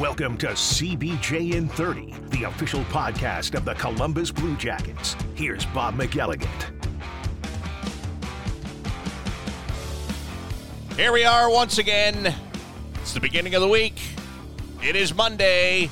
Welcome 0.00 0.36
to 0.38 0.48
CBJ 0.48 1.54
in 1.54 1.68
30, 1.68 2.14
the 2.30 2.42
official 2.42 2.80
podcast 2.86 3.54
of 3.54 3.64
the 3.64 3.74
Columbus 3.74 4.32
Blue 4.32 4.56
Jackets. 4.56 5.14
Here's 5.36 5.64
Bob 5.66 5.94
McElligott. 5.94 6.48
Here 10.96 11.12
we 11.12 11.24
are 11.24 11.48
once 11.48 11.78
again. 11.78 12.34
It's 12.94 13.12
the 13.14 13.20
beginning 13.20 13.54
of 13.54 13.62
the 13.62 13.68
week. 13.68 14.00
It 14.82 14.96
is 14.96 15.14
Monday. 15.14 15.88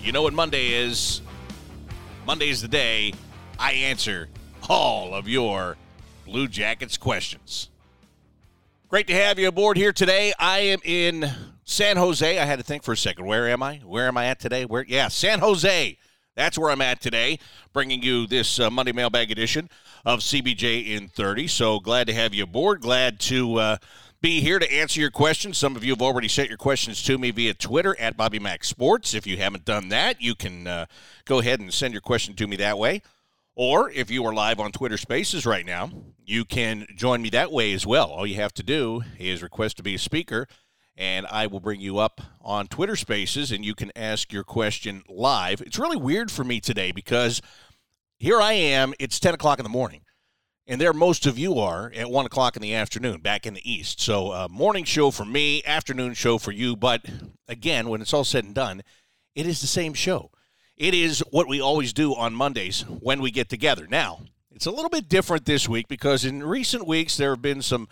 You 0.00 0.12
know 0.12 0.22
what 0.22 0.32
Monday 0.32 0.74
is. 0.74 1.20
Monday 2.24 2.50
is 2.50 2.62
the 2.62 2.68
day 2.68 3.14
I 3.58 3.72
answer 3.72 4.28
all 4.68 5.12
of 5.12 5.26
your 5.26 5.76
Blue 6.24 6.46
Jackets 6.46 6.96
questions. 6.96 7.68
Great 8.88 9.08
to 9.08 9.14
have 9.14 9.40
you 9.40 9.48
aboard 9.48 9.76
here 9.76 9.92
today. 9.92 10.32
I 10.38 10.60
am 10.60 10.78
in 10.84 11.28
San 11.68 11.98
Jose. 11.98 12.38
I 12.38 12.44
had 12.46 12.58
to 12.58 12.64
think 12.64 12.82
for 12.82 12.92
a 12.92 12.96
second. 12.96 13.26
Where 13.26 13.46
am 13.46 13.62
I? 13.62 13.76
Where 13.84 14.08
am 14.08 14.16
I 14.16 14.24
at 14.24 14.40
today? 14.40 14.64
Where? 14.64 14.86
Yeah, 14.88 15.08
San 15.08 15.40
Jose. 15.40 15.98
That's 16.34 16.56
where 16.56 16.70
I'm 16.70 16.80
at 16.80 17.02
today, 17.02 17.38
bringing 17.74 18.02
you 18.02 18.26
this 18.26 18.58
uh, 18.58 18.70
Monday 18.70 18.92
Mailbag 18.92 19.30
edition 19.30 19.68
of 20.06 20.20
CBJ 20.20 20.86
in 20.86 21.08
30. 21.08 21.46
So 21.46 21.78
glad 21.78 22.06
to 22.06 22.14
have 22.14 22.32
you 22.32 22.44
aboard. 22.44 22.80
Glad 22.80 23.20
to 23.20 23.56
uh, 23.56 23.76
be 24.22 24.40
here 24.40 24.58
to 24.58 24.72
answer 24.72 24.98
your 24.98 25.10
questions. 25.10 25.58
Some 25.58 25.76
of 25.76 25.84
you 25.84 25.92
have 25.92 26.00
already 26.00 26.26
sent 26.26 26.48
your 26.48 26.56
questions 26.56 27.02
to 27.02 27.18
me 27.18 27.32
via 27.32 27.52
Twitter 27.52 27.94
at 28.00 28.16
Bobby 28.16 28.38
Mac 28.38 28.64
Sports. 28.64 29.12
If 29.12 29.26
you 29.26 29.36
haven't 29.36 29.66
done 29.66 29.90
that, 29.90 30.22
you 30.22 30.34
can 30.34 30.66
uh, 30.66 30.86
go 31.26 31.40
ahead 31.40 31.60
and 31.60 31.72
send 31.72 31.92
your 31.92 32.00
question 32.00 32.34
to 32.36 32.46
me 32.46 32.56
that 32.56 32.78
way. 32.78 33.02
Or 33.54 33.90
if 33.90 34.10
you 34.10 34.24
are 34.24 34.32
live 34.32 34.58
on 34.58 34.72
Twitter 34.72 34.96
Spaces 34.96 35.44
right 35.44 35.66
now, 35.66 35.90
you 36.24 36.46
can 36.46 36.86
join 36.96 37.20
me 37.20 37.28
that 37.30 37.52
way 37.52 37.74
as 37.74 37.86
well. 37.86 38.06
All 38.06 38.26
you 38.26 38.36
have 38.36 38.54
to 38.54 38.62
do 38.62 39.02
is 39.18 39.42
request 39.42 39.76
to 39.76 39.82
be 39.82 39.96
a 39.96 39.98
speaker 39.98 40.48
and 40.98 41.26
I 41.30 41.46
will 41.46 41.60
bring 41.60 41.80
you 41.80 41.98
up 41.98 42.20
on 42.42 42.66
Twitter 42.66 42.96
Spaces 42.96 43.52
and 43.52 43.64
you 43.64 43.74
can 43.76 43.92
ask 43.94 44.32
your 44.32 44.42
question 44.42 45.04
live. 45.08 45.60
It's 45.60 45.78
really 45.78 45.96
weird 45.96 46.30
for 46.30 46.42
me 46.42 46.60
today 46.60 46.90
because 46.90 47.40
here 48.18 48.40
I 48.40 48.54
am, 48.54 48.92
it's 48.98 49.20
10 49.20 49.32
o'clock 49.32 49.60
in 49.60 49.62
the 49.62 49.68
morning, 49.68 50.02
and 50.66 50.80
there 50.80 50.92
most 50.92 51.24
of 51.24 51.38
you 51.38 51.60
are 51.60 51.92
at 51.94 52.10
1 52.10 52.26
o'clock 52.26 52.56
in 52.56 52.62
the 52.62 52.74
afternoon 52.74 53.20
back 53.20 53.46
in 53.46 53.54
the 53.54 53.70
East. 53.72 54.00
So, 54.00 54.32
uh, 54.32 54.48
morning 54.50 54.82
show 54.82 55.12
for 55.12 55.24
me, 55.24 55.62
afternoon 55.64 56.14
show 56.14 56.36
for 56.36 56.50
you. 56.50 56.74
But 56.74 57.02
again, 57.46 57.88
when 57.88 58.02
it's 58.02 58.12
all 58.12 58.24
said 58.24 58.44
and 58.44 58.54
done, 58.54 58.82
it 59.36 59.46
is 59.46 59.60
the 59.60 59.68
same 59.68 59.94
show. 59.94 60.32
It 60.76 60.94
is 60.94 61.22
what 61.30 61.46
we 61.46 61.60
always 61.60 61.92
do 61.92 62.12
on 62.12 62.34
Mondays 62.34 62.82
when 62.82 63.20
we 63.20 63.30
get 63.30 63.48
together. 63.48 63.86
Now, 63.88 64.22
it's 64.50 64.66
a 64.66 64.72
little 64.72 64.90
bit 64.90 65.08
different 65.08 65.46
this 65.46 65.68
week 65.68 65.86
because 65.86 66.24
in 66.24 66.42
recent 66.42 66.88
weeks 66.88 67.16
there 67.16 67.30
have 67.30 67.42
been 67.42 67.62
some, 67.62 67.88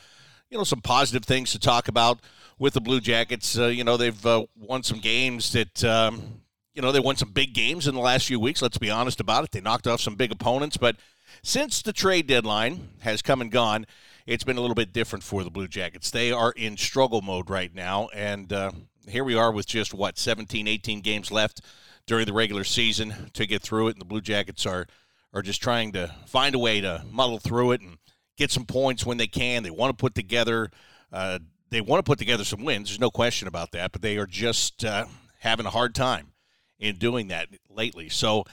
you 0.50 0.58
know, 0.58 0.64
some 0.64 0.80
positive 0.80 1.24
things 1.24 1.52
to 1.52 1.60
talk 1.60 1.86
about 1.86 2.20
with 2.58 2.74
the 2.74 2.80
Blue 2.80 3.00
Jackets. 3.00 3.58
Uh, 3.58 3.66
you 3.66 3.84
know, 3.84 3.96
they've 3.96 4.26
uh, 4.26 4.44
won 4.56 4.82
some 4.82 4.98
games 4.98 5.52
that, 5.52 5.84
um, 5.84 6.40
you 6.74 6.82
know, 6.82 6.92
they 6.92 7.00
won 7.00 7.16
some 7.16 7.30
big 7.30 7.54
games 7.54 7.86
in 7.86 7.94
the 7.94 8.00
last 8.00 8.26
few 8.26 8.40
weeks. 8.40 8.62
Let's 8.62 8.78
be 8.78 8.90
honest 8.90 9.20
about 9.20 9.44
it. 9.44 9.52
They 9.52 9.60
knocked 9.60 9.86
off 9.86 10.00
some 10.00 10.14
big 10.14 10.32
opponents. 10.32 10.76
But 10.76 10.96
since 11.42 11.82
the 11.82 11.92
trade 11.92 12.26
deadline 12.26 12.88
has 13.00 13.22
come 13.22 13.40
and 13.40 13.50
gone, 13.50 13.86
it's 14.26 14.44
been 14.44 14.56
a 14.56 14.60
little 14.60 14.74
bit 14.74 14.92
different 14.92 15.22
for 15.22 15.44
the 15.44 15.50
Blue 15.50 15.68
Jackets. 15.68 16.10
They 16.10 16.32
are 16.32 16.52
in 16.52 16.76
struggle 16.76 17.22
mode 17.22 17.50
right 17.50 17.74
now. 17.74 18.08
And 18.14 18.52
uh, 18.52 18.72
here 19.08 19.24
we 19.24 19.34
are 19.34 19.52
with 19.52 19.66
just, 19.66 19.94
what, 19.94 20.18
17, 20.18 20.66
18 20.66 21.00
games 21.00 21.30
left 21.30 21.60
during 22.06 22.26
the 22.26 22.32
regular 22.32 22.64
season 22.64 23.30
to 23.34 23.46
get 23.46 23.62
through 23.62 23.88
it. 23.88 23.92
And 23.92 24.00
the 24.00 24.06
Blue 24.06 24.20
Jackets 24.20 24.66
are, 24.66 24.86
are 25.32 25.42
just 25.42 25.62
trying 25.62 25.92
to 25.92 26.12
find 26.26 26.54
a 26.54 26.58
way 26.58 26.80
to 26.80 27.04
muddle 27.10 27.38
through 27.38 27.72
it 27.72 27.80
and 27.80 27.98
get 28.36 28.50
some 28.50 28.64
points 28.64 29.06
when 29.06 29.16
they 29.16 29.26
can. 29.26 29.62
They 29.62 29.70
want 29.70 29.96
to 29.96 30.00
put 30.00 30.14
together 30.14 30.70
uh, 31.12 31.38
they 31.70 31.80
want 31.80 32.04
to 32.04 32.08
put 32.08 32.18
together 32.18 32.44
some 32.44 32.64
wins. 32.64 32.88
There's 32.88 33.00
no 33.00 33.10
question 33.10 33.48
about 33.48 33.72
that, 33.72 33.92
but 33.92 34.02
they 34.02 34.16
are 34.18 34.26
just 34.26 34.84
uh, 34.84 35.06
having 35.40 35.66
a 35.66 35.70
hard 35.70 35.94
time 35.94 36.32
in 36.78 36.96
doing 36.96 37.28
that 37.28 37.48
lately. 37.68 38.08
So 38.08 38.44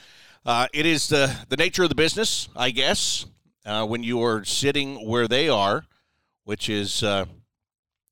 uh, 0.44 0.68
it 0.72 0.86
is 0.86 1.08
the 1.08 1.34
the 1.48 1.56
nature 1.56 1.82
of 1.82 1.88
the 1.88 1.94
business, 1.94 2.48
I 2.56 2.70
guess. 2.70 3.26
Uh, 3.66 3.86
when 3.86 4.02
you 4.02 4.22
are 4.22 4.44
sitting 4.44 5.08
where 5.08 5.26
they 5.26 5.48
are, 5.48 5.86
which 6.44 6.68
is 6.68 7.02
uh, 7.02 7.24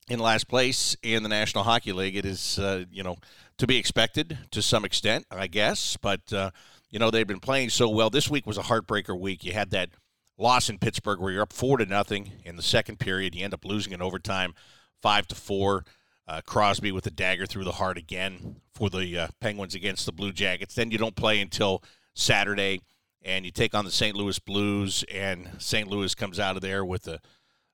in 0.09 0.19
last 0.19 0.49
place 0.49 0.97
in 1.03 1.23
the 1.23 1.29
National 1.29 1.65
Hockey 1.65 1.93
League, 1.93 2.17
it 2.17 2.25
is 2.25 2.59
uh, 2.59 2.85
you 2.91 3.03
know 3.03 3.17
to 3.59 3.67
be 3.67 3.77
expected 3.77 4.39
to 4.51 4.63
some 4.63 4.85
extent, 4.85 5.27
I 5.31 5.47
guess. 5.47 5.97
But 5.99 6.33
uh, 6.33 6.51
you 6.91 6.99
know 6.99 7.11
they've 7.11 7.27
been 7.27 7.41
playing 7.41 7.71
so 7.71 7.89
well. 7.89 8.09
This 8.09 8.31
week 8.31 8.47
was 8.47 8.59
a 8.59 8.63
heartbreaker 8.63 9.19
week. 9.19 9.45
You 9.45 9.53
had 9.53 9.71
that 9.71 9.91
loss 10.39 10.71
in 10.71 10.79
Pittsburgh 10.79 11.21
where 11.21 11.33
you're 11.33 11.43
up 11.43 11.53
four 11.53 11.77
to 11.79 11.87
nothing 11.87 12.33
in 12.45 12.57
the 12.57 12.63
second 12.63 12.99
period. 12.99 13.35
You 13.35 13.45
end 13.45 13.55
up 13.55 13.65
losing 13.65 13.93
in 13.93 14.01
overtime 14.01 14.55
five 15.03 15.27
to 15.29 15.35
four. 15.35 15.85
Uh, 16.29 16.41
Crosby 16.47 16.93
with 16.93 17.07
a 17.07 17.11
dagger 17.11 17.47
through 17.47 17.65
the 17.65 17.73
heart 17.73 17.99
again 17.99 18.57
for 18.75 18.89
the 18.89 19.19
uh, 19.19 19.29
Penguins 19.41 19.75
against 19.75 20.07
the 20.07 20.13
Blue 20.13 20.33
Jackets. 20.33 20.75
Then 20.75 20.93
you 20.93 20.97
don't 20.97 21.17
play 21.17 21.41
until 21.41 21.83
Saturday, 22.15 22.81
and 23.23 23.45
you 23.45 23.51
take 23.51 23.75
on 23.75 23.85
the 23.85 23.91
St. 23.91 24.17
Louis 24.17 24.39
Blues, 24.39 25.05
and 25.13 25.51
St. 25.59 25.89
Louis 25.89 26.15
comes 26.15 26.39
out 26.39 26.55
of 26.55 26.63
there 26.63 26.85
with 26.85 27.09
a, 27.09 27.19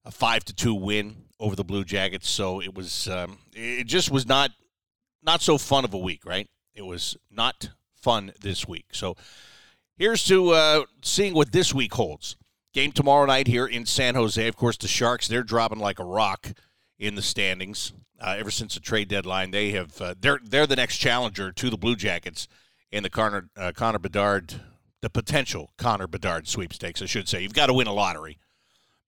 a 0.05 0.11
five 0.11 0.45
to 0.47 0.55
two 0.55 0.75
win 0.75 1.25
over 1.39 1.55
the 1.55 1.63
Blue 1.63 1.85
Jackets. 1.85 2.29
So 2.29 2.61
it 2.61 2.75
was, 2.75 3.07
um, 3.07 3.39
it 3.53 3.85
just 3.85 4.11
was 4.11 4.27
not 4.27 4.51
not 5.23 5.43
so 5.43 5.59
fun 5.59 5.85
of 5.85 5.93
a 5.93 5.99
week, 5.99 6.25
right? 6.25 6.49
It 6.75 6.87
was 6.87 7.17
not 7.31 7.71
fun 8.01 8.33
this 8.41 8.67
week. 8.67 8.87
So 8.93 9.17
here's 9.97 10.25
to 10.25 10.51
uh, 10.51 10.85
seeing 11.03 11.35
what 11.35 11.53
this 11.53 11.75
week 11.75 11.93
holds. 11.95 12.37
Game 12.73 12.93
tomorrow 12.93 13.27
night 13.27 13.47
here 13.47 13.67
in 13.67 13.85
San 13.85 14.15
Jose. 14.15 14.47
Of 14.47 14.57
course, 14.57 14.77
the 14.77 14.89
Sharks 14.89 15.29
they're 15.29 15.43
dropping 15.43 15.81
like 15.81 15.99
a 15.99 16.05
rock 16.05 16.53
in 16.99 17.15
the 17.15 17.23
standings. 17.23 17.93
Uh, 18.21 18.37
ever 18.39 18.51
since 18.51 18.75
the 18.75 18.81
trade 18.81 19.09
deadline, 19.09 19.53
they 19.53 19.71
have 19.71 20.01
uh, 20.01 20.15
they're 20.21 20.41
they're 20.43 20.67
the 20.67 20.77
next 20.77 20.99
challenger 20.99 21.53
to 21.53 21.71
the 21.71 21.79
Blue 21.79 21.95
Jackets 21.95 22.49
in 22.91 23.03
the 23.03 23.11
Connor 23.11 23.49
uh, 23.57 23.73
Connor 23.75 24.01
Bedard, 24.01 24.55
the 25.01 25.11
potential 25.11 25.71
Connor 25.79 26.09
Bedard 26.09 26.49
sweepstakes. 26.49 27.01
I 27.01 27.07
should 27.07 27.29
say 27.29 27.43
you've 27.43 27.53
got 27.55 27.67
to 27.67 27.75
win 27.75 27.87
a 27.87 27.93
lottery, 27.93 28.39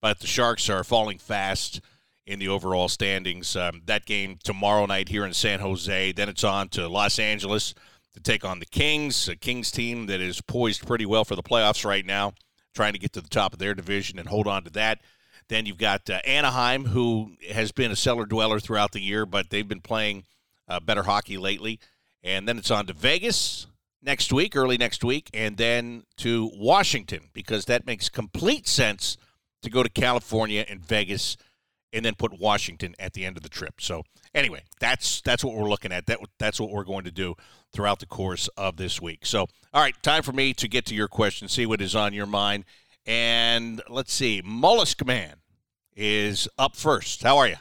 but 0.00 0.20
the 0.20 0.28
Sharks 0.28 0.70
are 0.70 0.84
falling 0.84 1.18
fast 1.18 1.80
in 2.24 2.38
the 2.38 2.48
overall 2.48 2.88
standings. 2.88 3.56
Um, 3.56 3.82
that 3.86 4.06
game 4.06 4.38
tomorrow 4.44 4.86
night 4.86 5.08
here 5.08 5.26
in 5.26 5.34
San 5.34 5.58
Jose. 5.58 6.12
Then 6.12 6.28
it's 6.28 6.44
on 6.44 6.68
to 6.70 6.88
Los 6.88 7.18
Angeles 7.18 7.74
to 8.14 8.20
take 8.20 8.44
on 8.44 8.60
the 8.60 8.66
Kings, 8.66 9.28
a 9.28 9.34
Kings 9.34 9.72
team 9.72 10.06
that 10.06 10.20
is 10.20 10.40
poised 10.40 10.86
pretty 10.86 11.06
well 11.06 11.24
for 11.24 11.34
the 11.34 11.42
playoffs 11.42 11.84
right 11.84 12.06
now, 12.06 12.34
trying 12.74 12.92
to 12.92 12.98
get 12.98 13.12
to 13.14 13.20
the 13.20 13.28
top 13.28 13.52
of 13.52 13.58
their 13.58 13.74
division 13.74 14.18
and 14.18 14.28
hold 14.28 14.46
on 14.46 14.62
to 14.64 14.70
that. 14.70 15.00
Then 15.50 15.66
you've 15.66 15.78
got 15.78 16.08
uh, 16.08 16.20
Anaheim, 16.24 16.84
who 16.86 17.32
has 17.52 17.72
been 17.72 17.90
a 17.90 17.96
cellar 17.96 18.24
dweller 18.24 18.60
throughout 18.60 18.92
the 18.92 19.00
year, 19.00 19.26
but 19.26 19.50
they've 19.50 19.66
been 19.66 19.80
playing 19.80 20.22
uh, 20.68 20.78
better 20.78 21.02
hockey 21.02 21.36
lately. 21.36 21.80
And 22.22 22.46
then 22.46 22.56
it's 22.56 22.70
on 22.70 22.86
to 22.86 22.92
Vegas 22.92 23.66
next 24.00 24.32
week, 24.32 24.54
early 24.54 24.78
next 24.78 25.02
week, 25.02 25.28
and 25.34 25.56
then 25.56 26.04
to 26.18 26.52
Washington, 26.54 27.30
because 27.32 27.64
that 27.64 27.84
makes 27.84 28.08
complete 28.08 28.68
sense 28.68 29.16
to 29.62 29.70
go 29.70 29.82
to 29.82 29.88
California 29.88 30.64
and 30.68 30.86
Vegas 30.86 31.36
and 31.92 32.04
then 32.04 32.14
put 32.14 32.38
Washington 32.38 32.94
at 33.00 33.14
the 33.14 33.24
end 33.24 33.36
of 33.36 33.42
the 33.42 33.48
trip. 33.48 33.80
So 33.80 34.04
anyway, 34.32 34.62
that's 34.78 35.20
that's 35.22 35.42
what 35.42 35.56
we're 35.56 35.68
looking 35.68 35.90
at. 35.90 36.06
That 36.06 36.20
that's 36.38 36.60
what 36.60 36.70
we're 36.70 36.84
going 36.84 37.04
to 37.04 37.10
do 37.10 37.34
throughout 37.72 37.98
the 37.98 38.06
course 38.06 38.46
of 38.56 38.76
this 38.76 39.02
week. 39.02 39.26
So 39.26 39.40
all 39.74 39.82
right, 39.82 40.00
time 40.00 40.22
for 40.22 40.32
me 40.32 40.54
to 40.54 40.68
get 40.68 40.86
to 40.86 40.94
your 40.94 41.08
question, 41.08 41.48
see 41.48 41.66
what 41.66 41.80
is 41.80 41.96
on 41.96 42.12
your 42.12 42.26
mind. 42.26 42.66
And 43.04 43.82
let's 43.88 44.12
see, 44.12 44.42
Mollusk 44.44 45.04
Man 45.04 45.39
is 45.96 46.48
up 46.58 46.76
first. 46.76 47.22
How 47.22 47.38
are 47.38 47.48
you? 47.48 47.56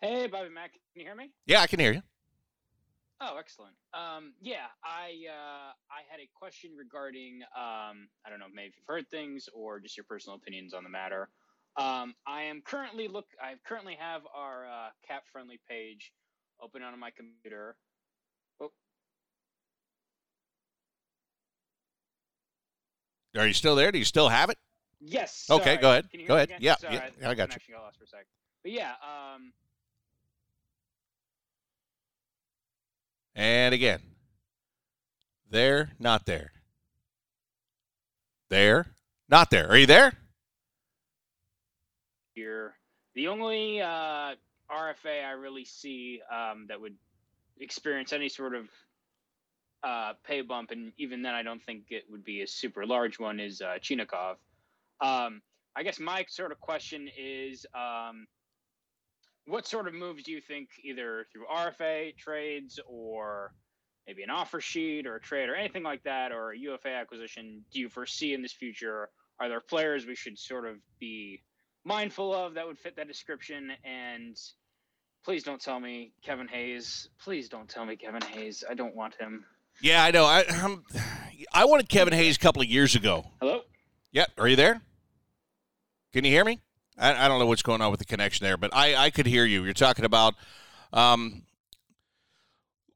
Hey, 0.00 0.26
Bobby 0.26 0.50
Mac, 0.50 0.72
can 0.72 0.80
you 1.00 1.04
hear 1.04 1.14
me? 1.14 1.30
Yeah, 1.46 1.62
I 1.62 1.66
can 1.66 1.80
hear 1.80 1.92
you. 1.92 2.02
Oh, 3.20 3.36
excellent. 3.38 3.74
Um, 3.94 4.34
yeah, 4.40 4.66
I 4.84 5.12
uh, 5.30 5.72
I 5.90 6.02
had 6.10 6.20
a 6.20 6.28
question 6.38 6.72
regarding 6.76 7.40
um, 7.56 8.08
I 8.26 8.30
don't 8.30 8.38
know, 8.38 8.46
maybe 8.52 8.74
you've 8.76 8.86
heard 8.86 9.08
things 9.08 9.48
or 9.54 9.80
just 9.80 9.96
your 9.96 10.04
personal 10.04 10.36
opinions 10.36 10.74
on 10.74 10.82
the 10.82 10.90
matter. 10.90 11.30
Um, 11.76 12.14
I 12.26 12.42
am 12.42 12.60
currently 12.64 13.08
look. 13.08 13.26
I 13.42 13.54
currently 13.66 13.96
have 13.98 14.22
our 14.34 14.66
uh, 14.66 14.88
cap 15.06 15.24
friendly 15.32 15.58
page 15.68 16.12
open 16.60 16.82
on 16.82 16.98
my 16.98 17.10
computer. 17.10 17.76
Oh. 18.60 18.70
Are 23.36 23.46
you 23.46 23.54
still 23.54 23.74
there? 23.74 23.90
Do 23.90 23.98
you 23.98 24.04
still 24.04 24.28
have 24.28 24.50
it? 24.50 24.58
Yes. 25.06 25.46
Okay, 25.50 25.64
sorry. 25.64 25.76
go 25.78 25.90
ahead. 25.90 26.10
Can 26.10 26.20
you 26.20 26.26
Go 26.26 26.36
ahead. 26.36 26.50
Yeah, 26.60 26.76
Sorry, 26.76 26.94
yeah, 26.94 27.28
I 27.28 27.34
got 27.34 27.50
you. 27.68 27.74
got 27.74 27.82
lost 27.82 27.98
for 27.98 28.04
a 28.04 28.06
sec. 28.06 28.26
But 28.62 28.72
yeah, 28.72 28.92
um, 29.02 29.52
And 33.34 33.74
again. 33.74 34.00
There, 35.50 35.90
not 35.98 36.26
there. 36.26 36.52
There, 38.50 38.86
not 39.28 39.50
there. 39.50 39.68
Are 39.70 39.76
you 39.76 39.86
there? 39.86 40.12
here. 42.34 42.74
The 43.14 43.28
only 43.28 43.80
uh, 43.80 44.34
RFA 44.70 45.24
I 45.24 45.32
really 45.32 45.64
see 45.64 46.20
um, 46.32 46.66
that 46.68 46.80
would 46.80 46.94
experience 47.60 48.12
any 48.12 48.28
sort 48.28 48.54
of 48.56 48.66
uh, 49.84 50.14
pay 50.26 50.40
bump, 50.40 50.70
and 50.72 50.92
even 50.98 51.22
then, 51.22 51.34
I 51.34 51.42
don't 51.42 51.62
think 51.62 51.84
it 51.90 52.04
would 52.10 52.24
be 52.24 52.42
a 52.42 52.46
super 52.46 52.84
large 52.86 53.18
one, 53.18 53.38
is 53.38 53.60
uh, 53.60 53.76
Chinakhov. 53.80 54.36
Um, 55.00 55.40
I 55.76 55.82
guess 55.82 55.98
my 55.98 56.24
sort 56.28 56.52
of 56.52 56.60
question 56.60 57.08
is 57.18 57.66
um, 57.74 58.26
what 59.46 59.66
sort 59.66 59.88
of 59.88 59.94
moves 59.94 60.22
do 60.22 60.32
you 60.32 60.40
think, 60.40 60.68
either 60.82 61.26
through 61.32 61.46
RFA 61.52 62.16
trades 62.16 62.78
or 62.86 63.52
maybe 64.06 64.22
an 64.22 64.30
offer 64.30 64.60
sheet 64.60 65.06
or 65.06 65.16
a 65.16 65.20
trade 65.20 65.48
or 65.48 65.54
anything 65.54 65.82
like 65.82 66.02
that, 66.04 66.32
or 66.32 66.52
a 66.52 66.58
UFA 66.58 66.90
acquisition, 66.90 67.64
do 67.72 67.80
you 67.80 67.88
foresee 67.88 68.34
in 68.34 68.42
this 68.42 68.52
future? 68.52 69.08
Are 69.40 69.48
there 69.48 69.60
players 69.60 70.06
we 70.06 70.14
should 70.14 70.38
sort 70.38 70.66
of 70.66 70.76
be 71.00 71.42
mindful 71.84 72.34
of 72.34 72.54
that 72.54 72.66
would 72.66 72.78
fit 72.78 72.96
that 72.96 73.08
description? 73.08 73.72
And 73.84 74.38
please 75.24 75.42
don't 75.42 75.60
tell 75.60 75.80
me 75.80 76.12
Kevin 76.22 76.48
Hayes. 76.48 77.08
Please 77.22 77.48
don't 77.48 77.68
tell 77.68 77.84
me 77.84 77.96
Kevin 77.96 78.22
Hayes. 78.22 78.62
I 78.68 78.74
don't 78.74 78.94
want 78.94 79.14
him. 79.14 79.44
Yeah, 79.82 80.04
I 80.04 80.10
know. 80.12 80.24
I 80.24 80.44
I'm, 80.48 80.84
I 81.52 81.64
wanted 81.64 81.88
Kevin 81.88 82.14
Hayes 82.14 82.36
a 82.36 82.38
couple 82.38 82.62
of 82.62 82.68
years 82.68 82.94
ago. 82.94 83.24
Hello. 83.40 83.62
Yeah, 84.14 84.26
are 84.38 84.46
you 84.46 84.54
there? 84.54 84.80
Can 86.12 86.24
you 86.24 86.30
hear 86.30 86.44
me? 86.44 86.60
I, 86.96 87.24
I 87.24 87.28
don't 87.28 87.40
know 87.40 87.46
what's 87.46 87.62
going 87.62 87.80
on 87.80 87.90
with 87.90 87.98
the 87.98 88.06
connection 88.06 88.44
there, 88.44 88.56
but 88.56 88.72
I, 88.72 88.94
I 88.94 89.10
could 89.10 89.26
hear 89.26 89.44
you. 89.44 89.64
You're 89.64 89.74
talking 89.74 90.04
about 90.04 90.34
um, 90.92 91.42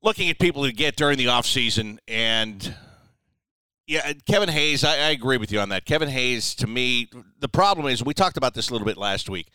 looking 0.00 0.30
at 0.30 0.38
people 0.38 0.62
who 0.62 0.70
get 0.70 0.94
during 0.94 1.18
the 1.18 1.24
offseason 1.24 1.98
and 2.06 2.72
yeah, 3.88 4.12
Kevin 4.28 4.48
Hayes, 4.48 4.84
I, 4.84 4.92
I, 4.92 5.10
agree 5.10 5.38
with 5.38 5.50
you 5.50 5.58
on 5.60 5.70
that. 5.70 5.86
Kevin 5.86 6.08
Hayes, 6.10 6.54
to 6.56 6.66
me, 6.66 7.08
the 7.40 7.48
problem 7.48 7.86
is 7.86 8.04
we 8.04 8.14
talked 8.14 8.36
about 8.36 8.54
this 8.54 8.68
a 8.68 8.72
little 8.72 8.86
bit 8.86 8.98
last 8.98 9.28
week. 9.28 9.48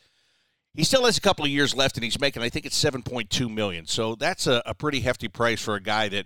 He 0.73 0.83
still 0.83 1.05
has 1.05 1.17
a 1.17 1.21
couple 1.21 1.45
of 1.45 1.51
years 1.51 1.75
left, 1.75 1.95
and 1.95 2.03
he's 2.03 2.19
making, 2.19 2.41
I 2.41 2.49
think 2.49 2.65
it's 2.65 2.75
seven 2.75 3.03
point 3.03 3.29
two 3.29 3.47
million. 3.47 3.85
So 3.85 4.15
that's 4.15 4.47
a, 4.47 4.63
a 4.65 4.73
pretty 4.73 5.01
hefty 5.01 5.27
price 5.29 5.61
for 5.61 5.75
a 5.75 5.79
guy 5.79 6.09
that 6.09 6.25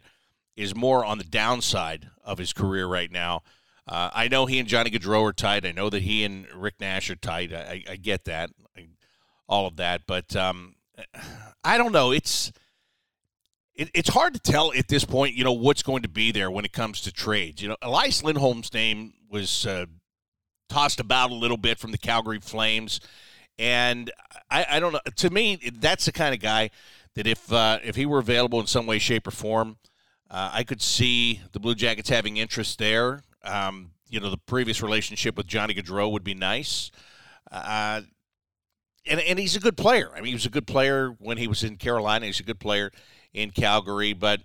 is 0.55 0.73
more 0.73 1.05
on 1.05 1.17
the 1.17 1.25
downside 1.25 2.09
of 2.23 2.37
his 2.39 2.53
career 2.53 2.87
right 2.87 3.11
now. 3.11 3.43
Uh, 3.87 4.09
I 4.13 4.27
know 4.27 4.45
he 4.45 4.59
and 4.59 4.67
Johnny 4.67 4.89
Gaudreau 4.89 5.23
are 5.23 5.33
tight. 5.33 5.65
I 5.65 5.71
know 5.71 5.89
that 5.89 6.03
he 6.03 6.23
and 6.23 6.45
Rick 6.53 6.75
Nash 6.79 7.09
are 7.09 7.15
tight. 7.15 7.53
I, 7.53 7.83
I 7.89 7.95
get 7.95 8.25
that, 8.25 8.49
I, 8.77 8.87
all 9.47 9.65
of 9.65 9.77
that, 9.77 10.01
but 10.05 10.35
um, 10.35 10.75
I 11.63 11.77
don't 11.77 11.93
know. 11.93 12.11
It's 12.11 12.51
it, 13.75 13.89
it's 13.93 14.09
hard 14.09 14.33
to 14.33 14.39
tell 14.39 14.73
at 14.73 14.87
this 14.87 15.05
point. 15.05 15.35
You 15.35 15.43
know 15.43 15.53
what's 15.53 15.83
going 15.83 16.01
to 16.01 16.09
be 16.09 16.31
there 16.31 16.51
when 16.51 16.65
it 16.65 16.73
comes 16.73 17.01
to 17.01 17.11
trades. 17.11 17.61
You 17.61 17.69
know, 17.69 17.77
Elias 17.81 18.23
Lindholm's 18.23 18.73
name 18.73 19.13
was 19.29 19.65
uh, 19.65 19.85
tossed 20.67 20.99
about 20.99 21.31
a 21.31 21.35
little 21.35 21.57
bit 21.57 21.79
from 21.79 21.91
the 21.91 21.97
Calgary 21.97 22.39
Flames, 22.39 22.99
and 23.57 24.11
I, 24.49 24.65
I 24.71 24.79
don't 24.79 24.91
know. 24.91 24.99
To 25.15 25.29
me, 25.29 25.71
that's 25.79 26.05
the 26.05 26.11
kind 26.11 26.33
of 26.33 26.41
guy 26.41 26.71
that 27.15 27.25
if 27.25 27.51
uh, 27.53 27.79
if 27.83 27.95
he 27.95 28.05
were 28.05 28.19
available 28.19 28.59
in 28.59 28.67
some 28.67 28.85
way, 28.85 28.99
shape, 28.99 29.27
or 29.27 29.31
form, 29.31 29.77
uh, 30.29 30.49
I 30.51 30.63
could 30.63 30.81
see 30.81 31.41
the 31.53 31.59
Blue 31.59 31.75
Jackets 31.75 32.09
having 32.09 32.35
interest 32.35 32.79
there. 32.79 33.23
Um, 33.47 33.91
you 34.09 34.19
know, 34.19 34.29
the 34.29 34.37
previous 34.37 34.81
relationship 34.81 35.35
with 35.35 35.47
Johnny 35.47 35.73
Gaudreau 35.73 36.11
would 36.11 36.23
be 36.23 36.33
nice. 36.33 36.91
Uh, 37.51 38.01
and, 39.05 39.19
and 39.19 39.39
he's 39.39 39.55
a 39.55 39.59
good 39.59 39.77
player. 39.77 40.11
I 40.13 40.17
mean, 40.17 40.27
he 40.27 40.33
was 40.33 40.45
a 40.45 40.49
good 40.49 40.67
player 40.67 41.15
when 41.19 41.37
he 41.37 41.47
was 41.47 41.63
in 41.63 41.77
Carolina. 41.77 42.25
He's 42.25 42.39
a 42.39 42.43
good 42.43 42.59
player 42.59 42.91
in 43.33 43.51
Calgary. 43.51 44.13
But 44.13 44.41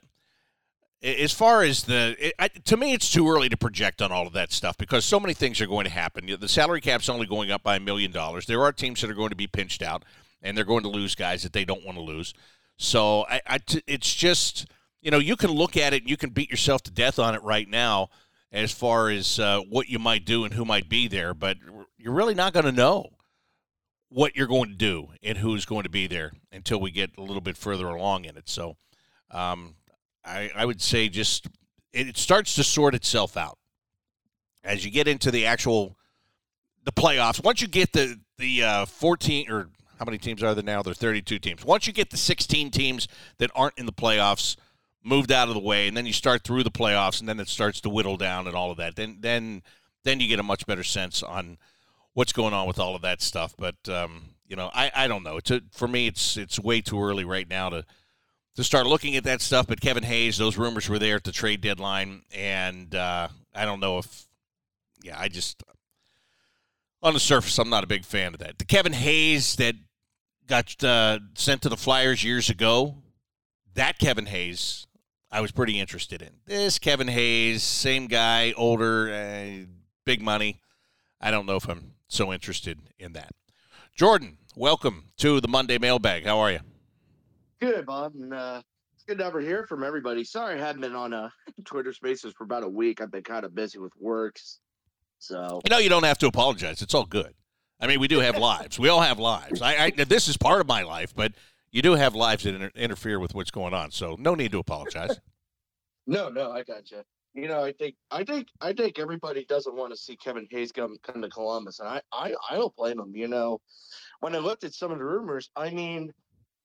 as 1.03 1.33
far 1.33 1.63
as 1.63 1.85
the, 1.85 2.17
it, 2.19 2.35
I, 2.39 2.49
to 2.49 2.77
me, 2.77 2.93
it's 2.93 3.11
too 3.11 3.29
early 3.29 3.49
to 3.49 3.57
project 3.57 4.01
on 4.01 4.13
all 4.13 4.27
of 4.27 4.33
that 4.35 4.53
stuff 4.53 4.77
because 4.79 5.05
so 5.05 5.19
many 5.19 5.35
things 5.35 5.61
are 5.61 5.67
going 5.67 5.85
to 5.85 5.91
happen. 5.91 6.29
The 6.39 6.49
salary 6.49 6.81
cap's 6.81 7.09
only 7.09 7.27
going 7.27 7.51
up 7.51 7.63
by 7.63 7.77
a 7.77 7.81
million 7.81 8.13
dollars. 8.13 8.47
There 8.47 8.63
are 8.63 8.73
teams 8.73 9.01
that 9.01 9.11
are 9.11 9.15
going 9.15 9.31
to 9.31 9.37
be 9.37 9.47
pinched 9.47 9.83
out, 9.83 10.05
and 10.43 10.57
they're 10.57 10.65
going 10.65 10.85
to 10.85 10.89
lose 10.89 11.15
guys 11.15 11.43
that 11.43 11.53
they 11.53 11.65
don't 11.65 11.85
want 11.85 11.99
to 11.99 12.05
lose. 12.05 12.35
So 12.77 13.27
I, 13.29 13.41
I 13.47 13.59
t- 13.59 13.83
it's 13.87 14.13
just, 14.15 14.67
you 15.01 15.11
know, 15.11 15.19
you 15.19 15.37
can 15.37 15.51
look 15.51 15.77
at 15.77 15.93
it 15.93 16.03
and 16.03 16.11
you 16.11 16.17
can 16.17 16.31
beat 16.31 16.51
yourself 16.51 16.83
to 16.85 16.91
death 16.91 17.19
on 17.19 17.35
it 17.35 17.43
right 17.43 17.69
now 17.69 18.11
as 18.53 18.71
far 18.71 19.09
as 19.09 19.39
uh, 19.39 19.61
what 19.61 19.89
you 19.89 19.99
might 19.99 20.25
do 20.25 20.45
and 20.45 20.53
who 20.53 20.65
might 20.65 20.89
be 20.89 21.09
there, 21.09 21.33
but 21.33 21.57
you're 21.97 22.13
really 22.13 22.35
not 22.35 22.53
going 22.53 22.67
to 22.67 22.73
know 22.73 23.11
what 24.11 24.37
you're 24.37 24.47
going 24.47 24.69
to 24.69 24.77
do 24.77 25.09
and 25.23 25.39
who's 25.39 25.65
going 25.65 25.85
to 25.85 25.89
be 25.89 26.07
there 26.07 26.33
until 26.53 26.79
we 26.79 26.91
get 26.91 27.17
a 27.17 27.23
little 27.23 27.41
bit 27.41 27.57
further 27.57 27.87
along 27.87 28.27
in 28.27 28.37
it. 28.37 28.49
So 28.49 28.77
um, 29.31 29.77
I, 30.23 30.51
I 30.55 30.67
would 30.67 30.83
say 30.83 31.09
just 31.09 31.47
it 31.95 32.19
starts 32.19 32.55
to 32.57 32.65
sort 32.65 32.95
itself 32.95 33.39
out 33.39 33.59
as 34.63 34.85
you 34.85 34.91
get 34.91 35.09
into 35.09 35.31
the 35.31 35.47
actual 35.47 35.97
the 36.85 36.93
playoffs. 36.93 37.43
Once 37.43 37.63
you 37.63 37.69
get 37.69 37.93
the 37.93 38.21
the 38.37 38.63
uh, 38.63 38.87
14 38.87 39.51
or 39.51 39.71
how 39.99 40.05
many 40.05 40.19
teams 40.19 40.43
are 40.43 40.55
there 40.55 40.65
now? 40.65 40.83
There 40.83 40.91
are 40.91 40.95
32 40.95 41.39
teams. 41.39 41.65
Once 41.65 41.87
you 41.87 41.93
get 41.93 42.11
the 42.11 42.17
16 42.17 42.71
teams 42.71 43.09
that 43.39 43.51
aren't 43.55 43.79
in 43.79 43.87
the 43.87 43.93
playoffs– 43.93 44.57
moved 45.05 45.33
out 45.33 45.49
of 45.49 45.55
the 45.55 45.61
way, 45.61 45.89
and 45.89 45.97
then 45.97 46.07
you 46.07 46.13
start 46.13 46.45
through 46.45 46.63
the 46.63 46.71
playoffs, 46.71 47.21
and 47.21 47.29
then 47.29 47.41
it 47.41 47.49
starts 47.49 47.81
to 47.83 47.91
whittle 47.91 48.17
down 48.17 48.47
and 48.47 48.57
all 48.57 48.71
of 48.71 48.77
that. 48.79 48.97
Then 48.97 49.19
then 49.21 49.63
then 50.05 50.21
you 50.21 50.29
get 50.29 50.39
a 50.41 50.45
much 50.45 50.67
better 50.67 50.85
sense 50.85 51.23
on 51.23 51.59
what's 52.15 52.33
going 52.33 52.55
on 52.55 52.67
with 52.67 52.79
all 52.79 52.95
of 52.95 53.03
that 53.03 53.23
stuff. 53.23 53.55
But 53.57 53.89
um, 53.89 54.35
you 54.47 54.57
know, 54.57 54.71
I, 54.75 54.91
I 54.95 55.09
don't 55.09 55.23
know. 55.23 55.37
It's 55.37 55.51
a, 55.51 55.63
for 55.73 55.89
me, 55.89 56.07
it's 56.07 56.37
it's 56.37 56.59
way 56.59 56.81
too 56.81 57.03
early 57.03 57.25
right 57.25 57.49
now 57.49 57.69
to 57.71 57.85
to 58.57 58.65
start 58.65 58.87
looking 58.87 59.17
at 59.17 59.25
that 59.25 59.41
stuff. 59.41 59.67
But 59.67 59.81
Kevin 59.81 60.03
Hayes, 60.03 60.39
those 60.39 60.59
rumors 60.59 60.89
were 60.89 60.99
there 60.99 61.17
at 61.17 61.25
the 61.25 61.33
trade 61.33 61.61
deadline, 61.61 62.23
and 62.35 62.95
uh, 62.95 63.29
I 63.55 63.65
don't 63.65 63.81
know 63.81 63.99
if 63.99 64.27
yeah, 65.03 65.19
I 65.19 65.29
just 65.29 65.63
on 67.03 67.15
the 67.15 67.21
surface, 67.21 67.59
I'm 67.59 67.71
not 67.71 67.85
a 67.85 67.89
big 67.89 68.05
fan 68.05 68.35
of 68.35 68.41
that. 68.41 68.59
The 68.59 68.65
Kevin 68.65 68.93
Hayes 68.93 69.57
that 69.57 69.75
got 70.47 70.83
uh, 70.85 71.19
sent 71.35 71.63
to 71.63 71.69
the 71.69 71.77
Flyers 71.77 72.23
years 72.23 72.49
ago, 72.49 72.97
that 73.75 73.99
Kevin 73.99 74.27
Hayes 74.27 74.87
I 75.33 75.41
was 75.41 75.51
pretty 75.51 75.81
interested 75.81 76.21
in. 76.21 76.29
This 76.45 76.79
Kevin 76.79 77.09
Hayes, 77.09 77.63
same 77.63 78.07
guy, 78.07 78.53
older, 78.55 79.11
uh, 79.11 79.65
big 80.05 80.21
money. 80.21 80.61
I 81.23 81.31
don't 81.31 81.47
know 81.47 81.57
if 81.57 81.67
I'm 81.67 81.93
so 82.07 82.35
interested 82.35 82.79
in 82.99 83.15
that. 83.15 83.31
Jordan, 83.97 84.37
welcome 84.55 85.05
to 85.17 85.41
the 85.41 85.49
Monday 85.49 85.79
Mailbag. 85.79 86.27
How 86.27 86.39
are 86.39 86.53
you? 86.53 86.61
Good, 87.63 87.87
Bob. 87.87 88.15
And, 88.15 88.35
uh, 88.35 88.61
it's 88.95 89.05
good 89.05 89.17
to 89.19 89.25
ever 89.25 89.41
hear 89.41 89.67
from 89.67 89.83
everybody. 89.83 90.23
Sorry 90.23 90.61
I 90.61 90.65
hadn't 90.65 90.83
been 90.83 90.95
on 90.95 91.15
uh, 91.15 91.31
Twitter 91.65 91.95
Spaces 91.95 92.35
for 92.37 92.45
about 92.45 92.63
a 92.63 92.69
week. 92.69 93.01
I've 93.01 93.11
been 93.11 93.23
kind 93.23 93.47
of 93.47 93.55
busy 93.55 93.79
with 93.79 93.93
works. 93.99 94.59
So 95.19 95.63
you 95.65 95.71
know, 95.71 95.79
you 95.79 95.89
don't 95.89 96.05
have 96.05 96.19
to 96.19 96.27
apologize. 96.27 96.83
It's 96.83 96.93
all 96.93 97.07
good. 97.07 97.33
I 97.81 97.87
mean, 97.87 98.01
we 98.01 98.09
do 98.09 98.19
have 98.19 98.37
lives. 98.39 98.79
We 98.79 98.91
all 98.91 99.01
have 99.01 99.19
lives. 99.19 99.63
I, 99.63 99.87
I 99.87 99.91
this 99.91 100.29
is 100.29 100.37
part 100.37 100.61
of 100.61 100.67
my 100.67 100.83
life, 100.83 101.15
but 101.17 101.33
you 101.73 101.83
do 101.83 101.93
have 101.93 102.15
lives 102.15 102.45
that 102.45 102.55
inter- 102.55 102.71
interfere 102.77 103.19
with 103.19 103.35
what's 103.35 103.51
going 103.51 103.75
on. 103.75 103.91
So 103.91 104.17
no 104.19 104.35
need 104.35 104.53
to 104.53 104.59
apologize. 104.59 105.19
no, 106.07 106.29
no, 106.29 106.53
I 106.53 106.63
got 106.63 106.91
you. 106.91 107.03
You 107.35 107.49
know, 107.49 107.65
I 107.65 107.73
think, 107.73 107.97
I 108.11 108.25
think, 108.25 108.49
I 108.61 108.75
think 108.75 108.99
everybody 108.99 109.47
doesn't 109.47 109.75
want 109.75 109.91
to 109.91 109.97
see 109.97 110.17
Kevin 110.17 110.47
Hayes 110.51 110.71
come 110.71 110.99
come 111.03 111.23
to 111.23 111.31
Columbus, 111.31 111.81
and 111.81 111.89
I, 111.89 112.03
I, 112.13 112.35
I 112.51 112.57
don't 112.57 112.77
blame 112.77 113.01
him. 113.01 113.17
You 113.17 113.27
know, 113.27 113.59
when 114.21 114.35
I 114.35 114.39
looked 114.39 114.65
at 114.65 114.75
some 114.75 114.93
of 114.93 114.99
the 114.99 115.05
rumors, 115.05 115.51
I 115.57 115.71
mean, 115.71 116.13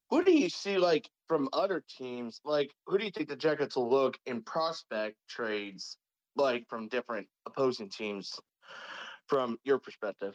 who 0.09 0.25
do 0.25 0.33
you 0.33 0.49
see 0.49 0.77
like 0.77 1.09
from 1.29 1.47
other 1.53 1.85
teams? 1.97 2.41
Like, 2.43 2.69
who 2.85 2.97
do 2.97 3.05
you 3.05 3.11
think 3.11 3.29
the 3.29 3.37
Jackets 3.37 3.77
will 3.77 3.89
look 3.89 4.17
in 4.25 4.41
prospect 4.41 5.15
trades, 5.29 5.97
like 6.35 6.65
from 6.69 6.89
different 6.89 7.27
opposing 7.45 7.89
teams, 7.89 8.37
from 9.27 9.57
your 9.63 9.79
perspective? 9.79 10.33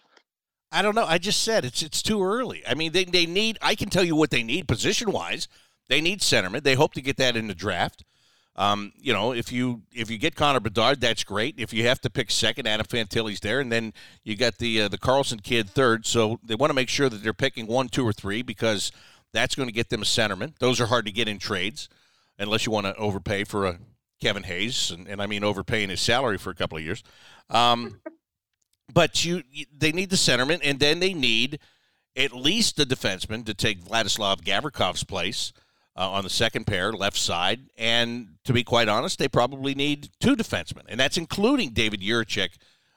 I 0.72 0.82
don't 0.82 0.94
know. 0.94 1.04
I 1.04 1.18
just 1.18 1.42
said 1.42 1.64
it's 1.64 1.82
it's 1.82 2.02
too 2.02 2.22
early. 2.24 2.62
I 2.66 2.74
mean, 2.74 2.92
they, 2.92 3.04
they 3.04 3.26
need. 3.26 3.58
I 3.60 3.74
can 3.74 3.90
tell 3.90 4.04
you 4.04 4.16
what 4.16 4.30
they 4.30 4.42
need 4.42 4.66
position 4.66 5.12
wise. 5.12 5.48
They 5.88 6.00
need 6.00 6.20
centerman. 6.20 6.62
They 6.62 6.74
hope 6.74 6.94
to 6.94 7.02
get 7.02 7.18
that 7.18 7.36
in 7.36 7.46
the 7.46 7.54
draft. 7.54 8.04
Um, 8.56 8.92
you 8.96 9.12
know, 9.12 9.32
if 9.32 9.50
you 9.50 9.82
if 9.92 10.10
you 10.10 10.18
get 10.18 10.34
Connor 10.34 10.60
Bedard, 10.60 11.00
that's 11.00 11.24
great. 11.24 11.54
If 11.58 11.72
you 11.72 11.86
have 11.86 12.00
to 12.02 12.10
pick 12.10 12.30
second, 12.30 12.66
Adam 12.66 12.86
Fantilli's 12.86 13.40
there, 13.40 13.60
and 13.60 13.70
then 13.70 13.92
you 14.24 14.36
got 14.36 14.58
the 14.58 14.82
uh, 14.82 14.88
the 14.88 14.98
Carlsson 14.98 15.42
kid 15.42 15.70
third. 15.70 16.06
So 16.06 16.38
they 16.42 16.54
want 16.54 16.70
to 16.70 16.74
make 16.74 16.88
sure 16.88 17.08
that 17.08 17.22
they're 17.22 17.32
picking 17.32 17.66
one, 17.66 17.88
two, 17.88 18.06
or 18.06 18.12
three 18.12 18.42
because 18.42 18.92
that's 19.32 19.54
going 19.54 19.68
to 19.68 19.74
get 19.74 19.88
them 19.88 20.02
a 20.02 20.04
centerman. 20.04 20.58
Those 20.58 20.80
are 20.80 20.86
hard 20.86 21.06
to 21.06 21.12
get 21.12 21.28
in 21.28 21.38
trades 21.38 21.88
unless 22.38 22.66
you 22.66 22.72
want 22.72 22.86
to 22.86 22.94
overpay 22.96 23.44
for 23.44 23.66
a 23.66 23.78
Kevin 24.20 24.42
Hayes, 24.42 24.90
and, 24.90 25.08
and 25.08 25.20
I 25.20 25.26
mean 25.26 25.44
overpaying 25.44 25.88
his 25.88 26.00
salary 26.00 26.38
for 26.38 26.50
a 26.50 26.54
couple 26.54 26.78
of 26.78 26.84
years. 26.84 27.02
Um, 27.48 28.00
but 28.92 29.24
you, 29.24 29.42
they 29.76 29.92
need 29.92 30.10
the 30.10 30.16
centerman, 30.16 30.60
and 30.62 30.78
then 30.78 31.00
they 31.00 31.14
need 31.14 31.58
at 32.16 32.32
least 32.32 32.76
the 32.76 32.84
defenseman 32.84 33.44
to 33.46 33.54
take 33.54 33.82
Vladislav 33.82 34.42
Gavrikov's 34.42 35.04
place 35.04 35.52
uh, 35.96 36.10
on 36.10 36.24
the 36.24 36.30
second 36.30 36.66
pair, 36.66 36.92
left 36.92 37.16
side. 37.16 37.60
And 37.78 38.36
to 38.44 38.52
be 38.52 38.64
quite 38.64 38.88
honest, 38.88 39.18
they 39.18 39.28
probably 39.28 39.74
need 39.74 40.10
two 40.20 40.36
defensemen, 40.36 40.82
and 40.88 40.98
that's 40.98 41.16
including 41.16 41.70
David 41.70 42.00
Jiricek 42.00 42.50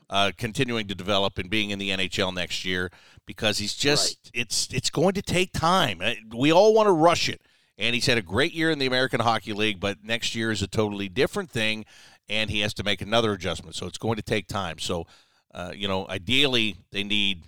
uh, 0.10 0.32
continuing 0.38 0.88
to 0.88 0.96
develop 0.96 1.38
and 1.38 1.50
being 1.50 1.72
in 1.72 1.80
the 1.80 1.90
NHL 1.90 2.34
next 2.34 2.64
year 2.64 2.92
because 3.26 3.58
he's 3.58 3.74
just 3.74 4.20
right. 4.26 4.42
it's 4.42 4.72
it's 4.72 4.90
going 4.90 5.14
to 5.14 5.22
take 5.22 5.52
time. 5.52 6.00
Uh, 6.02 6.14
we 6.36 6.52
all 6.52 6.74
want 6.74 6.88
to 6.88 6.92
rush 6.92 7.30
it. 7.30 7.42
And 7.78 7.94
he's 7.94 8.06
had 8.06 8.18
a 8.18 8.22
great 8.22 8.54
year 8.54 8.72
in 8.72 8.80
the 8.80 8.86
American 8.86 9.20
Hockey 9.20 9.52
League, 9.52 9.82
but 9.82 9.98
next 10.02 10.34
year 10.34 10.50
is 10.50 10.62
a 10.62 10.68
totally 10.68 11.10
different 11.10 11.50
thing, 11.50 11.84
and 12.30 12.50
he 12.50 12.62
has 12.62 12.74
to 12.76 12.84
make 12.84 13.02
another 13.02 13.34
adjustment. 13.34 13.76
So 13.76 13.86
it's 13.86 13.98
going 13.98 14.16
to 14.16 14.22
take 14.22 14.48
time. 14.48 14.80
So 14.80 15.08
uh, 15.56 15.72
you 15.74 15.88
know, 15.88 16.06
ideally 16.10 16.76
they 16.92 17.04
need 17.04 17.46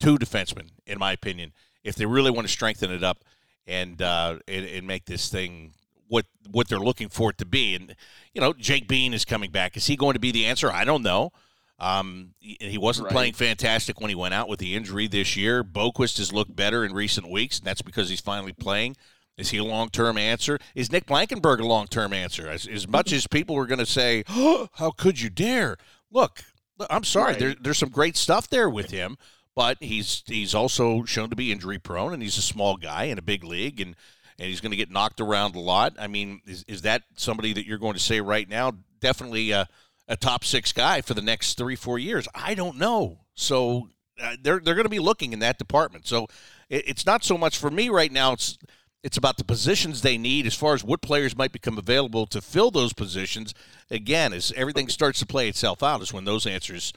two 0.00 0.16
defensemen, 0.16 0.70
in 0.86 0.98
my 0.98 1.12
opinion, 1.12 1.52
if 1.84 1.94
they 1.94 2.06
really 2.06 2.30
want 2.30 2.46
to 2.46 2.52
strengthen 2.52 2.90
it 2.90 3.04
up 3.04 3.22
and 3.66 4.00
uh, 4.00 4.38
and, 4.48 4.64
and, 4.64 4.86
make 4.86 5.04
this 5.04 5.28
thing 5.28 5.74
what 6.08 6.24
what 6.50 6.68
they're 6.68 6.78
looking 6.78 7.10
for 7.10 7.30
it 7.30 7.38
to 7.38 7.44
be. 7.44 7.74
And 7.74 7.94
you 8.32 8.40
know, 8.40 8.54
Jake 8.54 8.88
Bean 8.88 9.12
is 9.12 9.26
coming 9.26 9.50
back. 9.50 9.76
Is 9.76 9.86
he 9.86 9.96
going 9.96 10.14
to 10.14 10.18
be 10.20 10.32
the 10.32 10.46
answer? 10.46 10.72
I 10.72 10.84
don't 10.84 11.02
know. 11.02 11.30
Um, 11.78 12.34
he, 12.38 12.56
he 12.58 12.78
wasn't 12.78 13.06
Right. 13.06 13.12
playing 13.12 13.32
fantastic 13.34 14.00
when 14.00 14.08
he 14.08 14.14
went 14.14 14.34
out 14.34 14.48
with 14.48 14.58
the 14.58 14.74
injury 14.74 15.06
this 15.06 15.36
year. 15.36 15.62
Boqvist 15.62 16.16
has 16.18 16.32
looked 16.32 16.56
better 16.56 16.84
in 16.84 16.94
recent 16.94 17.30
weeks, 17.30 17.58
and 17.58 17.66
that's 17.66 17.82
because 17.82 18.08
he's 18.08 18.20
finally 18.20 18.52
playing. 18.52 18.96
Is 19.36 19.50
he 19.50 19.58
a 19.58 19.64
long 19.64 19.90
term 19.90 20.16
answer? 20.18 20.58
Is 20.74 20.90
Nick 20.90 21.06
Blankenburg 21.06 21.60
a 21.60 21.66
long 21.66 21.86
term 21.86 22.14
answer? 22.14 22.48
As, 22.48 22.66
as 22.66 22.88
much 22.88 23.12
as 23.14 23.26
people 23.26 23.56
were 23.56 23.66
going 23.66 23.78
to 23.78 23.86
say, 23.86 24.24
oh, 24.28 24.68
"How 24.74 24.90
could 24.90 25.20
you 25.20 25.28
dare?" 25.28 25.76
Look, 26.12 26.42
look, 26.42 26.44
I'm 26.88 27.04
sorry. 27.04 27.32
Right. 27.32 27.38
There, 27.38 27.54
there's 27.60 27.78
some 27.78 27.90
great 27.90 28.16
stuff 28.16 28.48
there 28.48 28.70
with 28.70 28.90
him, 28.90 29.18
but 29.54 29.78
he's 29.80 30.22
he's 30.26 30.54
also 30.54 31.04
shown 31.04 31.30
to 31.30 31.36
be 31.36 31.52
injury 31.52 31.78
prone, 31.78 32.14
and 32.14 32.22
he's 32.22 32.38
a 32.38 32.42
small 32.42 32.76
guy 32.76 33.04
in 33.04 33.18
a 33.18 33.22
big 33.22 33.44
league, 33.44 33.80
and 33.80 33.96
and 34.38 34.48
he's 34.48 34.60
going 34.60 34.70
to 34.70 34.76
get 34.76 34.90
knocked 34.90 35.20
around 35.20 35.54
a 35.54 35.60
lot. 35.60 35.94
I 35.98 36.06
mean, 36.06 36.40
is 36.46 36.64
is 36.66 36.82
that 36.82 37.02
somebody 37.16 37.52
that 37.52 37.66
you're 37.66 37.78
going 37.78 37.94
to 37.94 38.00
say 38.00 38.20
right 38.20 38.48
now? 38.48 38.72
Definitely 39.00 39.50
a, 39.50 39.68
a 40.08 40.16
top 40.16 40.44
six 40.44 40.72
guy 40.72 41.02
for 41.02 41.14
the 41.14 41.22
next 41.22 41.58
three 41.58 41.76
four 41.76 41.98
years. 41.98 42.26
I 42.34 42.54
don't 42.54 42.76
know. 42.76 43.20
So 43.34 43.90
uh, 44.20 44.36
they're 44.42 44.60
they're 44.60 44.74
going 44.74 44.84
to 44.84 44.90
be 44.90 44.98
looking 44.98 45.32
in 45.32 45.40
that 45.40 45.58
department. 45.58 46.06
So 46.06 46.26
it, 46.68 46.88
it's 46.88 47.06
not 47.06 47.24
so 47.24 47.36
much 47.36 47.58
for 47.58 47.70
me 47.70 47.90
right 47.90 48.12
now. 48.12 48.32
It's 48.32 48.58
it's 49.02 49.16
about 49.16 49.38
the 49.38 49.44
positions 49.44 50.02
they 50.02 50.18
need 50.18 50.46
as 50.46 50.54
far 50.54 50.74
as 50.74 50.84
what 50.84 51.00
players 51.00 51.36
might 51.36 51.52
become 51.52 51.78
available 51.78 52.26
to 52.26 52.40
fill 52.40 52.70
those 52.70 52.92
positions. 52.92 53.54
Again, 53.90 54.32
as 54.32 54.52
everything 54.56 54.88
starts 54.88 55.18
to 55.20 55.26
play 55.26 55.48
itself 55.48 55.82
out, 55.82 56.02
is 56.02 56.12
when 56.12 56.24
those 56.24 56.46
answers 56.46 56.92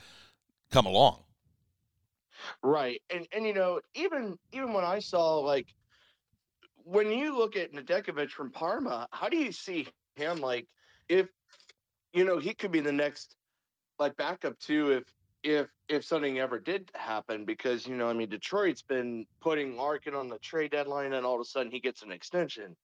come 0.71 0.85
along. 0.85 1.19
Right. 2.61 3.01
And 3.09 3.25
and 3.31 3.45
you 3.45 3.53
know, 3.53 3.79
even 3.93 4.37
even 4.51 4.73
when 4.73 4.83
I 4.83 4.99
saw 4.99 5.39
like 5.39 5.67
when 6.83 7.09
you 7.11 7.37
look 7.37 7.55
at 7.55 7.73
Nedeljkovic 7.73 8.29
from 8.29 8.51
Parma, 8.51 9.07
how 9.11 9.29
do 9.29 9.37
you 9.37 9.51
see 9.51 9.87
him 10.15 10.39
like 10.41 10.67
if 11.07 11.27
you 12.11 12.25
know 12.25 12.37
he 12.39 12.53
could 12.53 12.71
be 12.71 12.81
the 12.81 12.91
next 12.91 13.35
like 13.97 14.15
backup 14.17 14.59
too 14.59 14.91
if 14.91 15.03
if 15.43 15.67
if 15.89 16.05
something 16.05 16.39
ever 16.39 16.59
did 16.59 16.89
happen 16.95 17.45
because 17.45 17.85
you 17.85 17.95
know 17.95 18.07
I 18.07 18.13
mean 18.13 18.29
Detroit's 18.29 18.81
been 18.81 19.25
putting 19.41 19.75
Larkin 19.75 20.15
on 20.15 20.29
the 20.29 20.39
trade 20.39 20.71
deadline 20.71 21.13
and 21.13 21.25
all 21.25 21.35
of 21.35 21.41
a 21.41 21.45
sudden 21.45 21.71
he 21.71 21.79
gets 21.79 22.01
an 22.01 22.11
extension. 22.11 22.75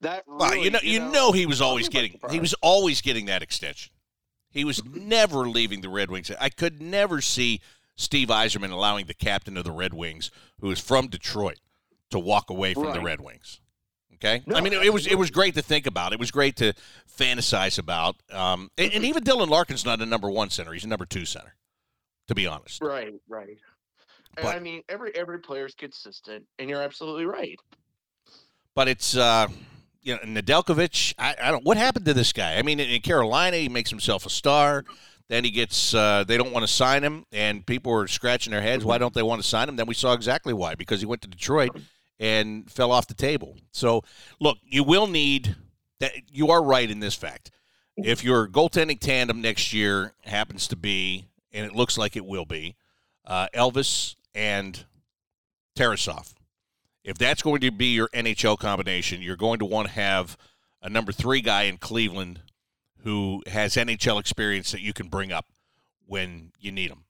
That 0.00 0.24
Well, 0.26 0.50
really, 0.50 0.64
you 0.64 0.70
know, 0.70 0.80
you 0.82 1.00
know, 1.00 1.32
he 1.32 1.46
was 1.46 1.60
always 1.60 1.88
getting 1.88 2.18
he 2.30 2.40
was 2.40 2.54
always 2.54 3.00
getting 3.00 3.26
that 3.26 3.42
extension. 3.42 3.92
He 4.50 4.64
was 4.64 4.84
never 4.94 5.48
leaving 5.48 5.80
the 5.80 5.88
Red 5.88 6.10
Wings. 6.10 6.30
I 6.40 6.48
could 6.48 6.82
never 6.82 7.20
see 7.20 7.60
Steve 7.96 8.28
Yzerman 8.28 8.72
allowing 8.72 9.06
the 9.06 9.14
captain 9.14 9.56
of 9.56 9.64
the 9.64 9.70
Red 9.70 9.94
Wings, 9.94 10.30
who 10.60 10.70
is 10.70 10.80
from 10.80 11.06
Detroit, 11.06 11.60
to 12.10 12.18
walk 12.18 12.50
away 12.50 12.74
from 12.74 12.92
the 12.92 13.00
Red 13.00 13.20
Wings. 13.20 13.60
Okay, 14.14 14.42
No, 14.46 14.56
I 14.56 14.60
mean, 14.60 14.72
it, 14.72 14.86
it 14.86 14.92
was 14.92 15.06
it 15.06 15.16
was 15.16 15.30
great 15.30 15.54
to 15.54 15.62
think 15.62 15.86
about. 15.86 16.12
It 16.12 16.18
was 16.18 16.30
great 16.30 16.56
to 16.56 16.72
fantasize 17.18 17.78
about. 17.78 18.16
Um, 18.30 18.70
and, 18.78 18.92
and 18.92 19.04
even 19.04 19.22
Dylan 19.22 19.48
Larkin's 19.48 19.84
not 19.84 20.00
a 20.00 20.06
number 20.06 20.30
one 20.30 20.50
center; 20.50 20.72
he's 20.72 20.84
a 20.84 20.88
number 20.88 21.04
two 21.04 21.24
center. 21.24 21.54
To 22.28 22.34
be 22.34 22.46
honest, 22.46 22.82
Right, 22.82 23.12
right. 23.28 23.58
But- 24.36 24.56
I 24.56 24.58
mean 24.60 24.82
every 24.88 25.14
every 25.14 25.38
player's 25.40 25.74
consistent 25.74 26.44
and 26.58 26.68
you're 26.68 26.82
absolutely 26.82 27.26
right. 27.26 27.58
but 28.74 28.88
it's 28.88 29.16
uh, 29.16 29.46
you 30.02 30.14
know 30.14 30.20
Nedeljkovic. 30.40 31.14
I, 31.18 31.36
I 31.42 31.50
don't. 31.50 31.64
What 31.64 31.76
happened 31.76 32.04
to 32.06 32.14
this 32.14 32.32
guy? 32.32 32.56
I 32.56 32.62
mean, 32.62 32.80
in, 32.80 32.88
in 32.90 33.00
Carolina, 33.00 33.56
he 33.58 33.68
makes 33.68 33.90
himself 33.90 34.26
a 34.26 34.30
star. 34.30 34.84
Then 35.28 35.44
he 35.44 35.50
gets. 35.50 35.94
Uh, 35.94 36.24
they 36.26 36.36
don't 36.36 36.52
want 36.52 36.66
to 36.66 36.72
sign 36.72 37.02
him, 37.02 37.24
and 37.32 37.64
people 37.64 37.92
are 37.92 38.06
scratching 38.06 38.50
their 38.50 38.60
heads. 38.60 38.84
Why 38.84 38.98
don't 38.98 39.14
they 39.14 39.22
want 39.22 39.40
to 39.42 39.48
sign 39.48 39.68
him? 39.68 39.76
Then 39.76 39.86
we 39.86 39.94
saw 39.94 40.12
exactly 40.12 40.52
why. 40.52 40.74
Because 40.74 41.00
he 41.00 41.06
went 41.06 41.22
to 41.22 41.28
Detroit 41.28 41.70
and 42.18 42.70
fell 42.70 42.92
off 42.92 43.06
the 43.06 43.14
table. 43.14 43.56
So 43.72 44.02
look, 44.40 44.58
you 44.64 44.84
will 44.84 45.06
need. 45.06 45.56
That 46.00 46.12
you 46.30 46.50
are 46.50 46.62
right 46.62 46.90
in 46.90 46.98
this 47.00 47.14
fact. 47.14 47.50
If 47.96 48.24
your 48.24 48.48
goaltending 48.48 48.98
tandem 48.98 49.40
next 49.40 49.72
year 49.72 50.12
happens 50.24 50.66
to 50.68 50.76
be, 50.76 51.28
and 51.54 51.64
it 51.64 51.74
looks 51.74 51.96
like 51.96 52.16
it 52.16 52.26
will 52.26 52.44
be, 52.44 52.76
uh, 53.24 53.46
Elvis 53.54 54.16
and 54.34 54.84
Tarasov, 55.76 56.34
if 57.04 57.16
that's 57.16 57.42
going 57.42 57.60
to 57.60 57.70
be 57.70 57.94
your 57.94 58.08
NHL 58.08 58.58
combination, 58.58 59.22
you're 59.22 59.36
going 59.36 59.60
to 59.60 59.64
want 59.64 59.88
to 59.88 59.94
have 59.94 60.36
a 60.82 60.90
number 60.90 61.12
three 61.12 61.40
guy 61.40 61.62
in 61.62 61.78
Cleveland 61.78 62.40
who 63.04 63.42
has 63.46 63.76
NHL 63.76 64.18
experience 64.18 64.72
that 64.72 64.80
you 64.80 64.92
can 64.92 65.08
bring 65.08 65.30
up 65.30 65.46
when 66.06 66.52
you 66.58 66.72
need 66.72 66.90
him, 66.90 67.04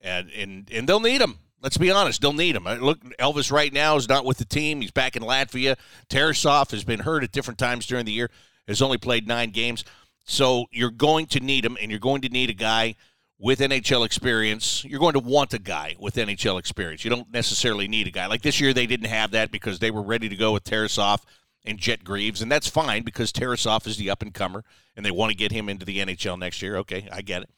and 0.00 0.30
and 0.30 0.70
and 0.72 0.88
they'll 0.88 1.00
need 1.00 1.20
him. 1.20 1.38
Let's 1.62 1.78
be 1.78 1.90
honest, 1.90 2.20
they'll 2.20 2.32
need 2.32 2.56
him. 2.56 2.66
Uh, 2.66 2.76
Look, 2.76 3.00
Elvis 3.18 3.50
right 3.50 3.72
now 3.72 3.96
is 3.96 4.08
not 4.08 4.24
with 4.24 4.38
the 4.38 4.44
team. 4.44 4.80
He's 4.80 4.90
back 4.90 5.16
in 5.16 5.22
Latvia. 5.22 5.76
Tarasov 6.08 6.70
has 6.70 6.84
been 6.84 7.00
hurt 7.00 7.24
at 7.24 7.32
different 7.32 7.58
times 7.58 7.86
during 7.86 8.04
the 8.04 8.12
year. 8.12 8.30
Has 8.68 8.82
only 8.82 8.98
played 8.98 9.28
nine 9.28 9.50
games, 9.50 9.84
so 10.24 10.66
you're 10.72 10.90
going 10.90 11.26
to 11.26 11.40
need 11.40 11.64
him, 11.64 11.76
and 11.80 11.90
you're 11.90 12.00
going 12.00 12.22
to 12.22 12.28
need 12.28 12.50
a 12.50 12.54
guy 12.54 12.96
with 13.38 13.60
NHL 13.60 14.04
experience. 14.04 14.84
You're 14.84 15.00
going 15.00 15.12
to 15.12 15.20
want 15.20 15.54
a 15.54 15.58
guy 15.58 15.96
with 15.98 16.14
NHL 16.14 16.58
experience. 16.58 17.04
You 17.04 17.10
don't 17.10 17.30
necessarily 17.30 17.88
need 17.88 18.06
a 18.06 18.10
guy. 18.10 18.26
Like 18.26 18.42
this 18.42 18.60
year, 18.60 18.72
they 18.72 18.86
didn't 18.86 19.08
have 19.08 19.32
that 19.32 19.50
because 19.50 19.78
they 19.78 19.90
were 19.90 20.02
ready 20.02 20.28
to 20.28 20.36
go 20.36 20.52
with 20.52 20.64
Tarasov 20.64 21.20
and 21.64 21.78
Jet 21.78 22.04
Greaves, 22.04 22.42
and 22.42 22.50
that's 22.50 22.68
fine 22.68 23.02
because 23.02 23.32
Tarasov 23.32 23.86
is 23.86 23.96
the 23.96 24.10
up 24.10 24.22
and 24.22 24.32
comer, 24.32 24.64
and 24.96 25.04
they 25.04 25.10
want 25.10 25.32
to 25.32 25.36
get 25.36 25.52
him 25.52 25.68
into 25.68 25.84
the 25.84 25.98
NHL 25.98 26.38
next 26.38 26.62
year. 26.62 26.76
Okay, 26.78 27.08
I 27.12 27.22
get 27.22 27.42
it. 27.42 27.50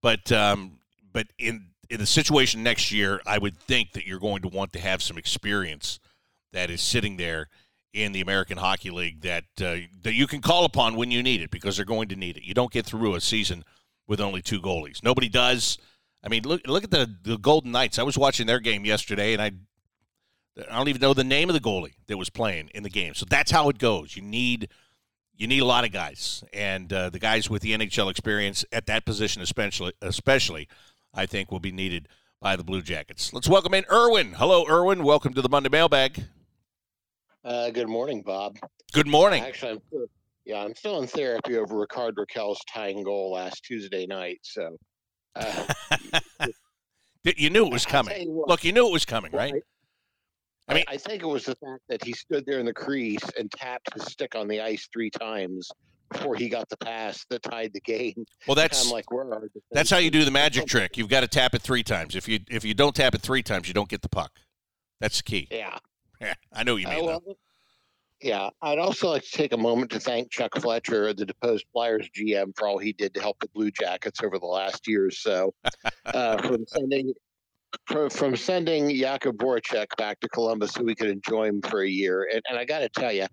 But 0.00 0.30
um, 0.32 0.78
but 1.12 1.26
in 1.38 1.66
in 1.90 1.98
the 1.98 2.06
situation 2.06 2.62
next 2.62 2.92
year, 2.92 3.20
I 3.26 3.38
would 3.38 3.58
think 3.58 3.92
that 3.92 4.06
you're 4.06 4.20
going 4.20 4.42
to 4.42 4.48
want 4.48 4.72
to 4.74 4.78
have 4.78 5.02
some 5.02 5.18
experience 5.18 5.98
that 6.52 6.70
is 6.70 6.80
sitting 6.80 7.16
there 7.16 7.48
in 7.92 8.12
the 8.12 8.20
American 8.20 8.58
Hockey 8.58 8.90
League 8.90 9.22
that 9.22 9.44
uh, 9.60 9.76
that 10.02 10.14
you 10.14 10.26
can 10.26 10.40
call 10.40 10.64
upon 10.64 10.94
when 10.94 11.10
you 11.10 11.22
need 11.22 11.40
it 11.40 11.50
because 11.50 11.76
they're 11.76 11.84
going 11.84 12.08
to 12.08 12.16
need 12.16 12.36
it. 12.36 12.44
You 12.44 12.54
don't 12.54 12.70
get 12.70 12.86
through 12.86 13.14
a 13.14 13.20
season 13.20 13.64
with 14.08 14.20
only 14.20 14.42
two 14.42 14.60
goalies. 14.60 15.04
Nobody 15.04 15.28
does. 15.28 15.78
I 16.24 16.28
mean, 16.28 16.42
look 16.42 16.66
look 16.66 16.82
at 16.82 16.90
the 16.90 17.14
the 17.22 17.38
Golden 17.38 17.70
Knights. 17.70 17.98
I 17.98 18.02
was 18.02 18.18
watching 18.18 18.46
their 18.46 18.58
game 18.58 18.84
yesterday, 18.84 19.34
and 19.34 19.42
I 19.42 19.52
I 20.68 20.76
don't 20.76 20.88
even 20.88 21.00
know 21.00 21.14
the 21.14 21.22
name 21.22 21.48
of 21.48 21.54
the 21.54 21.60
goalie 21.60 21.94
that 22.08 22.16
was 22.16 22.30
playing 22.30 22.70
in 22.74 22.82
the 22.82 22.90
game. 22.90 23.14
So 23.14 23.26
that's 23.28 23.50
how 23.52 23.68
it 23.68 23.78
goes. 23.78 24.16
You 24.16 24.22
need 24.22 24.68
you 25.36 25.46
need 25.46 25.60
a 25.60 25.66
lot 25.66 25.84
of 25.84 25.92
guys, 25.92 26.42
and 26.52 26.92
uh, 26.92 27.10
the 27.10 27.20
guys 27.20 27.48
with 27.48 27.62
the 27.62 27.72
NHL 27.72 28.10
experience 28.10 28.64
at 28.72 28.86
that 28.86 29.04
position, 29.04 29.40
especially 29.42 29.92
especially, 30.02 30.68
I 31.14 31.26
think 31.26 31.52
will 31.52 31.60
be 31.60 31.70
needed 31.70 32.08
by 32.40 32.56
the 32.56 32.64
Blue 32.64 32.82
Jackets. 32.82 33.32
Let's 33.32 33.48
welcome 33.48 33.74
in 33.74 33.84
Irwin. 33.90 34.32
Hello, 34.32 34.66
Irwin. 34.68 35.04
Welcome 35.04 35.34
to 35.34 35.42
the 35.42 35.48
Monday 35.48 35.68
Mailbag. 35.68 36.24
Uh, 37.44 37.70
good 37.70 37.88
morning, 37.88 38.22
Bob. 38.22 38.58
Good 38.92 39.06
morning. 39.06 39.44
Actually, 39.44 39.72
I'm 39.92 40.08
yeah, 40.48 40.62
I'm 40.64 40.74
still 40.74 41.00
in 41.00 41.06
therapy 41.06 41.56
over 41.56 41.78
Rickard 41.78 42.16
Rakell's 42.16 42.60
tying 42.72 43.04
goal 43.04 43.32
last 43.32 43.62
Tuesday 43.64 44.06
night. 44.06 44.40
So, 44.42 44.76
uh, 45.36 45.64
You 47.36 47.50
knew 47.50 47.66
it 47.66 47.72
was 47.72 47.84
coming. 47.84 48.22
you 48.22 48.32
what, 48.32 48.48
Look, 48.48 48.64
you 48.64 48.72
knew 48.72 48.88
it 48.88 48.92
was 48.92 49.04
coming, 49.04 49.30
right? 49.32 49.52
I 49.54 50.72
I, 50.72 50.74
mean- 50.74 50.84
I 50.88 50.96
think 50.96 51.22
it 51.22 51.26
was 51.26 51.44
the 51.44 51.54
fact 51.56 51.82
that 51.88 52.02
he 52.02 52.12
stood 52.12 52.44
there 52.46 52.58
in 52.58 52.66
the 52.66 52.72
crease 52.74 53.20
and 53.38 53.50
tapped 53.52 53.92
his 53.94 54.04
stick 54.04 54.34
on 54.34 54.48
the 54.48 54.60
ice 54.60 54.88
three 54.92 55.10
times 55.10 55.70
before 56.10 56.36
he 56.36 56.48
got 56.48 56.68
the 56.70 56.76
pass 56.78 57.26
that 57.28 57.42
tied 57.42 57.72
the 57.74 57.80
game. 57.80 58.24
Well, 58.46 58.54
that's 58.56 58.86
I'm 58.86 58.90
like, 58.92 59.10
where 59.10 59.24
are 59.30 59.48
that's 59.70 59.90
how 59.90 59.98
you 59.98 60.10
do 60.10 60.24
the 60.24 60.30
magic 60.30 60.66
trick. 60.66 60.96
You've 60.96 61.08
got 61.10 61.20
to 61.20 61.28
tap 61.28 61.54
it 61.54 61.60
three 61.60 61.82
times. 61.82 62.16
If 62.16 62.26
you 62.28 62.40
if 62.50 62.64
you 62.64 62.72
don't 62.72 62.94
tap 62.96 63.14
it 63.14 63.20
three 63.20 63.42
times, 63.42 63.68
you 63.68 63.74
don't 63.74 63.88
get 63.90 64.00
the 64.00 64.08
puck. 64.08 64.32
That's 65.00 65.18
the 65.18 65.22
key. 65.24 65.48
Yeah. 65.50 65.76
Yeah, 66.20 66.34
I 66.52 66.64
know 66.64 66.74
what 66.74 66.82
you 66.82 66.88
Uh, 66.88 66.90
mean. 66.92 67.06
though. 67.06 67.22
well, 67.26 67.36
yeah, 68.20 68.50
I'd 68.62 68.78
also 68.78 69.10
like 69.10 69.22
to 69.22 69.30
take 69.30 69.52
a 69.52 69.56
moment 69.56 69.90
to 69.92 70.00
thank 70.00 70.30
Chuck 70.30 70.56
Fletcher, 70.56 71.12
the 71.12 71.24
deposed 71.24 71.66
Flyers 71.72 72.08
GM, 72.16 72.56
for 72.56 72.66
all 72.66 72.78
he 72.78 72.92
did 72.92 73.14
to 73.14 73.20
help 73.20 73.38
the 73.40 73.48
Blue 73.48 73.70
Jackets 73.70 74.22
over 74.22 74.38
the 74.38 74.46
last 74.46 74.88
year 74.88 75.06
or 75.06 75.10
so. 75.10 75.54
Uh, 76.06 76.40
from 76.42 76.64
sending 76.66 77.12
from 77.86 78.34
sending 78.34 78.88
Jakub 78.88 79.36
Voracek 79.36 79.88
back 79.98 80.18
to 80.20 80.28
Columbus 80.30 80.72
so 80.72 80.82
we 80.82 80.94
could 80.94 81.10
enjoy 81.10 81.48
him 81.48 81.60
for 81.60 81.82
a 81.82 81.88
year. 81.88 82.28
And, 82.32 82.42
and 82.48 82.58
I 82.58 82.64
got 82.64 82.78
to 82.78 82.88
tell 82.88 83.12
you, 83.12 83.26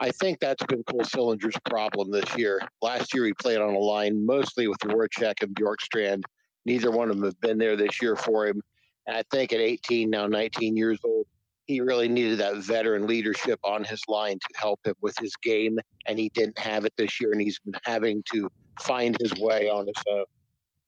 I 0.00 0.10
think 0.10 0.38
that's 0.38 0.64
been 0.66 0.84
Cole 0.84 1.04
Sillinger's 1.04 1.56
problem 1.64 2.10
this 2.10 2.36
year. 2.36 2.60
Last 2.82 3.14
year, 3.14 3.24
he 3.24 3.32
played 3.32 3.58
on 3.58 3.74
a 3.74 3.78
line 3.78 4.24
mostly 4.24 4.68
with 4.68 4.78
Voracek 4.80 5.42
and 5.42 5.54
Bjorkstrand. 5.54 6.22
Neither 6.66 6.90
one 6.90 7.10
of 7.10 7.16
them 7.16 7.24
have 7.24 7.40
been 7.40 7.58
there 7.58 7.76
this 7.76 8.00
year 8.00 8.14
for 8.14 8.46
him. 8.46 8.60
And 9.06 9.16
I 9.16 9.22
think 9.30 9.52
at 9.52 9.60
18, 9.60 10.10
now 10.10 10.26
19 10.26 10.76
years 10.76 10.98
old, 11.02 11.26
he 11.68 11.82
really 11.82 12.08
needed 12.08 12.38
that 12.38 12.56
veteran 12.56 13.06
leadership 13.06 13.60
on 13.62 13.84
his 13.84 14.02
line 14.08 14.38
to 14.38 14.58
help 14.58 14.80
him 14.84 14.94
with 15.02 15.16
his 15.20 15.36
game, 15.36 15.78
and 16.06 16.18
he 16.18 16.30
didn't 16.30 16.58
have 16.58 16.84
it 16.86 16.94
this 16.96 17.20
year, 17.20 17.30
and 17.30 17.40
he's 17.40 17.58
been 17.60 17.78
having 17.84 18.24
to 18.32 18.50
find 18.80 19.16
his 19.20 19.34
way 19.34 19.68
on 19.68 19.86
his 19.86 20.02
own 20.10 20.24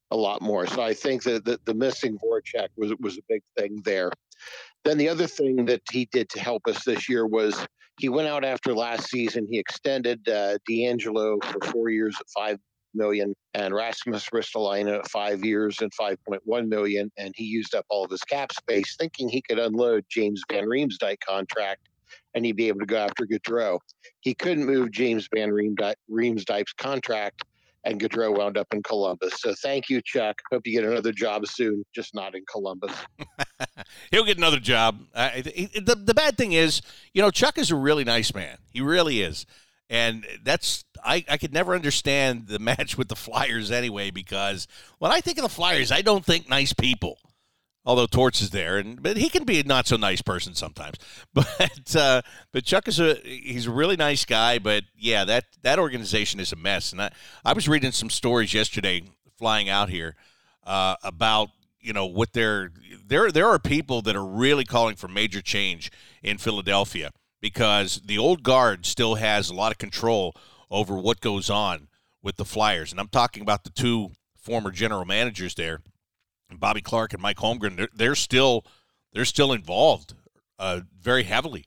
a 0.09 0.15
lot 0.17 0.41
more. 0.41 0.67
So 0.67 0.81
I 0.81 0.93
think 0.93 1.23
that 1.23 1.45
the, 1.45 1.59
the 1.65 1.73
missing 1.73 2.17
Voracek 2.17 2.67
was 2.75 2.93
was 2.99 3.17
a 3.17 3.21
big 3.29 3.43
thing 3.57 3.81
there. 3.85 4.11
Then 4.83 4.97
the 4.97 5.07
other 5.07 5.27
thing 5.27 5.65
that 5.65 5.81
he 5.89 6.05
did 6.11 6.29
to 6.29 6.39
help 6.39 6.67
us 6.67 6.83
this 6.83 7.07
year 7.07 7.25
was 7.25 7.65
he 7.99 8.09
went 8.09 8.27
out 8.27 8.43
after 8.43 8.73
last 8.73 9.09
season. 9.09 9.47
He 9.49 9.59
extended 9.59 10.27
uh, 10.27 10.57
D'Angelo 10.67 11.37
for 11.43 11.71
four 11.71 11.89
years 11.89 12.17
at 12.19 12.25
five 12.35 12.57
million 12.93 13.35
and 13.53 13.73
Rasmus 13.73 14.29
Ristolainen 14.29 14.99
at 14.99 15.09
five 15.09 15.43
years 15.43 15.81
and 15.81 15.91
5.1 15.99 16.67
million. 16.67 17.11
And 17.17 17.33
he 17.35 17.43
used 17.43 17.75
up 17.75 17.85
all 17.89 18.05
of 18.05 18.11
his 18.11 18.21
cap 18.21 18.51
space 18.53 18.95
thinking 18.97 19.29
he 19.29 19.41
could 19.41 19.59
unload 19.59 20.05
James 20.09 20.41
Van 20.49 20.65
Riemsdyk 20.65 21.19
contract 21.19 21.89
and 22.33 22.45
he'd 22.45 22.55
be 22.55 22.67
able 22.67 22.79
to 22.79 22.85
go 22.85 22.97
after 22.97 23.25
Gaudreau. 23.25 23.79
He 24.21 24.33
couldn't 24.33 24.65
move 24.65 24.91
James 24.91 25.27
Van 25.33 25.49
Riemsdyk's 25.49 26.73
contract 26.73 27.43
and 27.83 27.99
Gaudreau 27.99 28.37
wound 28.37 28.57
up 28.57 28.67
in 28.73 28.83
Columbus. 28.83 29.33
So 29.37 29.53
thank 29.61 29.89
you, 29.89 30.01
Chuck. 30.03 30.39
Hope 30.51 30.61
you 30.65 30.79
get 30.79 30.87
another 30.87 31.11
job 31.11 31.47
soon, 31.47 31.83
just 31.93 32.13
not 32.13 32.35
in 32.35 32.43
Columbus. 32.51 32.93
He'll 34.11 34.25
get 34.25 34.37
another 34.37 34.59
job. 34.59 34.99
Uh, 35.13 35.41
the, 35.41 35.99
the 35.99 36.13
bad 36.13 36.37
thing 36.37 36.51
is, 36.51 36.81
you 37.13 37.21
know, 37.21 37.31
Chuck 37.31 37.57
is 37.57 37.71
a 37.71 37.75
really 37.75 38.03
nice 38.03 38.33
man. 38.33 38.57
He 38.69 38.81
really 38.81 39.21
is. 39.21 39.45
And 39.91 40.25
that's 40.41 40.85
I, 41.03 41.23
I 41.29 41.37
could 41.37 41.53
never 41.53 41.75
understand 41.75 42.47
the 42.47 42.59
match 42.71 42.97
with 42.97 43.09
the 43.09 43.15
Flyers 43.15 43.69
anyway 43.69 44.09
because 44.09 44.67
when 44.97 45.11
I 45.11 45.21
think 45.21 45.37
of 45.37 45.43
the 45.43 45.49
Flyers, 45.49 45.91
I 45.91 46.01
don't 46.01 46.25
think 46.25 46.49
nice 46.49 46.73
people 46.73 47.19
although 47.85 48.05
Torts 48.05 48.41
is 48.41 48.51
there, 48.51 48.77
and 48.77 49.01
but 49.01 49.17
he 49.17 49.29
can 49.29 49.43
be 49.43 49.59
a 49.59 49.63
not 49.63 49.87
so 49.87 49.97
nice 49.97 50.21
person 50.21 50.55
sometimes. 50.55 50.97
But 51.33 51.95
uh, 51.95 52.21
but 52.51 52.65
Chuck 52.65 52.87
is 52.87 52.99
a 52.99 53.15
he's 53.23 53.67
a 53.67 53.71
really 53.71 53.95
nice 53.95 54.25
guy. 54.25 54.59
But 54.59 54.83
yeah, 54.97 55.23
that 55.25 55.45
that 55.61 55.79
organization 55.79 56.39
is 56.39 56.51
a 56.51 56.55
mess. 56.55 56.91
And 56.91 57.01
I 57.01 57.11
I 57.45 57.53
was 57.53 57.67
reading 57.67 57.91
some 57.91 58.09
stories 58.09 58.53
yesterday 58.53 59.03
flying 59.37 59.69
out 59.69 59.89
here 59.89 60.15
uh, 60.65 60.95
about 61.03 61.49
you 61.79 61.93
know 61.93 62.05
what 62.05 62.33
they're 62.33 62.71
there 63.05 63.31
there 63.31 63.47
are 63.47 63.59
people 63.59 64.01
that 64.03 64.15
are 64.15 64.25
really 64.25 64.65
calling 64.65 64.95
for 64.95 65.07
major 65.07 65.41
change 65.41 65.91
in 66.21 66.37
Philadelphia 66.37 67.11
because 67.41 68.01
the 68.05 68.17
old 68.17 68.43
guard 68.43 68.85
still 68.85 69.15
has 69.15 69.49
a 69.49 69.55
lot 69.55 69.71
of 69.71 69.77
control 69.77 70.35
over 70.69 70.95
what 70.95 71.21
goes 71.21 71.49
on 71.49 71.87
with 72.23 72.37
the 72.37 72.45
Flyers, 72.45 72.91
and 72.91 72.99
I'm 72.99 73.07
talking 73.07 73.41
about 73.41 73.63
the 73.63 73.71
two 73.71 74.11
former 74.37 74.71
general 74.71 75.05
managers 75.05 75.55
there 75.55 75.81
Bobby 76.59 76.81
Clarke 76.81 77.13
and 77.13 77.21
Mike 77.21 77.37
Holmgren, 77.37 77.77
they're, 77.77 77.89
they're 77.93 78.15
still 78.15 78.65
they're 79.13 79.25
still 79.25 79.51
involved 79.51 80.13
uh, 80.57 80.81
very 80.99 81.23
heavily 81.23 81.65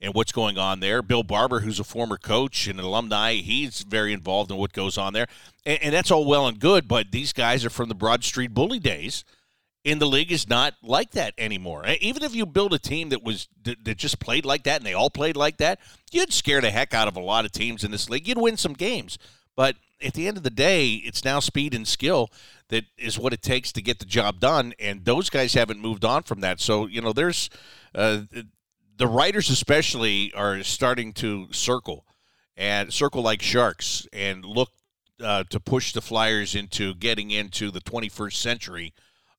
in 0.00 0.12
what's 0.12 0.32
going 0.32 0.58
on 0.58 0.80
there. 0.80 1.02
Bill 1.02 1.22
Barber, 1.22 1.60
who's 1.60 1.80
a 1.80 1.84
former 1.84 2.16
coach 2.16 2.66
and 2.66 2.78
an 2.78 2.84
alumni, 2.84 3.34
he's 3.34 3.82
very 3.82 4.12
involved 4.12 4.50
in 4.50 4.56
what 4.56 4.72
goes 4.72 4.96
on 4.98 5.12
there, 5.12 5.26
and, 5.64 5.78
and 5.82 5.94
that's 5.94 6.10
all 6.10 6.24
well 6.24 6.46
and 6.46 6.58
good. 6.58 6.88
But 6.88 7.12
these 7.12 7.32
guys 7.32 7.64
are 7.64 7.70
from 7.70 7.88
the 7.88 7.94
Broad 7.94 8.24
Street 8.24 8.54
Bully 8.54 8.78
days, 8.78 9.24
and 9.86 10.00
the 10.00 10.06
league 10.06 10.32
is 10.32 10.48
not 10.48 10.74
like 10.82 11.12
that 11.12 11.32
anymore. 11.38 11.86
Even 12.00 12.24
if 12.24 12.34
you 12.34 12.44
build 12.44 12.74
a 12.74 12.78
team 12.78 13.10
that 13.10 13.22
was 13.22 13.48
that 13.62 13.96
just 13.96 14.18
played 14.18 14.44
like 14.44 14.64
that 14.64 14.78
and 14.78 14.86
they 14.86 14.94
all 14.94 15.10
played 15.10 15.36
like 15.36 15.58
that, 15.58 15.78
you'd 16.10 16.32
scare 16.32 16.60
the 16.60 16.70
heck 16.70 16.92
out 16.92 17.08
of 17.08 17.16
a 17.16 17.20
lot 17.20 17.44
of 17.44 17.52
teams 17.52 17.84
in 17.84 17.92
this 17.92 18.10
league. 18.10 18.26
You'd 18.26 18.36
win 18.36 18.56
some 18.56 18.72
games, 18.72 19.16
but 19.54 19.76
at 20.02 20.14
the 20.14 20.28
end 20.28 20.36
of 20.36 20.42
the 20.42 20.50
day, 20.50 20.90
it's 20.90 21.24
now 21.24 21.40
speed 21.40 21.72
and 21.72 21.86
skill 21.86 22.30
that 22.68 22.84
is 22.98 23.18
what 23.18 23.32
it 23.32 23.42
takes 23.42 23.72
to 23.72 23.80
get 23.80 23.98
the 24.00 24.04
job 24.04 24.40
done. 24.40 24.74
And 24.78 25.04
those 25.04 25.30
guys 25.30 25.54
haven't 25.54 25.80
moved 25.80 26.04
on 26.04 26.24
from 26.24 26.40
that. 26.40 26.60
So, 26.60 26.86
you 26.86 27.00
know, 27.00 27.12
there's 27.12 27.48
uh, 27.94 28.22
the 28.96 29.06
writers, 29.06 29.48
especially, 29.50 30.32
are 30.34 30.62
starting 30.64 31.12
to 31.14 31.48
circle 31.52 32.04
and 32.56 32.92
circle 32.92 33.22
like 33.22 33.40
sharks 33.40 34.06
and 34.12 34.44
look 34.44 34.70
uh, 35.22 35.44
to 35.50 35.60
push 35.60 35.92
the 35.92 36.00
Flyers 36.00 36.54
into 36.54 36.94
getting 36.94 37.30
into 37.30 37.70
the 37.70 37.80
21st 37.80 38.34
century 38.34 38.92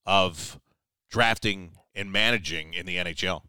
of 0.07 0.59
drafting 1.11 1.73
and 1.93 2.11
managing 2.11 2.73
in 2.73 2.87
the 2.87 2.95
NHL. 2.95 3.41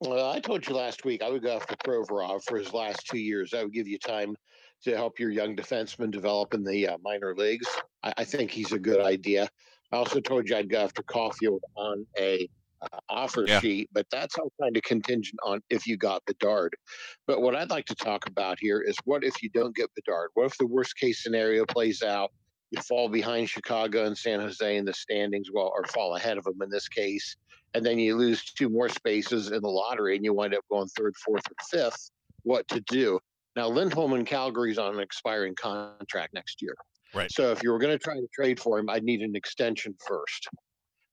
Well, 0.00 0.30
I 0.30 0.40
told 0.40 0.66
you 0.66 0.74
last 0.74 1.04
week 1.04 1.22
I 1.22 1.30
would 1.30 1.42
go 1.42 1.56
after 1.56 1.76
Provorov 1.76 2.44
for 2.44 2.58
his 2.58 2.72
last 2.72 3.06
two 3.06 3.18
years. 3.18 3.52
I 3.52 3.62
would 3.62 3.72
give 3.72 3.88
you 3.88 3.98
time 3.98 4.36
to 4.84 4.96
help 4.96 5.18
your 5.18 5.30
young 5.30 5.56
defenseman 5.56 6.10
develop 6.10 6.54
in 6.54 6.62
the 6.62 6.88
uh, 6.88 6.98
minor 7.02 7.34
leagues. 7.36 7.66
I, 8.02 8.12
I, 8.18 8.24
think 8.24 8.50
he's 8.50 8.72
a 8.72 8.78
good 8.78 9.00
idea. 9.00 9.48
I 9.92 9.96
also 9.96 10.20
told 10.20 10.48
you 10.48 10.56
I'd 10.56 10.68
go 10.68 10.78
after 10.78 11.02
Caufield 11.02 11.60
on 11.76 12.06
a 12.18 12.46
uh, 12.82 12.98
offer 13.08 13.44
yeah. 13.46 13.60
sheet, 13.60 13.88
but 13.92 14.06
that's 14.10 14.36
all 14.36 14.52
kind 14.60 14.76
of 14.76 14.82
contingent 14.82 15.38
on 15.42 15.60
if 15.70 15.86
you 15.86 15.96
got 15.96 16.22
Bedard. 16.26 16.74
But 17.26 17.40
what 17.40 17.54
I'd 17.56 17.70
like 17.70 17.86
to 17.86 17.94
talk 17.94 18.28
about 18.28 18.58
here 18.60 18.82
is 18.82 18.96
what 19.04 19.24
if 19.24 19.42
you 19.42 19.48
don't 19.50 19.74
get 19.74 19.88
Bedard? 19.94 20.30
What 20.34 20.46
if 20.46 20.58
the 20.58 20.66
worst 20.66 20.98
case 20.98 21.22
scenario 21.22 21.64
plays 21.64 22.02
out? 22.02 22.30
You 22.70 22.82
fall 22.82 23.08
behind 23.08 23.48
Chicago 23.48 24.04
and 24.04 24.16
San 24.16 24.40
Jose 24.40 24.76
in 24.76 24.84
the 24.84 24.94
standings, 24.94 25.48
well, 25.52 25.72
or 25.74 25.84
fall 25.84 26.16
ahead 26.16 26.38
of 26.38 26.44
them 26.44 26.60
in 26.62 26.70
this 26.70 26.88
case, 26.88 27.36
and 27.74 27.84
then 27.84 27.98
you 27.98 28.16
lose 28.16 28.44
two 28.44 28.68
more 28.68 28.88
spaces 28.88 29.50
in 29.50 29.62
the 29.62 29.68
lottery 29.68 30.16
and 30.16 30.24
you 30.24 30.32
wind 30.32 30.54
up 30.54 30.64
going 30.70 30.88
third, 30.88 31.14
fourth, 31.24 31.42
or 31.46 31.56
fifth. 31.70 32.10
What 32.42 32.66
to 32.68 32.80
do? 32.80 33.18
Now, 33.56 33.68
Lindholm 33.68 34.14
in 34.14 34.24
Calgary's 34.24 34.78
on 34.78 34.94
an 34.94 35.00
expiring 35.00 35.54
contract 35.54 36.34
next 36.34 36.60
year. 36.60 36.74
Right. 37.14 37.30
So 37.30 37.52
if 37.52 37.62
you 37.62 37.70
were 37.70 37.78
going 37.78 37.96
to 37.96 38.02
try 38.02 38.14
to 38.14 38.26
trade 38.34 38.58
for 38.58 38.78
him, 38.78 38.90
I'd 38.90 39.04
need 39.04 39.20
an 39.20 39.36
extension 39.36 39.94
first. 40.06 40.48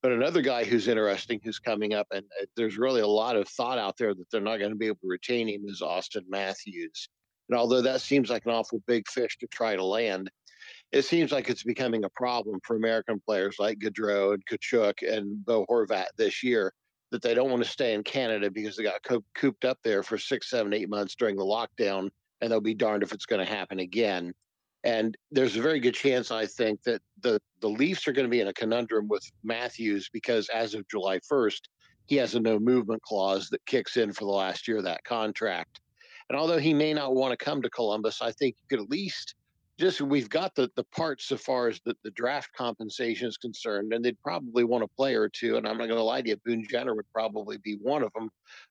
But 0.01 0.11
another 0.11 0.41
guy 0.41 0.63
who's 0.63 0.87
interesting, 0.87 1.39
who's 1.43 1.59
coming 1.59 1.93
up, 1.93 2.07
and 2.11 2.25
uh, 2.41 2.45
there's 2.57 2.77
really 2.77 3.01
a 3.01 3.07
lot 3.07 3.35
of 3.35 3.47
thought 3.47 3.77
out 3.77 3.97
there 3.97 4.15
that 4.15 4.25
they're 4.31 4.41
not 4.41 4.57
going 4.57 4.71
to 4.71 4.77
be 4.77 4.87
able 4.87 4.97
to 4.97 5.07
retain 5.07 5.47
him, 5.47 5.61
is 5.67 5.81
Auston 5.81 6.23
Matthews. 6.27 7.07
And 7.49 7.57
although 7.57 7.81
that 7.81 8.01
seems 8.01 8.29
like 8.29 8.45
an 8.45 8.51
awful 8.51 8.81
big 8.87 9.07
fish 9.07 9.37
to 9.39 9.47
try 9.47 9.75
to 9.75 9.83
land, 9.83 10.31
it 10.91 11.03
seems 11.03 11.31
like 11.31 11.49
it's 11.49 11.63
becoming 11.63 12.03
a 12.03 12.09
problem 12.09 12.59
for 12.63 12.75
American 12.75 13.19
players 13.25 13.55
like 13.59 13.79
Gaudreau 13.79 14.33
and 14.33 14.43
Tkachuk 14.45 15.01
and 15.07 15.43
Bo 15.45 15.65
Horvat 15.67 16.07
this 16.17 16.43
year 16.43 16.73
that 17.11 17.21
they 17.21 17.33
don't 17.33 17.49
want 17.49 17.63
to 17.63 17.69
stay 17.69 17.93
in 17.93 18.03
Canada 18.03 18.49
because 18.49 18.75
they 18.75 18.83
got 18.83 19.01
cooped 19.35 19.65
up 19.65 19.77
there 19.83 20.03
for 20.03 20.17
six, 20.17 20.49
seven, 20.49 20.73
eight 20.73 20.89
months 20.89 21.15
during 21.15 21.35
the 21.35 21.43
lockdown 21.43 22.09
and 22.41 22.51
they'll 22.51 22.61
be 22.61 22.73
darned 22.73 23.03
if 23.03 23.13
it's 23.13 23.25
going 23.25 23.45
to 23.45 23.51
happen 23.51 23.79
again. 23.79 24.33
And 24.83 25.15
there's 25.31 25.55
a 25.55 25.61
very 25.61 25.79
good 25.79 25.93
chance, 25.93 26.31
I 26.31 26.45
think, 26.45 26.81
that 26.83 27.01
the, 27.21 27.39
the 27.59 27.69
Leafs 27.69 28.07
are 28.07 28.13
going 28.13 28.25
to 28.25 28.31
be 28.31 28.41
in 28.41 28.47
a 28.47 28.53
conundrum 28.53 29.07
with 29.07 29.23
Matthews 29.43 30.09
because 30.11 30.49
as 30.49 30.73
of 30.73 30.87
July 30.87 31.19
1st, 31.19 31.61
he 32.07 32.15
has 32.15 32.33
a 32.33 32.39
no 32.39 32.59
movement 32.59 33.01
clause 33.03 33.49
that 33.49 33.65
kicks 33.65 33.95
in 33.95 34.11
for 34.11 34.25
the 34.25 34.31
last 34.31 34.67
year 34.67 34.77
of 34.77 34.83
that 34.85 35.03
contract. 35.03 35.79
And 36.29 36.37
although 36.37 36.57
he 36.57 36.73
may 36.73 36.93
not 36.93 37.13
want 37.13 37.37
to 37.37 37.45
come 37.45 37.61
to 37.61 37.69
Columbus, 37.69 38.21
I 38.21 38.31
think 38.31 38.55
you 38.57 38.77
could 38.77 38.83
at 38.83 38.89
least 38.89 39.35
just 39.81 39.99
we've 39.99 40.29
got 40.29 40.53
the 40.55 40.69
the 40.75 40.83
parts 40.95 41.25
so 41.25 41.35
far 41.35 41.67
as 41.67 41.81
the, 41.85 41.95
the 42.03 42.11
draft 42.11 42.53
compensation 42.53 43.27
is 43.27 43.37
concerned, 43.37 43.93
and 43.93 44.05
they'd 44.05 44.21
probably 44.21 44.63
want 44.63 44.83
a 44.83 44.87
player 44.87 45.21
or 45.21 45.29
two. 45.29 45.57
And 45.57 45.67
I'm 45.67 45.77
not 45.77 45.87
going 45.87 45.97
to 45.97 46.03
lie 46.03 46.21
to 46.21 46.29
you, 46.29 46.37
Boone 46.45 46.65
Jenner 46.69 46.95
would 46.95 47.11
probably 47.11 47.57
be 47.57 47.77
one 47.81 48.03
of 48.03 48.13
them. 48.13 48.29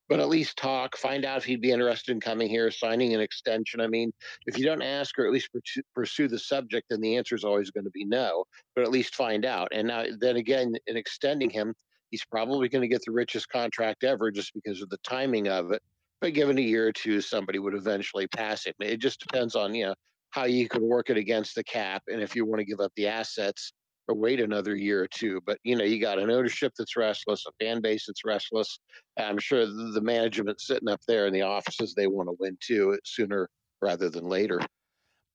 But 0.09 0.21
at 0.21 0.29
least 0.29 0.57
talk, 0.57 0.97
find 0.97 1.25
out 1.25 1.39
if 1.39 1.45
he'd 1.45 1.61
be 1.61 1.73
interested 1.73 2.13
in 2.13 2.21
coming 2.21 2.49
here, 2.49 2.71
signing 2.71 3.13
an 3.15 3.21
extension. 3.21 3.81
I 3.81 3.89
mean, 3.89 4.13
if 4.47 4.57
you 4.57 4.65
don't 4.65 4.83
ask 4.83 5.19
or 5.19 5.27
at 5.27 5.33
least 5.33 5.51
pursue, 5.95 6.29
the 6.29 6.39
subject, 6.39 6.87
then 6.91 7.01
the 7.01 7.17
answer 7.17 7.35
is 7.35 7.45
always 7.45 7.71
going 7.71 7.85
to 7.85 7.91
be 7.91 8.05
no. 8.05 8.45
But 8.75 8.85
at 8.85 8.91
least 8.91 9.17
find 9.17 9.45
out. 9.45 9.69
And 9.73 9.89
now, 9.89 10.05
then 10.19 10.37
again, 10.37 10.75
in 10.87 10.97
extending 10.97 11.51
him, 11.51 11.75
he's 12.11 12.25
probably 12.25 12.69
going 12.69 12.83
to 12.83 12.89
get 12.89 13.03
the 13.05 13.13
richest 13.13 13.49
contract 13.49 14.05
ever 14.05 14.31
just 14.31 14.55
because 14.55 14.81
of 14.81 14.89
the 14.91 14.99
timing 14.99 15.49
of 15.49 15.73
it. 15.73 15.83
But 16.21 16.35
given 16.35 16.59
a 16.59 16.63
year 16.63 16.87
or 16.87 16.93
two, 16.93 17.21
somebody 17.21 17.59
would 17.59 17.75
eventually 17.75 18.27
pass 18.29 18.65
him. 18.65 18.75
It 18.79 18.99
just 18.99 19.21
depends 19.21 19.57
on 19.57 19.75
you 19.75 19.87
know 19.87 19.95
how 20.31 20.45
you 20.45 20.69
can 20.69 20.83
work 20.83 21.11
it 21.11 21.17
against 21.17 21.55
the 21.55 21.65
cap 21.65 22.03
and 22.09 22.23
if 22.23 22.37
you 22.37 22.45
want 22.45 22.61
to 22.61 22.65
give 22.65 22.81
up 22.81 22.93
the 22.97 23.07
assets 23.07 23.73
or 24.11 24.15
wait 24.15 24.41
another 24.41 24.77
year 24.77 25.03
or 25.03 25.09
two. 25.09 25.41
But 25.47 25.59
you 25.63 25.77
know, 25.77 25.85
you 25.85 26.01
got 26.01 26.19
an 26.19 26.31
ownership 26.31 26.73
that's 26.77 26.97
restless, 26.97 27.45
a 27.47 27.65
fan 27.65 27.81
base 27.81 28.07
that's 28.07 28.25
restless. 28.25 28.79
I'm 29.19 29.39
sure 29.39 29.67
the 29.67 30.01
management 30.03 30.61
sitting 30.61 30.89
up 30.89 31.01
there 31.07 31.27
in 31.27 31.33
the 31.33 31.43
offices 31.43 31.95
they 31.95 32.07
want 32.07 32.29
to 32.29 32.37
win 32.39 32.57
too 32.61 32.99
sooner 33.05 33.49
rather 33.81 34.11
than 34.11 34.25
later. 34.25 34.61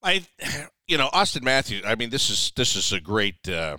I, 0.04 0.26
you 0.88 0.98
know, 0.98 1.10
Auston 1.14 1.44
Matthews. 1.44 1.84
I 1.86 1.96
mean, 1.96 2.10
this 2.10 2.30
is 2.30 2.52
this 2.56 2.76
is 2.76 2.92
a 2.92 3.00
great. 3.00 3.48
Uh 3.50 3.78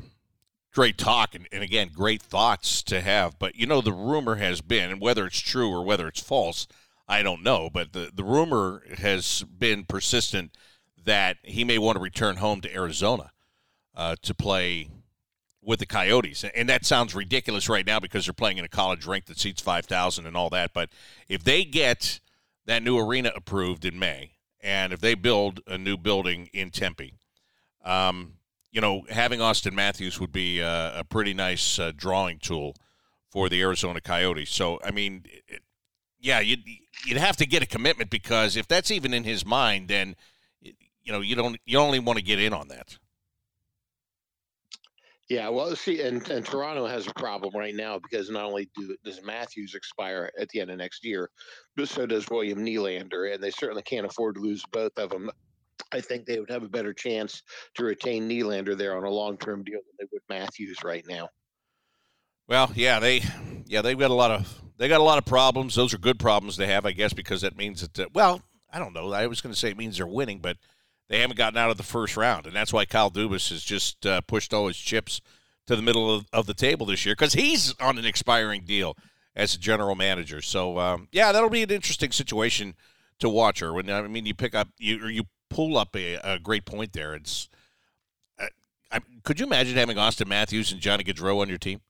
great 0.74 0.98
talk 0.98 1.34
and, 1.34 1.48
and, 1.52 1.62
again 1.62 1.88
great 1.90 2.20
thoughts 2.20 2.82
to 2.82 3.00
have 3.00 3.38
but 3.38 3.56
you 3.56 3.66
know 3.66 3.80
the 3.80 3.90
rumor 3.90 4.34
has 4.34 4.60
been 4.60 4.90
and 4.90 5.00
whether 5.00 5.24
it's 5.24 5.40
true 5.40 5.70
or 5.70 5.82
whether 5.82 6.06
it's 6.06 6.20
false 6.20 6.66
i 7.08 7.22
don't 7.22 7.42
know 7.42 7.70
but 7.72 7.94
the, 7.94 8.10
the 8.12 8.22
rumor 8.22 8.82
has 8.98 9.42
been 9.58 9.86
persistent 9.86 10.54
that 11.06 11.38
he 11.42 11.64
may 11.64 11.78
want 11.78 11.96
to 11.96 12.02
return 12.02 12.36
home 12.36 12.60
to 12.60 12.74
Arizona 12.74 13.30
uh, 13.94 14.16
to 14.22 14.34
play 14.34 14.90
with 15.62 15.78
the 15.78 15.86
Coyotes. 15.86 16.44
And 16.44 16.68
that 16.68 16.84
sounds 16.84 17.14
ridiculous 17.14 17.68
right 17.68 17.86
now 17.86 17.98
because 17.98 18.26
they're 18.26 18.34
playing 18.34 18.58
in 18.58 18.64
a 18.64 18.68
college 18.68 19.06
rink 19.06 19.24
that 19.26 19.38
seats 19.38 19.62
5,000 19.62 20.26
and 20.26 20.36
all 20.36 20.50
that. 20.50 20.72
But 20.74 20.90
if 21.28 21.42
they 21.42 21.64
get 21.64 22.20
that 22.66 22.82
new 22.82 22.98
arena 22.98 23.32
approved 23.34 23.84
in 23.84 23.98
May, 23.98 24.32
and 24.60 24.92
if 24.92 25.00
they 25.00 25.14
build 25.14 25.60
a 25.66 25.78
new 25.78 25.96
building 25.96 26.50
in 26.52 26.70
Tempe, 26.70 27.14
um, 27.84 28.34
you 28.72 28.80
know, 28.80 29.02
having 29.08 29.38
Auston 29.38 29.72
Matthews 29.72 30.20
would 30.20 30.32
be 30.32 30.58
a, 30.58 30.98
a 30.98 31.04
pretty 31.04 31.34
nice 31.34 31.78
uh, 31.78 31.92
drawing 31.96 32.38
tool 32.38 32.74
for 33.30 33.48
the 33.48 33.60
Arizona 33.62 34.00
Coyotes. 34.00 34.50
So, 34.50 34.80
I 34.84 34.90
mean, 34.90 35.24
it, 35.46 35.62
yeah, 36.18 36.40
you'd, 36.40 36.64
you'd 37.06 37.18
have 37.18 37.36
to 37.36 37.46
get 37.46 37.62
a 37.62 37.66
commitment 37.66 38.10
because 38.10 38.56
if 38.56 38.66
that's 38.66 38.90
even 38.90 39.14
in 39.14 39.22
his 39.22 39.46
mind, 39.46 39.86
then– 39.86 40.16
you 41.06 41.12
know, 41.12 41.20
you 41.20 41.36
don't 41.36 41.56
you 41.64 41.78
only 41.78 42.00
want 42.00 42.18
to 42.18 42.24
get 42.24 42.40
in 42.40 42.52
on 42.52 42.68
that. 42.68 42.98
Yeah, 45.28 45.48
well, 45.48 45.74
see, 45.74 46.02
and, 46.02 46.28
and 46.30 46.46
Toronto 46.46 46.86
has 46.86 47.08
a 47.08 47.14
problem 47.14 47.52
right 47.56 47.74
now 47.74 47.98
because 47.98 48.30
not 48.30 48.44
only 48.44 48.68
do, 48.76 48.96
does 49.04 49.24
Matthews 49.24 49.74
expire 49.74 50.30
at 50.38 50.48
the 50.50 50.60
end 50.60 50.70
of 50.70 50.78
next 50.78 51.04
year, 51.04 51.30
but 51.74 51.88
so 51.88 52.06
does 52.06 52.28
William 52.30 52.64
Nylander, 52.64 53.34
and 53.34 53.42
they 53.42 53.50
certainly 53.50 53.82
can't 53.82 54.06
afford 54.06 54.36
to 54.36 54.40
lose 54.40 54.62
both 54.70 54.96
of 54.98 55.10
them. 55.10 55.28
I 55.90 56.00
think 56.00 56.26
they 56.26 56.38
would 56.38 56.50
have 56.50 56.62
a 56.62 56.68
better 56.68 56.92
chance 56.92 57.42
to 57.74 57.84
retain 57.84 58.28
Nylander 58.28 58.76
there 58.78 58.96
on 58.96 59.02
a 59.02 59.10
long-term 59.10 59.64
deal 59.64 59.80
than 59.80 59.96
they 59.98 60.06
would 60.12 60.22
Matthews 60.28 60.78
right 60.84 61.04
now. 61.08 61.28
Well, 62.48 62.70
yeah, 62.76 63.00
they, 63.00 63.22
yeah, 63.66 63.82
they've 63.82 63.98
got 63.98 64.12
a 64.12 64.14
lot 64.14 64.30
of 64.30 64.62
they 64.78 64.88
got 64.88 65.00
a 65.00 65.04
lot 65.04 65.18
of 65.18 65.24
problems. 65.24 65.74
Those 65.74 65.94
are 65.94 65.98
good 65.98 66.18
problems 66.18 66.56
to 66.58 66.66
have, 66.66 66.86
I 66.86 66.92
guess, 66.92 67.12
because 67.12 67.40
that 67.40 67.56
means 67.56 67.80
that. 67.80 67.98
Uh, 67.98 68.08
well, 68.12 68.42
I 68.70 68.78
don't 68.78 68.92
know. 68.92 69.12
I 69.12 69.26
was 69.26 69.40
going 69.40 69.52
to 69.52 69.58
say 69.58 69.70
it 69.70 69.76
means 69.76 69.96
they're 69.96 70.06
winning, 70.06 70.38
but 70.38 70.56
they 71.08 71.20
haven't 71.20 71.36
gotten 71.36 71.58
out 71.58 71.70
of 71.70 71.76
the 71.76 71.82
first 71.82 72.16
round, 72.16 72.46
and 72.46 72.54
that's 72.54 72.72
why 72.72 72.84
Kyle 72.84 73.10
Dubas 73.10 73.50
has 73.50 73.62
just 73.62 74.04
uh, 74.06 74.20
pushed 74.22 74.52
all 74.52 74.66
his 74.66 74.76
chips 74.76 75.20
to 75.66 75.76
the 75.76 75.82
middle 75.82 76.14
of, 76.14 76.26
of 76.32 76.46
the 76.46 76.54
table 76.54 76.86
this 76.86 77.04
year 77.04 77.14
because 77.14 77.34
he's 77.34 77.74
on 77.80 77.98
an 77.98 78.04
expiring 78.04 78.64
deal 78.64 78.96
as 79.34 79.54
a 79.54 79.58
general 79.58 79.94
manager. 79.94 80.40
So 80.40 80.78
um, 80.78 81.08
yeah, 81.12 81.32
that'll 81.32 81.50
be 81.50 81.62
an 81.62 81.70
interesting 81.70 82.12
situation 82.12 82.74
to 83.18 83.28
watch 83.28 83.60
her. 83.60 83.72
When 83.72 83.90
I 83.90 84.02
mean, 84.02 84.26
you 84.26 84.34
pick 84.34 84.54
up 84.54 84.68
you 84.78 85.04
or 85.04 85.10
you 85.10 85.24
pull 85.50 85.76
up 85.76 85.94
a, 85.96 86.14
a 86.24 86.38
great 86.38 86.64
point 86.64 86.92
there. 86.92 87.14
It's 87.14 87.48
uh, 88.38 88.46
I, 88.90 89.00
could 89.22 89.40
you 89.40 89.46
imagine 89.46 89.76
having 89.76 89.96
Auston 89.96 90.28
Matthews 90.28 90.72
and 90.72 90.80
Johnny 90.80 91.04
Gaudreau 91.04 91.40
on 91.40 91.48
your 91.48 91.58
team? 91.58 91.80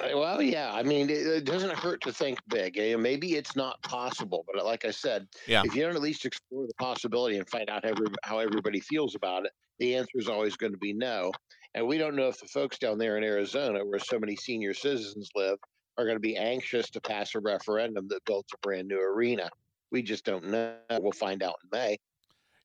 Uh, 0.00 0.08
well, 0.14 0.40
yeah. 0.40 0.72
I 0.72 0.82
mean, 0.82 1.10
it, 1.10 1.26
it 1.26 1.44
doesn't 1.44 1.72
hurt 1.74 2.00
to 2.02 2.12
think 2.12 2.38
big. 2.48 2.78
Eh, 2.78 2.96
maybe 2.96 3.34
it's 3.34 3.56
not 3.56 3.80
possible, 3.82 4.44
but 4.52 4.64
like 4.64 4.84
I 4.84 4.90
said, 4.90 5.28
yeah. 5.46 5.62
if 5.64 5.74
you 5.74 5.82
don't 5.82 5.94
at 5.94 6.00
least 6.00 6.24
explore 6.24 6.66
the 6.66 6.74
possibility 6.74 7.36
and 7.36 7.48
find 7.48 7.68
out 7.68 7.84
how, 7.84 7.92
how 8.22 8.38
everybody 8.38 8.80
feels 8.80 9.14
about 9.14 9.44
it, 9.44 9.52
the 9.78 9.96
answer 9.96 10.18
is 10.18 10.28
always 10.28 10.56
going 10.56 10.72
to 10.72 10.78
be 10.78 10.92
no. 10.92 11.32
And 11.74 11.86
we 11.86 11.98
don't 11.98 12.16
know 12.16 12.28
if 12.28 12.38
the 12.38 12.46
folks 12.46 12.78
down 12.78 12.98
there 12.98 13.16
in 13.16 13.24
Arizona, 13.24 13.84
where 13.84 13.98
so 13.98 14.18
many 14.18 14.36
senior 14.36 14.74
citizens 14.74 15.30
live, 15.34 15.58
are 15.98 16.04
going 16.04 16.16
to 16.16 16.20
be 16.20 16.36
anxious 16.36 16.88
to 16.90 17.00
pass 17.00 17.34
a 17.34 17.40
referendum 17.40 18.08
that 18.08 18.24
builds 18.24 18.48
a 18.54 18.58
brand 18.58 18.88
new 18.88 19.00
arena. 19.00 19.48
We 19.90 20.02
just 20.02 20.24
don't 20.24 20.50
know. 20.50 20.76
We'll 20.90 21.12
find 21.12 21.42
out 21.42 21.56
in 21.64 21.78
May. 21.78 21.98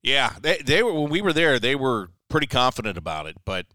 Yeah, 0.02 0.34
they 0.40 0.58
they 0.58 0.82
were 0.82 0.94
when 0.94 1.10
we 1.10 1.20
were 1.20 1.32
there. 1.32 1.58
They 1.58 1.74
were 1.74 2.10
pretty 2.28 2.46
confident 2.46 2.96
about 2.96 3.26
it, 3.26 3.36
but 3.44 3.66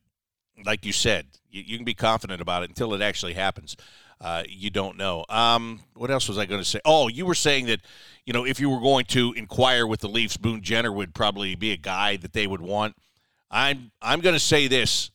like 0.65 0.85
you 0.85 0.91
said, 0.91 1.27
you, 1.49 1.63
you 1.65 1.77
can 1.77 1.85
be 1.85 1.93
confident 1.93 2.41
about 2.41 2.63
it 2.63 2.69
until 2.69 2.93
it 2.93 3.01
actually 3.01 3.33
happens. 3.33 3.75
Uh, 4.21 4.43
you 4.47 4.69
don't 4.69 4.97
know. 4.97 5.25
Um, 5.27 5.81
what 5.95 6.09
else 6.09 6.29
was 6.29 6.37
I 6.37 6.45
going 6.45 6.61
to 6.61 6.65
say? 6.65 6.79
Oh, 6.85 7.09
you 7.09 7.25
were 7.25 7.35
saying 7.35 7.65
that, 7.65 7.81
you 8.25 8.31
know, 8.31 8.45
if 8.45 8.59
you 8.59 8.69
were 8.69 8.79
going 8.79 9.05
to 9.05 9.33
inquire 9.33 9.85
with 9.85 9.99
the 9.99 10.07
Leafs, 10.07 10.37
Boone 10.37 10.61
Jenner 10.61 10.91
would 10.91 11.13
probably 11.13 11.55
be 11.55 11.71
a 11.71 11.77
guy 11.77 12.15
that 12.17 12.33
they 12.33 12.47
would 12.47 12.61
want. 12.61 12.95
I'm 13.51 13.91
I'm 14.01 14.21
going 14.21 14.33
to 14.33 14.39
say 14.39 14.67
this: 14.67 15.11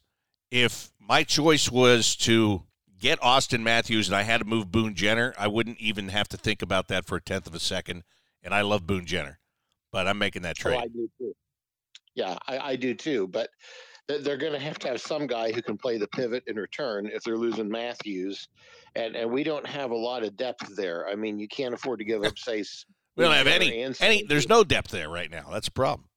if 0.50 0.92
my 1.00 1.24
choice 1.24 1.70
was 1.70 2.14
to 2.16 2.62
get 3.00 3.20
Auston 3.20 3.62
Matthews 3.62 4.08
and 4.08 4.16
I 4.16 4.22
had 4.22 4.38
to 4.38 4.44
move 4.44 4.70
Boone 4.70 4.94
Jenner, 4.94 5.34
I 5.38 5.48
wouldn't 5.48 5.78
even 5.78 6.08
have 6.10 6.28
to 6.28 6.36
think 6.36 6.62
about 6.62 6.88
that 6.88 7.06
for 7.06 7.16
a 7.16 7.20
tenth 7.20 7.46
of 7.46 7.54
a 7.54 7.60
second. 7.60 8.04
And 8.42 8.54
I 8.54 8.60
love 8.60 8.86
Boone 8.86 9.06
Jenner, 9.06 9.38
but 9.90 10.06
I'm 10.06 10.18
making 10.18 10.42
that 10.42 10.56
trade. 10.56 10.76
Oh, 10.76 10.80
I 10.80 10.88
do 10.88 11.10
too. 11.18 11.34
Yeah, 12.14 12.36
I, 12.46 12.58
I 12.58 12.76
do 12.76 12.94
too. 12.94 13.26
But 13.26 13.50
they're 14.08 14.36
going 14.36 14.52
to 14.52 14.58
have 14.58 14.78
to 14.80 14.88
have 14.88 15.00
some 15.00 15.26
guy 15.26 15.52
who 15.52 15.62
can 15.62 15.76
play 15.76 15.98
the 15.98 16.08
pivot 16.08 16.44
in 16.46 16.56
return 16.56 17.10
if 17.12 17.22
they're 17.22 17.36
losing 17.36 17.68
Matthews, 17.68 18.48
and 18.94 19.14
and 19.16 19.30
we 19.30 19.44
don't 19.44 19.66
have 19.66 19.90
a 19.90 19.96
lot 19.96 20.22
of 20.22 20.36
depth 20.36 20.74
there. 20.76 21.06
I 21.08 21.14
mean, 21.14 21.38
you 21.38 21.48
can't 21.48 21.74
afford 21.74 21.98
to 22.00 22.04
give 22.04 22.24
up 22.24 22.38
say. 22.38 22.64
we 23.16 23.24
don't 23.24 23.34
have 23.34 23.46
any 23.46 23.84
any. 24.00 24.24
There's 24.24 24.48
no 24.48 24.64
depth 24.64 24.90
there 24.90 25.08
right 25.08 25.30
now. 25.30 25.48
That's 25.50 25.68
a 25.68 25.72
problem 25.72 26.08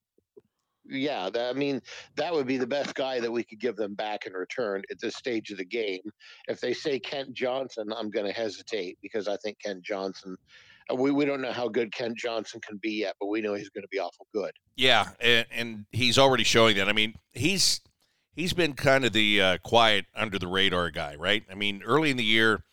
yeah, 0.91 1.29
that, 1.29 1.49
I 1.49 1.53
mean, 1.53 1.81
that 2.15 2.33
would 2.33 2.47
be 2.47 2.57
the 2.57 2.67
best 2.67 2.93
guy 2.95 3.19
that 3.19 3.31
we 3.31 3.43
could 3.43 3.59
give 3.59 3.75
them 3.75 3.95
back 3.95 4.25
in 4.25 4.33
return 4.33 4.81
at 4.91 4.99
this 4.99 5.15
stage 5.15 5.51
of 5.51 5.57
the 5.57 5.65
game. 5.65 6.01
If 6.47 6.59
they 6.59 6.73
say 6.73 6.99
Kent 6.99 7.33
Johnson, 7.33 7.91
I'm 7.95 8.09
going 8.09 8.25
to 8.25 8.33
hesitate 8.33 8.97
because 9.01 9.27
I 9.27 9.37
think 9.37 9.57
Kent 9.63 9.83
Johnson. 9.83 10.35
Uh, 10.89 10.95
we, 10.95 11.11
we 11.11 11.25
don't 11.25 11.41
know 11.41 11.51
how 11.51 11.67
good 11.67 11.91
Kent 11.91 12.17
Johnson 12.17 12.61
can 12.61 12.77
be 12.81 12.91
yet, 12.91 13.15
but 13.19 13.27
we 13.27 13.41
know 13.41 13.53
he's 13.53 13.69
going 13.69 13.83
to 13.83 13.89
be 13.91 13.99
awful 13.99 14.27
good. 14.33 14.51
Yeah, 14.75 15.09
and, 15.19 15.45
and 15.51 15.85
he's 15.91 16.17
already 16.17 16.43
showing 16.43 16.77
that. 16.77 16.89
I 16.89 16.93
mean, 16.93 17.15
he's 17.33 17.81
he's 18.33 18.53
been 18.53 18.73
kind 18.73 19.05
of 19.05 19.13
the 19.13 19.41
uh, 19.41 19.57
quiet 19.63 20.05
under 20.15 20.39
the 20.39 20.47
radar 20.47 20.89
guy, 20.91 21.15
right? 21.15 21.43
I 21.51 21.55
mean, 21.55 21.83
early 21.83 22.11
in 22.11 22.17
the 22.17 22.23
year, 22.23 22.63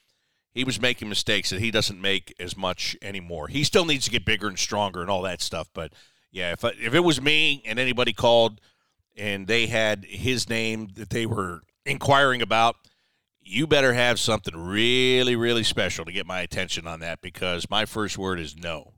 he 0.53 0.65
was 0.65 0.81
making 0.81 1.09
mistakes 1.09 1.51
that 1.51 1.61
he 1.61 1.71
doesn't 1.71 2.01
make 2.01 2.35
as 2.41 2.57
much 2.57 2.97
anymore. 3.03 3.49
He 3.49 3.65
still 3.65 3.85
needs 3.85 4.05
to 4.07 4.11
get 4.11 4.25
bigger 4.25 4.49
and 4.49 4.59
stronger 4.59 5.01
and 5.01 5.11
all 5.11 5.23
that 5.23 5.43
stuff, 5.43 5.69
but 5.73 5.93
yeah, 6.31 6.53
if 6.53 6.65
if 6.65 6.95
it 6.95 7.01
was 7.01 7.21
me 7.21 7.63
and 7.65 7.79
anybody 7.79 8.13
called 8.13 8.61
and 9.17 9.47
they 9.47 9.67
had 9.67 10.05
his 10.05 10.49
name 10.49 10.89
that 10.95 11.11
they 11.11 11.27
were 11.27 11.63
inquiring 11.85 12.43
about, 12.43 12.77
you 13.49 13.67
better 13.67 13.95
have 13.95 14.21
something 14.21 14.57
really, 14.57 15.37
really 15.37 15.65
special 15.65 16.05
to 16.05 16.13
get 16.13 16.27
my 16.27 16.41
attention 16.41 16.87
on 16.87 17.01
that 17.01 17.21
because 17.21 17.69
my 17.71 17.85
first 17.85 18.19
word 18.19 18.39
is 18.39 18.57
no. 18.57 18.93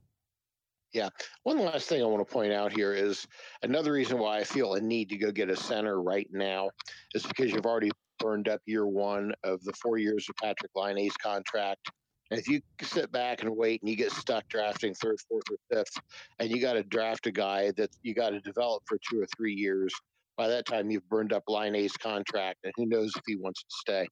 Yeah. 0.93 1.09
One 1.45 1.61
last 1.61 1.89
thing 1.89 2.03
I 2.03 2.07
want 2.07 2.27
to 2.27 2.33
point 2.33 2.53
out 2.53 2.73
here 2.73 2.93
is 2.93 3.27
another 3.63 3.93
reason 3.93 4.19
why 4.19 4.39
I 4.39 4.45
feel 4.45 4.75
a 4.75 4.81
need 4.81 5.09
to 5.11 5.17
go 5.17 5.31
get 5.31 5.49
a 5.49 5.57
center 5.57 6.03
right 6.03 6.29
now 6.33 6.71
is 7.15 7.25
because 7.25 7.53
you've 7.53 7.67
already 7.67 7.93
burned 8.19 8.49
up 8.49 8.61
year 8.67 8.87
one 8.87 9.33
of 9.45 9.63
the 9.63 9.73
four 9.75 9.99
years 9.99 10.29
of 10.29 10.35
Patrick 10.37 10.73
Laine's 10.75 11.17
contract. 11.17 11.91
And 12.31 12.39
if 12.39 12.49
you 12.49 12.61
sit 12.83 13.11
back 13.13 13.43
and 13.43 13.57
wait 13.57 13.83
and 13.83 13.91
you 13.91 13.97
get 13.97 14.13
stuck 14.13 14.49
drafting 14.49 14.95
third, 14.95 15.19
fourth, 15.29 15.45
or 15.51 15.57
fifth, 15.77 15.97
and 16.39 16.51
you 16.51 16.61
got 16.61 16.75
to 16.75 16.83
draft 16.83 17.27
a 17.27 17.33
guy 17.33 17.73
that 17.77 17.91
you 18.03 18.15
got 18.15 18.31
to 18.31 18.41
develop 18.41 18.83
for 18.87 18.99
two 19.09 19.21
or 19.21 19.27
three 19.37 19.55
years, 19.55 19.93
by 20.37 20.49
that 20.49 20.67
time 20.67 20.91
you've 20.91 21.09
burned 21.09 21.33
up 21.33 21.45
Laine's 21.49 21.97
contract, 21.97 22.59
and 22.65 22.73
who 22.77 22.87
knows 22.87 23.13
if 23.17 23.23
he 23.27 23.37
wants 23.37 23.63
to 23.63 23.69
stay. 23.71 24.09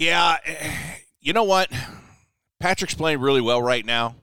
Yeah, 0.00 0.38
you 1.20 1.34
know 1.34 1.44
what? 1.44 1.70
Patrick's 2.58 2.94
playing 2.94 3.20
really 3.20 3.42
well 3.42 3.60
right 3.60 3.84
now. 3.84 4.16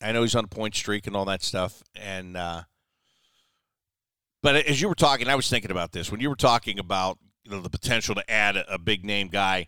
I 0.00 0.12
know 0.12 0.22
he's 0.22 0.36
on 0.36 0.44
a 0.44 0.48
point 0.48 0.76
streak 0.76 1.06
and 1.06 1.16
all 1.16 1.24
that 1.24 1.42
stuff, 1.42 1.82
and 1.96 2.36
uh, 2.36 2.62
but 4.42 4.54
as 4.54 4.80
you 4.80 4.88
were 4.88 4.94
talking, 4.94 5.28
I 5.28 5.34
was 5.34 5.50
thinking 5.50 5.72
about 5.72 5.90
this 5.90 6.10
when 6.10 6.20
you 6.20 6.30
were 6.30 6.36
talking 6.36 6.78
about 6.78 7.18
you 7.42 7.50
know 7.50 7.60
the 7.60 7.68
potential 7.68 8.14
to 8.14 8.30
add 8.30 8.56
a, 8.56 8.74
a 8.74 8.78
big 8.78 9.04
name 9.04 9.26
guy 9.26 9.66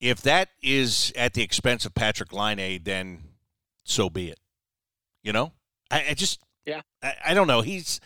if 0.00 0.22
that 0.22 0.48
is 0.62 1.12
at 1.14 1.34
the 1.34 1.42
expense 1.42 1.84
of 1.84 1.94
Patrick 1.94 2.32
Laine, 2.32 2.80
then 2.82 3.22
so 3.84 4.08
be 4.08 4.30
it. 4.30 4.38
You 5.22 5.32
know, 5.32 5.52
I, 5.90 6.06
I 6.10 6.14
just 6.14 6.40
yeah, 6.64 6.80
I, 7.02 7.14
I, 7.26 7.34
don't 7.34 7.46
know. 7.46 7.60
He's 7.60 8.00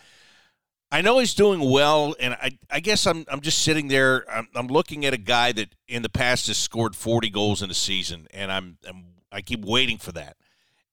I 0.91 1.01
know 1.01 1.19
he's 1.19 1.35
doing 1.35 1.61
well, 1.61 2.15
and 2.21 2.35
I 2.35 2.59
I 2.71 2.81
guess 2.81 3.07
I'm 3.07 3.25
I'm 3.29 3.41
just 3.41 3.63
sitting 3.63 3.89
there. 3.89 4.25
I'm, 4.31 4.49
I'm 4.55 4.69
looking 4.69 5.05
at 5.05 5.13
a 5.13 5.19
guy 5.19 5.53
that 5.53 5.75
in 5.89 6.03
the 6.03 6.09
past 6.09 6.47
has 6.47 6.57
scored 6.57 6.95
40 6.95 7.31
goals 7.31 7.63
in 7.63 7.71
a 7.71 7.75
season, 7.75 8.27
and 8.33 8.53
I'm, 8.53 8.79
I'm 8.89 9.05
I 9.33 9.41
keep 9.41 9.65
waiting 9.65 9.99
for 9.99 10.13
that. 10.13 10.37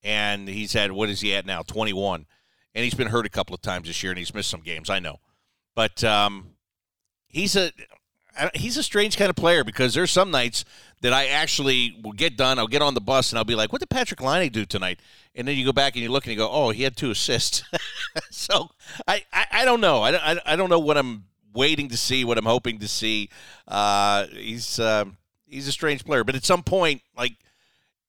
And 0.03 0.47
he's 0.47 0.73
had 0.73 0.91
what 0.91 1.09
is 1.09 1.21
he 1.21 1.35
at 1.35 1.45
now? 1.45 1.61
21, 1.61 2.25
and 2.73 2.83
he's 2.83 2.95
been 2.95 3.09
hurt 3.09 3.27
a 3.27 3.29
couple 3.29 3.53
of 3.53 3.61
times 3.61 3.87
this 3.87 4.01
year, 4.01 4.11
and 4.11 4.17
he's 4.17 4.33
missed 4.33 4.49
some 4.49 4.61
games. 4.61 4.89
I 4.89 4.99
know, 4.99 5.19
but 5.75 6.03
um, 6.03 6.51
he's 7.27 7.55
a 7.55 7.71
he's 8.53 8.77
a 8.77 8.83
strange 8.83 9.17
kind 9.17 9.29
of 9.29 9.35
player 9.35 9.63
because 9.63 9.93
there's 9.93 10.11
some 10.11 10.31
nights 10.31 10.65
that 11.01 11.13
I 11.13 11.27
actually 11.27 11.99
will 12.03 12.13
get 12.13 12.37
done. 12.37 12.59
I'll 12.59 12.67
get 12.67 12.81
on 12.81 12.93
the 12.93 13.01
bus 13.01 13.31
and 13.31 13.37
I'll 13.37 13.45
be 13.45 13.55
like, 13.55 13.71
"What 13.71 13.79
did 13.79 13.89
Patrick 13.89 14.21
Laine 14.21 14.51
do 14.51 14.65
tonight?" 14.65 14.99
And 15.35 15.47
then 15.47 15.57
you 15.57 15.65
go 15.65 15.73
back 15.73 15.95
and 15.95 16.03
you 16.03 16.11
look 16.11 16.25
and 16.25 16.31
you 16.31 16.37
go, 16.37 16.49
"Oh, 16.49 16.69
he 16.69 16.83
had 16.83 16.95
two 16.95 17.11
assists." 17.11 17.63
so 18.31 18.69
I, 19.07 19.23
I, 19.33 19.45
I 19.51 19.65
don't 19.65 19.81
know. 19.81 20.01
I, 20.01 20.33
I, 20.33 20.39
I 20.45 20.55
don't 20.55 20.69
know 20.69 20.79
what 20.79 20.97
I'm 20.97 21.25
waiting 21.53 21.89
to 21.89 21.97
see, 21.97 22.23
what 22.23 22.37
I'm 22.37 22.45
hoping 22.45 22.79
to 22.79 22.87
see. 22.87 23.29
Uh, 23.67 24.27
he's 24.27 24.79
uh, 24.79 25.05
he's 25.47 25.67
a 25.67 25.71
strange 25.71 26.05
player, 26.05 26.23
but 26.23 26.35
at 26.35 26.45
some 26.45 26.63
point, 26.63 27.01
like 27.17 27.33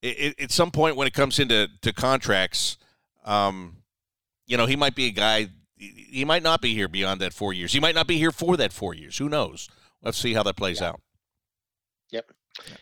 it, 0.03 0.39
at 0.41 0.51
some 0.51 0.71
point 0.71 0.97
when 0.97 1.07
it 1.07 1.15
comes 1.15 1.39
into 1.39 1.69
to 1.83 1.93
contracts, 1.93 2.79
um, 3.25 3.79
you 4.47 4.57
know, 4.57 4.67
he 4.67 4.77
might 4.77 4.95
be 4.95 5.07
a 5.07 5.13
guy. 5.13 5.49
He 5.77 6.25
might 6.25 6.45
not 6.45 6.61
be 6.61 6.75
here 6.75 6.87
beyond 6.87 7.21
that 7.23 7.33
four 7.33 7.53
years. 7.53 7.73
He 7.73 7.81
might 7.81 7.95
not 7.97 8.07
be 8.07 8.17
here 8.17 8.31
for 8.31 8.57
that 8.57 8.73
four 8.73 8.95
years. 8.95 9.19
Who 9.19 9.29
knows? 9.29 9.69
Let's 10.03 10.19
see 10.19 10.35
how 10.35 10.43
that 10.43 10.57
plays 10.57 10.81
yeah. 10.81 10.89
out. 10.89 11.01
Yep. 12.11 12.31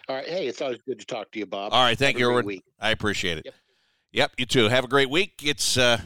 All 0.09 0.17
right. 0.17 0.27
Hey, 0.27 0.47
it's 0.47 0.61
always 0.61 0.79
good 0.87 0.99
to 0.99 1.07
talk 1.07 1.31
to 1.33 1.39
you, 1.39 1.47
Bob. 1.47 1.73
All 1.73 1.83
right. 1.83 1.97
Thank 1.99 2.17
Have 2.17 2.21
you, 2.21 2.31
Erwin. 2.31 2.61
I 2.81 2.91
appreciate 2.91 3.39
it. 3.39 3.45
Yep. 3.45 3.55
yep. 4.13 4.33
You 4.39 4.47
too. 4.47 4.69
Have 4.69 4.85
a 4.85 4.89
great 4.89 5.11
week. 5.11 5.41
It's 5.45 5.77
uh, 5.77 6.01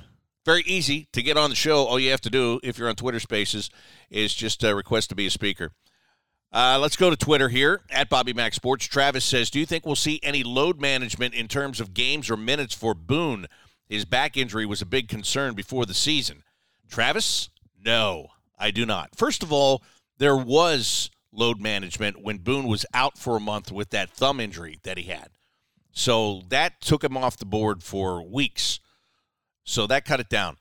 very 0.45 0.63
easy 0.67 1.09
to 1.13 1.23
get 1.23 1.37
on 1.37 1.51
the 1.51 1.57
show. 1.57 1.85
All 1.85 1.99
you 1.99 2.11
have 2.11 2.21
to 2.23 2.31
do, 2.31 2.61
if 2.63 2.79
you're 2.79 2.89
on 2.89 2.97
Twitter 2.97 3.21
Spaces, 3.21 3.71
is 4.11 4.35
just 4.35 4.65
uh, 4.65 4.75
request 4.75 5.09
to 5.11 5.15
be 5.15 5.27
a 5.27 5.31
speaker. 5.31 5.73
Uh, 6.53 6.79
let's 6.81 6.97
go 6.97 7.11
to 7.11 7.17
Twitter 7.17 7.49
here 7.49 7.81
at 7.91 8.09
Bobby 8.09 8.33
Mac 8.33 8.55
Sports. 8.55 8.87
Travis 8.87 9.25
says, 9.25 9.51
"Do 9.51 9.59
you 9.59 9.67
think 9.67 9.87
we'll 9.87 9.97
see 9.97 10.21
any 10.23 10.45
load 10.45 10.81
management 10.81 11.35
in 11.35 11.49
terms 11.49 11.81
of 11.81 11.95
games 11.95 12.31
or 12.31 12.37
minutes 12.37 12.75
for 12.75 12.95
Boone? 12.95 13.47
His 13.89 14.05
back 14.05 14.37
injury 14.37 14.67
was 14.67 14.81
a 14.81 14.87
big 14.87 15.09
concern 15.09 15.55
before 15.55 15.87
the 15.87 15.95
season." 15.95 16.45
Travis, 16.89 17.49
no, 17.83 18.29
I 18.59 18.71
do 18.71 18.87
not. 18.87 19.17
First 19.17 19.43
of 19.43 19.53
all, 19.53 19.83
there 20.19 20.37
was 20.37 21.11
load 21.33 21.61
management 21.61 22.23
when 22.23 22.39
Boone 22.39 22.67
was 22.67 22.87
out 22.95 23.19
for 23.19 23.37
a 23.37 23.41
month 23.41 23.73
with 23.73 23.91
that 23.91 24.11
thumb 24.11 24.41
injury 24.41 24.79
that 24.85 24.97
he 24.97 25.05
had. 25.05 25.29
So 25.93 26.43
that 26.49 26.81
took 26.81 27.05
him 27.05 27.17
off 27.17 27.37
the 27.37 27.47
board 27.47 27.83
for 27.83 28.23
weeks. 28.23 28.81
So 29.65 29.87
that 29.87 30.05
cut 30.05 30.21
it 30.21 30.29
down. 30.29 30.57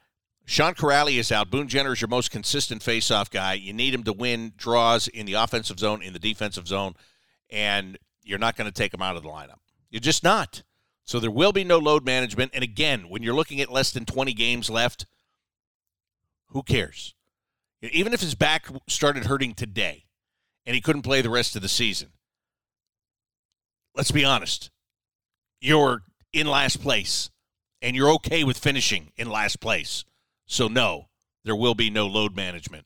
Sean 0.46 0.74
Kuraly 0.74 1.18
is 1.18 1.32
out. 1.32 1.50
Boone 1.50 1.68
Jenner 1.68 1.94
is 1.94 2.02
your 2.02 2.10
most 2.10 2.30
consistent 2.32 2.82
faceoff 2.82 3.30
guy. 3.32 3.54
You 3.54 3.74
need 3.74 3.94
him 3.94 4.04
to 4.04 4.14
win 4.14 4.54
draws 4.58 5.08
in 5.08 5.26
the 5.26 5.34
offensive 5.34 5.80
zone, 5.80 6.02
in 6.02 6.14
the 6.14 6.20
defensive 6.20 6.68
zone, 6.68 6.96
and 7.50 7.98
you're 8.24 8.40
not 8.40 8.56
going 8.56 8.70
to 8.70 8.74
take 8.74 8.94
him 8.94 9.02
out 9.02 9.16
of 9.16 9.24
the 9.24 9.30
lineup. 9.30 9.60
You're 9.90 10.02
just 10.02 10.24
not. 10.24 10.64
So 11.06 11.20
there 11.20 11.32
will 11.32 11.52
be 11.52 11.64
no 11.64 11.78
load 11.78 12.06
management. 12.06 12.52
And 12.54 12.64
again, 12.64 13.10
when 13.10 13.24
you're 13.24 13.36
looking 13.36 13.62
at 13.62 13.72
less 13.72 13.92
than 13.92 14.06
20 14.06 14.34
games 14.34 14.70
left, 14.70 15.06
who 16.48 16.64
cares? 16.64 17.14
Even 17.92 18.14
if 18.14 18.22
his 18.22 18.36
back 18.36 18.68
started 18.88 19.26
hurting 19.26 19.54
today 19.54 20.06
and 20.66 20.74
he 20.74 20.82
couldn't 20.82 21.02
play 21.02 21.22
the 21.22 21.30
rest 21.30 21.56
of 21.56 21.62
the 21.62 21.68
season, 21.68 22.10
let's 23.96 24.12
be 24.12 24.24
honest. 24.24 24.70
You're 25.60 26.04
in 26.32 26.48
last 26.48 26.82
place 26.82 27.30
and 27.82 27.96
you're 27.96 28.12
okay 28.12 28.44
with 28.44 28.58
finishing 28.58 29.12
in 29.18 29.30
last 29.30 29.60
place. 29.60 30.06
So, 30.46 30.68
no, 30.68 31.08
there 31.44 31.56
will 31.56 31.76
be 31.76 31.90
no 31.90 32.08
load 32.08 32.36
management 32.36 32.86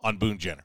on 0.00 0.16
Boone 0.16 0.38
Jenner. 0.38 0.64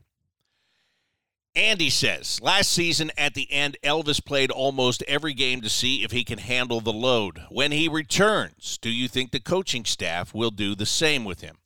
Andy 1.56 1.90
says, 1.90 2.42
last 2.42 2.72
season 2.72 3.12
at 3.16 3.36
the 3.36 3.52
end, 3.52 3.78
Elvis 3.84 4.24
played 4.24 4.50
almost 4.50 5.04
every 5.04 5.34
game 5.34 5.62
to 5.62 5.70
see 5.70 6.04
if 6.04 6.12
he 6.12 6.24
can 6.24 6.40
handle 6.40 6.82
the 6.82 6.94
load. 6.94 7.44
When 7.50 7.72
he 7.72 7.88
returns, 7.88 8.80
do 8.82 8.90
you 8.90 9.08
think 9.08 9.32
the 9.32 9.40
coaching 9.40 9.86
staff 9.86 10.34
will 10.34 10.50
do 10.50 10.74
the 10.74 10.88
same 10.88 11.26
with 11.26 11.42
him? 11.42 11.58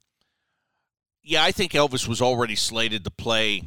Yeah, 1.27 1.43
I 1.43 1.51
think 1.51 1.73
Elvis 1.73 2.07
was 2.07 2.21
already 2.21 2.55
slated 2.55 3.03
to 3.03 3.11
play 3.11 3.63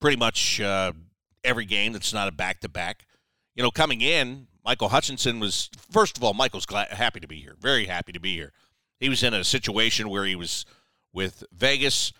pretty 0.00 0.16
much 0.16 0.60
uh, 0.60 0.92
every 1.44 1.64
game 1.64 1.92
that's 1.92 2.12
not 2.12 2.28
a 2.28 2.32
back 2.32 2.60
to 2.60 2.68
back. 2.68 3.06
You 3.54 3.62
know, 3.62 3.70
coming 3.70 4.00
in, 4.00 4.48
Michael 4.64 4.88
Hutchinson 4.88 5.38
was, 5.40 5.70
first 5.90 6.16
of 6.16 6.24
all, 6.24 6.34
Michael's 6.34 6.66
glad, 6.66 6.88
happy 6.88 7.20
to 7.20 7.28
be 7.28 7.40
here, 7.40 7.54
very 7.60 7.86
happy 7.86 8.12
to 8.12 8.20
be 8.20 8.34
here. 8.34 8.52
He 8.98 9.08
was 9.08 9.22
in 9.22 9.34
a 9.34 9.44
situation 9.44 10.08
where 10.08 10.24
he 10.24 10.34
was 10.34 10.64
with 11.12 11.44
Vegas 11.52 12.12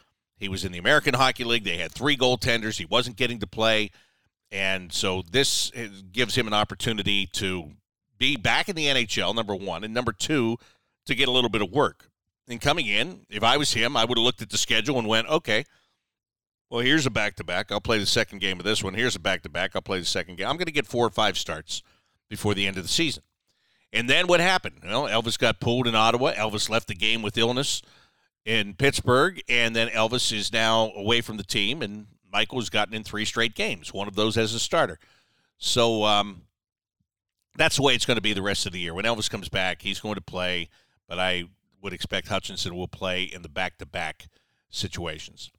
he 0.42 0.48
was 0.48 0.64
in 0.64 0.72
the 0.72 0.78
American 0.78 1.14
Hockey 1.14 1.44
League. 1.44 1.62
They 1.62 1.76
had 1.76 1.92
three 1.92 2.16
goaltenders. 2.16 2.76
He 2.76 2.84
wasn't 2.84 3.14
getting 3.14 3.38
to 3.38 3.46
play. 3.46 3.92
And 4.50 4.92
so 4.92 5.22
this 5.30 5.70
gives 6.10 6.34
him 6.34 6.48
an 6.48 6.52
opportunity 6.52 7.26
to 7.34 7.70
be 8.18 8.36
back 8.36 8.68
in 8.68 8.74
the 8.74 8.86
NHL, 8.86 9.36
number 9.36 9.54
one. 9.54 9.84
And 9.84 9.94
number 9.94 10.10
two, 10.10 10.58
to 11.06 11.14
get 11.14 11.28
a 11.28 11.30
little 11.30 11.48
bit 11.48 11.62
of 11.62 11.70
work. 11.70 12.10
And 12.48 12.60
coming 12.60 12.86
in, 12.86 13.26
if 13.30 13.42
I 13.42 13.56
was 13.56 13.72
him, 13.72 13.96
I 13.96 14.04
would 14.04 14.18
have 14.18 14.24
looked 14.24 14.42
at 14.42 14.50
the 14.50 14.58
schedule 14.58 14.98
and 14.98 15.06
went, 15.06 15.28
okay, 15.28 15.64
well, 16.70 16.80
here's 16.80 17.06
a 17.06 17.10
back 17.10 17.36
to 17.36 17.44
back. 17.44 17.70
I'll 17.70 17.80
play 17.80 17.98
the 17.98 18.06
second 18.06 18.40
game 18.40 18.58
of 18.58 18.64
this 18.64 18.82
one. 18.82 18.94
Here's 18.94 19.14
a 19.14 19.20
back 19.20 19.42
to 19.42 19.48
back. 19.48 19.72
I'll 19.74 19.82
play 19.82 19.98
the 19.98 20.06
second 20.06 20.38
game. 20.38 20.48
I'm 20.48 20.56
going 20.56 20.66
to 20.66 20.72
get 20.72 20.86
four 20.86 21.06
or 21.06 21.10
five 21.10 21.36
starts 21.36 21.82
before 22.28 22.54
the 22.54 22.66
end 22.66 22.78
of 22.78 22.82
the 22.82 22.88
season. 22.88 23.22
And 23.92 24.08
then 24.08 24.26
what 24.26 24.40
happened? 24.40 24.80
Know, 24.82 25.02
Elvis 25.02 25.38
got 25.38 25.60
pulled 25.60 25.86
in 25.86 25.94
Ottawa. 25.94 26.32
Elvis 26.32 26.70
left 26.70 26.88
the 26.88 26.94
game 26.94 27.20
with 27.20 27.36
illness 27.36 27.82
in 28.44 28.74
Pittsburgh, 28.74 29.40
and 29.48 29.76
then 29.76 29.88
Elvis 29.88 30.32
is 30.32 30.52
now 30.52 30.90
away 30.96 31.20
from 31.20 31.36
the 31.36 31.44
team, 31.44 31.82
and 31.82 32.06
Michael's 32.32 32.70
gotten 32.70 32.94
in 32.94 33.04
three 33.04 33.24
straight 33.24 33.54
games, 33.54 33.92
one 33.92 34.08
of 34.08 34.16
those 34.16 34.36
as 34.36 34.54
a 34.54 34.58
starter. 34.58 34.98
So 35.58 36.04
um, 36.04 36.42
that's 37.56 37.76
the 37.76 37.82
way 37.82 37.94
it's 37.94 38.06
going 38.06 38.16
to 38.16 38.22
be 38.22 38.32
the 38.32 38.42
rest 38.42 38.66
of 38.66 38.72
the 38.72 38.80
year. 38.80 38.94
When 38.94 39.04
Elvis 39.04 39.30
comes 39.30 39.48
back, 39.48 39.82
he's 39.82 40.00
going 40.00 40.16
to 40.16 40.22
play, 40.22 40.70
but 41.06 41.18
I 41.18 41.44
would 41.82 41.92
expect 41.92 42.28
Hutchinson 42.28 42.74
will 42.74 42.88
play 42.88 43.24
in 43.24 43.42
the 43.42 43.48
back-to-back 43.48 44.28
situations. 44.70 45.50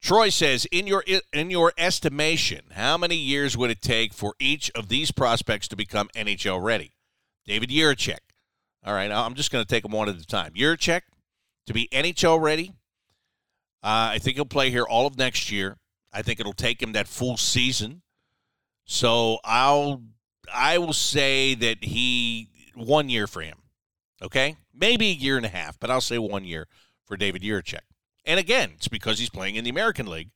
Troy 0.00 0.28
says, 0.28 0.66
in 0.66 0.86
your 0.86 1.04
in 1.32 1.50
your 1.50 1.72
estimation, 1.76 2.66
how 2.72 2.96
many 2.96 3.16
years 3.16 3.56
would 3.56 3.70
it 3.70 3.82
take 3.82 4.12
for 4.12 4.34
each 4.38 4.70
of 4.74 4.88
these 4.88 5.10
prospects 5.10 5.66
to 5.68 5.76
become 5.76 6.08
NHL 6.14 6.62
ready? 6.62 6.92
David 7.44 7.70
Jiricek. 7.70 8.18
All 8.84 8.94
right, 8.94 9.10
I'm 9.10 9.34
just 9.34 9.50
going 9.50 9.64
to 9.64 9.68
take 9.68 9.82
them 9.82 9.92
one 9.92 10.08
at 10.08 10.16
a 10.16 10.26
time. 10.26 10.52
Jiricek, 10.52 11.02
to 11.66 11.72
be 11.74 11.88
NHL 11.90 12.40
ready. 12.40 12.72
Uh, 13.82 14.14
I 14.14 14.18
think 14.18 14.36
he'll 14.36 14.44
play 14.44 14.70
here 14.70 14.84
all 14.84 15.06
of 15.06 15.18
next 15.18 15.50
year. 15.50 15.78
I 16.12 16.22
think 16.22 16.40
it'll 16.40 16.52
take 16.52 16.80
him 16.80 16.92
that 16.92 17.08
full 17.08 17.36
season. 17.36 18.02
So 18.84 19.38
I'll 19.44 20.02
I 20.52 20.78
will 20.78 20.92
say 20.92 21.54
that 21.54 21.82
he 21.82 22.48
one 22.74 23.08
year 23.08 23.26
for 23.26 23.42
him. 23.42 23.58
Okay, 24.22 24.56
maybe 24.74 25.08
a 25.08 25.14
year 25.14 25.36
and 25.36 25.44
a 25.44 25.50
half, 25.50 25.78
but 25.78 25.90
I'll 25.90 26.00
say 26.00 26.18
one 26.18 26.44
year 26.44 26.68
for 27.04 27.16
David 27.16 27.42
Jiricek. 27.42 27.80
And 28.24 28.40
again, 28.40 28.72
it's 28.74 28.88
because 28.88 29.18
he's 29.18 29.30
playing 29.30 29.56
in 29.56 29.64
the 29.64 29.70
American 29.70 30.06
League 30.06 30.30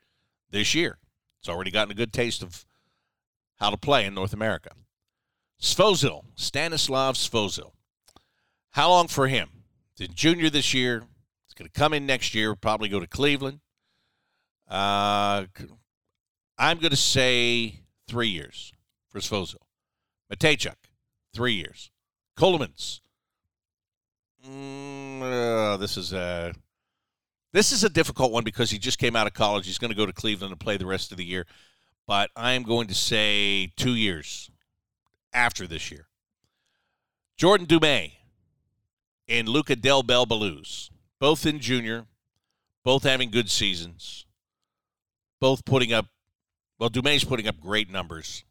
this 0.51 0.75
year. 0.75 0.99
It's 1.41 1.49
already 1.49 1.71
gotten 1.71 1.91
a 1.91 1.95
good 1.95 2.13
taste 2.13 2.43
of 2.43 2.67
how 3.57 3.71
to 3.71 3.77
play 3.77 4.05
in 4.05 4.15
North 4.15 4.33
America. 4.33 4.71
Svozil, 5.61 6.25
Stanislav 6.35 7.17
Svozil. 7.17 7.73
How 8.71 8.91
long 8.91 9.09
for 9.09 9.29
him? 9.29 9.49
The 9.97 10.09
junior 10.09 10.51
this 10.51 10.73
year, 10.73 11.05
It's 11.45 11.55
going 11.55 11.69
to 11.69 11.79
come 11.79 11.93
in 11.93 12.07
next 12.07 12.35
year, 12.35 12.55
probably 12.55 12.89
go 12.89 13.01
to 13.01 13.07
Cleveland. 13.07 13.61
Uh, 14.69 15.47
I'm 16.57 16.79
going 16.79 16.91
to 16.91 16.97
say 16.97 17.81
three 18.07 18.29
years 18.29 18.73
for 19.09 19.19
Svozil. 19.19 19.57
Mateychuk, 20.33 20.77
three 21.35 21.55
years. 21.55 21.91
Ceulemans. 22.39 23.01
Mm, 24.49 25.23
uh, 25.23 25.77
this 25.77 25.97
is 25.97 26.13
a 26.13 26.53
this 27.53 27.73
is 27.73 27.85
a 27.85 27.89
difficult 27.89 28.33
one 28.33 28.45
because 28.45 28.71
he 28.71 28.79
just 28.79 28.99
came 28.99 29.17
out 29.17 29.27
of 29.27 29.35
college. 29.35 29.67
He's 29.67 29.79
going 29.79 29.91
to 29.91 29.97
go 29.97 30.07
to 30.07 30.13
Cleveland 30.13 30.53
and 30.53 30.61
play 30.61 30.77
the 30.77 30.87
rest 30.87 31.11
of 31.11 31.19
the 31.19 31.25
year. 31.25 31.47
But 32.07 32.31
I 32.37 32.53
am 32.53 32.63
going 32.63 32.89
to 32.89 32.95
say 32.95 33.73
two 33.77 33.95
years 33.95 34.51
after 35.33 35.67
this 35.67 35.91
year. 35.91 36.07
Jordan 37.37 37.67
Dumais 37.67 38.13
and 39.29 39.49
Luca 39.49 39.77
Del 39.77 40.03
Bel 40.03 40.27
both 40.27 41.47
in 41.47 41.59
junior, 41.61 42.07
both 42.85 43.05
having 43.05 43.31
good 43.31 43.51
seasons, 43.51 44.27
both 45.41 45.65
putting 45.65 45.93
up, 45.93 46.07
well, 46.79 46.91
Dumais 46.91 47.27
putting 47.27 47.47
up 47.47 47.61
great 47.61 47.91
numbers. 47.91 48.45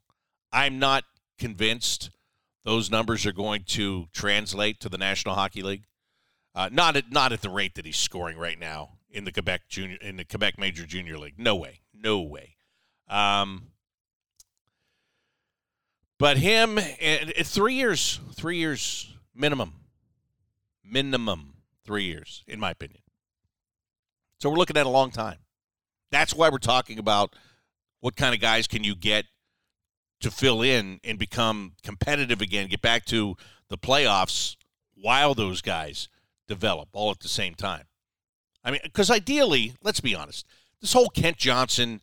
I'm 0.52 0.80
not 0.80 1.04
convinced 1.38 2.10
those 2.64 2.92
numbers 2.92 3.26
are 3.26 3.32
going 3.32 3.64
to 3.68 4.08
translate 4.14 4.80
to 4.82 4.90
the 4.90 4.98
National 4.98 5.36
Hockey 5.36 5.62
League. 5.62 5.86
Uh, 6.56 6.70
not 6.72 6.96
at 6.96 7.12
not 7.12 7.32
at 7.32 7.42
the 7.42 7.50
rate 7.50 7.76
that 7.76 7.86
he's 7.86 7.98
scoring 7.98 8.38
right 8.38 8.60
now 8.60 8.98
in 9.10 9.24
the 9.24 9.32
Quebec 9.32 9.62
junior 9.70 9.98
in 10.02 10.18
the 10.18 10.26
Quebec 10.26 10.58
Major 10.58 10.86
Junior 10.86 11.18
League. 11.18 11.36
No 11.38 11.56
way, 11.56 11.82
no 11.94 12.22
way. 12.22 12.56
Um, 13.08 13.70
but 16.18 16.38
him, 16.38 16.78
and 17.00 17.34
three 17.44 17.76
years, 17.76 18.20
three 18.34 18.58
years 18.58 19.14
minimum, 19.34 19.74
minimum 20.84 21.54
three 21.86 22.04
years, 22.04 22.44
in 22.48 22.60
my 22.60 22.72
opinion. 22.72 23.02
So 24.40 24.50
we're 24.50 24.58
looking 24.58 24.78
at 24.78 24.86
a 24.86 24.90
long 24.90 25.12
time. 25.12 25.38
That's 26.12 26.34
why 26.34 26.50
we're 26.50 26.58
talking 26.58 27.00
about 27.00 27.36
what 28.02 28.16
kind 28.16 28.34
of 28.34 28.42
guys 28.42 28.68
can 28.68 28.84
you 28.84 28.96
get 28.96 29.26
to 30.22 30.32
fill 30.32 30.62
in 30.62 31.00
and 31.04 31.18
become 31.18 31.74
competitive 31.84 32.42
again, 32.42 32.68
get 32.68 32.82
back 32.82 33.06
to 33.06 33.36
the 33.70 33.78
playoffs 33.78 34.56
while 34.96 35.34
those 35.34 35.62
guys 35.62 36.10
develop 36.48 36.90
all 36.94 37.12
at 37.12 37.20
the 37.20 37.28
same 37.28 37.56
time. 37.56 37.84
I 38.64 38.72
mean, 38.72 38.82
because 38.84 39.10
ideally, 39.10 39.74
let's 39.82 40.02
be 40.02 40.16
honest, 40.16 40.46
this 40.82 40.94
whole 40.94 41.10
Kent 41.10 41.38
Johnson 41.38 42.02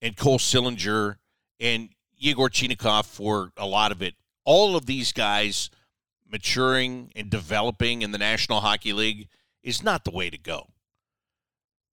and 0.00 0.16
Cole 0.16 0.38
Sillinger 0.38 1.16
and 1.60 1.90
Yegor 2.16 2.48
Chinakhov 2.48 3.04
for 3.04 3.52
a 3.56 3.66
lot 3.66 3.92
of 3.92 4.02
it, 4.02 4.14
all 4.44 4.76
of 4.76 4.86
these 4.86 5.12
guys 5.12 5.70
maturing 6.30 7.10
and 7.14 7.30
developing 7.30 8.02
in 8.02 8.12
the 8.12 8.18
National 8.18 8.60
Hockey 8.60 8.92
League 8.92 9.28
is 9.62 9.82
not 9.82 10.04
the 10.04 10.10
way 10.10 10.30
to 10.30 10.38
go. 10.38 10.68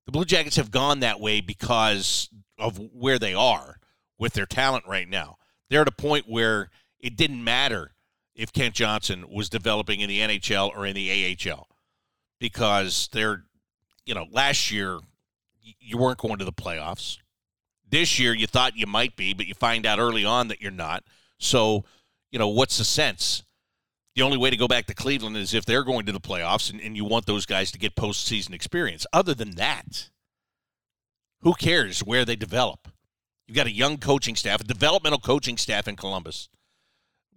The 0.06 0.12
Blue 0.12 0.26
Jackets 0.26 0.58
have 0.58 0.72
gone 0.72 1.00
that 1.00 1.20
way 1.20 1.42
because 1.42 2.30
of 2.58 2.80
where 2.94 3.20
they 3.20 3.34
are 3.34 3.80
with 4.18 4.34
their 4.34 4.46
talent 4.46 4.86
right 4.88 5.08
now. 5.08 5.38
They're 5.70 5.82
at 5.82 5.88
a 5.88 5.92
point 5.92 6.26
where 6.28 6.70
it 7.00 7.16
didn't 7.16 7.44
matter 7.44 7.92
if 8.36 8.52
Kent 8.52 8.76
Johnson 8.76 9.26
was 9.30 9.50
developing 9.50 10.02
in 10.02 10.10
the 10.10 10.20
NHL 10.20 10.70
or 10.76 10.86
in 10.86 10.96
the 10.96 11.38
AHL 11.50 11.68
because 12.40 13.10
they're, 13.12 13.44
you 14.06 14.14
know, 14.14 14.26
last 14.32 14.72
year 14.72 15.00
you 15.62 15.98
weren't 15.98 16.20
going 16.20 16.38
to 16.38 16.46
the 16.46 16.54
playoffs. 16.54 17.18
This 17.90 18.20
year 18.20 18.34
you 18.34 18.48
thought 18.48 18.76
you 18.76 18.88
might 18.88 19.16
be, 19.16 19.34
but 19.34 19.48
you 19.48 19.54
find 19.54 19.86
out 19.86 20.00
early 20.00 20.26
on 20.26 20.50
that 20.50 20.62
you're 20.62 20.72
not. 20.72 21.04
So, 21.40 21.86
you 22.32 22.40
know, 22.40 22.50
what's 22.50 22.78
the 22.78 22.84
sense? 22.84 23.44
the 24.16 24.22
only 24.22 24.38
way 24.38 24.50
to 24.50 24.58
go 24.58 24.68
back 24.68 24.86
to 24.88 24.94
Cleveland 24.94 25.36
is 25.36 25.54
if 25.54 25.66
they're 25.66 25.84
going 25.84 26.06
to 26.06 26.12
the 26.12 26.22
playoffs 26.22 26.72
and, 26.72 26.80
and 26.80 26.96
you 26.96 27.04
want 27.04 27.26
those 27.26 27.46
guys 27.46 27.72
to 27.72 27.78
get 27.78 27.96
postseason 27.96 28.54
experience. 28.54 29.06
Other 29.12 29.34
than 29.34 29.52
that, 29.56 30.10
who 31.42 31.54
cares 31.54 32.00
where 32.00 32.24
they 32.24 32.38
develop? 32.38 32.88
You've 33.48 33.56
got 33.56 33.68
a 33.68 33.72
young 33.72 33.98
coaching 33.98 34.36
staff, 34.36 34.62
a 34.62 34.64
developmental 34.64 35.20
coaching 35.20 35.58
staff 35.58 35.88
in 35.88 35.96
Columbus 35.96 36.50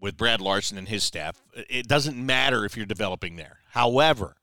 with 0.01 0.17
Brad 0.17 0.41
Larsen 0.41 0.79
and 0.79 0.89
his 0.89 1.05
staff. 1.05 1.43
It 1.55 1.87
doesn't 1.87 2.17
matter 2.17 2.65
if 2.65 2.77
you're 2.77 2.87
developing 2.87 3.37
there. 3.37 3.59
However, 3.71 4.37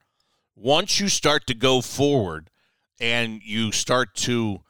once 0.55 0.99
you 0.99 1.07
start 1.07 1.47
to 1.47 1.53
go 1.53 1.81
forward 1.81 2.49
and 2.99 3.41
you 3.43 3.71
start 3.71 4.15
to 4.15 4.61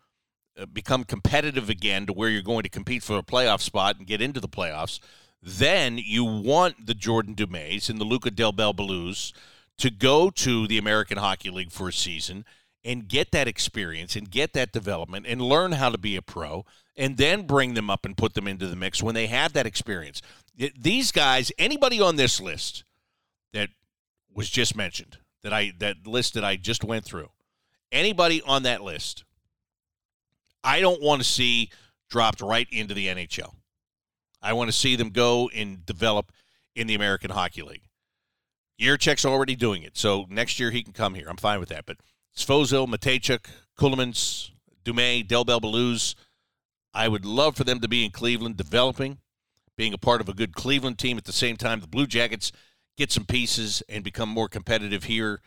uh, 0.57 0.65
become 0.65 1.03
competitive 1.03 1.69
again 1.69 2.05
to 2.05 2.13
where 2.13 2.29
you're 2.29 2.41
going 2.41 2.63
to 2.63 2.69
compete 2.69 3.03
for 3.03 3.17
a 3.17 3.23
playoff 3.23 3.61
spot 3.61 3.97
and 3.97 4.07
get 4.07 4.21
into 4.21 4.39
the 4.39 4.49
playoffs– 4.49 4.99
then 5.45 5.99
you 5.99 6.25
want 6.25 6.87
the 6.87 6.95
Jordan 6.95 7.35
Dumais 7.35 7.87
and 7.87 8.01
the 8.01 8.03
Luca 8.03 8.31
Del 8.31 8.51
Bel 8.51 8.73
Belluz 8.73 9.31
to 9.77 9.91
go 9.91 10.31
to 10.31 10.67
the 10.67 10.79
American 10.79 11.19
Hockey 11.19 11.51
League 11.51 11.71
for 11.71 11.89
a 11.89 11.93
season 11.93 12.45
and 12.85 13.07
get 13.07 13.31
that 13.31 13.47
experience 13.47 14.15
and 14.15 14.29
get 14.29 14.53
that 14.53 14.71
development 14.71 15.25
and 15.27 15.41
learn 15.41 15.73
how 15.73 15.89
to 15.89 15.97
be 15.97 16.15
a 16.15 16.21
pro 16.21 16.63
and 16.95 17.17
then 17.17 17.47
bring 17.47 17.73
them 17.73 17.89
up 17.89 18.05
and 18.05 18.15
put 18.15 18.35
them 18.35 18.47
into 18.47 18.67
the 18.67 18.75
mix 18.75 19.01
when 19.01 19.15
they 19.15 19.27
have 19.27 19.53
that 19.53 19.65
experience. 19.65 20.21
These 20.79 21.11
guys, 21.11 21.51
anybody 21.57 21.99
on 21.99 22.15
this 22.15 22.39
list 22.39 22.85
that 23.51 23.69
was 24.33 24.49
just 24.49 24.75
mentioned, 24.75 25.17
that 25.41 25.51
I 25.51 25.73
that 25.79 26.07
list 26.07 26.35
that 26.35 26.45
I 26.45 26.55
just 26.55 26.83
went 26.83 27.03
through, 27.03 27.29
anybody 27.91 28.41
on 28.45 28.63
that 28.63 28.81
list, 28.81 29.25
I 30.63 30.79
don't 30.79 31.01
want 31.01 31.21
to 31.21 31.27
see 31.27 31.71
dropped 32.09 32.39
right 32.39 32.67
into 32.71 32.93
the 32.93 33.07
NHL. 33.07 33.55
I 34.41 34.53
want 34.53 34.69
to 34.69 34.77
see 34.77 34.95
them 34.95 35.09
go 35.09 35.49
and 35.53 35.85
develop 35.85 36.31
in 36.75 36.87
the 36.87 36.95
American 36.95 37.31
Hockey 37.31 37.63
League. 37.63 37.89
Jiricek's 38.79 39.25
already 39.25 39.55
doing 39.55 39.83
it, 39.83 39.97
so 39.97 40.25
next 40.29 40.59
year 40.59 40.69
he 40.69 40.83
can 40.83 40.93
come 40.93 41.15
here. 41.15 41.27
I'm 41.29 41.37
fine 41.37 41.59
with 41.59 41.69
that. 41.69 41.85
But 41.85 41.97
Svozil, 42.35 42.87
Mateychuk, 42.87 43.45
Ceulemans, 43.77 44.51
Dumais, 44.83 45.23
Del 45.23 45.45
Bel 45.45 45.61
Belluz, 45.61 46.15
I 46.93 47.07
would 47.07 47.25
love 47.25 47.55
for 47.55 47.63
them 47.63 47.79
to 47.81 47.87
be 47.87 48.05
in 48.05 48.11
Cleveland 48.11 48.57
developing, 48.57 49.17
being 49.75 49.93
a 49.93 49.97
part 49.97 50.21
of 50.21 50.29
a 50.29 50.33
good 50.33 50.55
Cleveland 50.55 50.97
team. 50.97 51.17
At 51.17 51.25
the 51.25 51.33
same 51.33 51.57
time, 51.57 51.81
the 51.81 51.87
Blue 51.87 52.07
Jackets 52.07 52.51
get 52.97 53.11
some 53.11 53.25
pieces 53.25 53.83
and 53.89 54.03
become 54.03 54.29
more 54.29 54.47
competitive 54.47 55.03
here, 55.03 55.41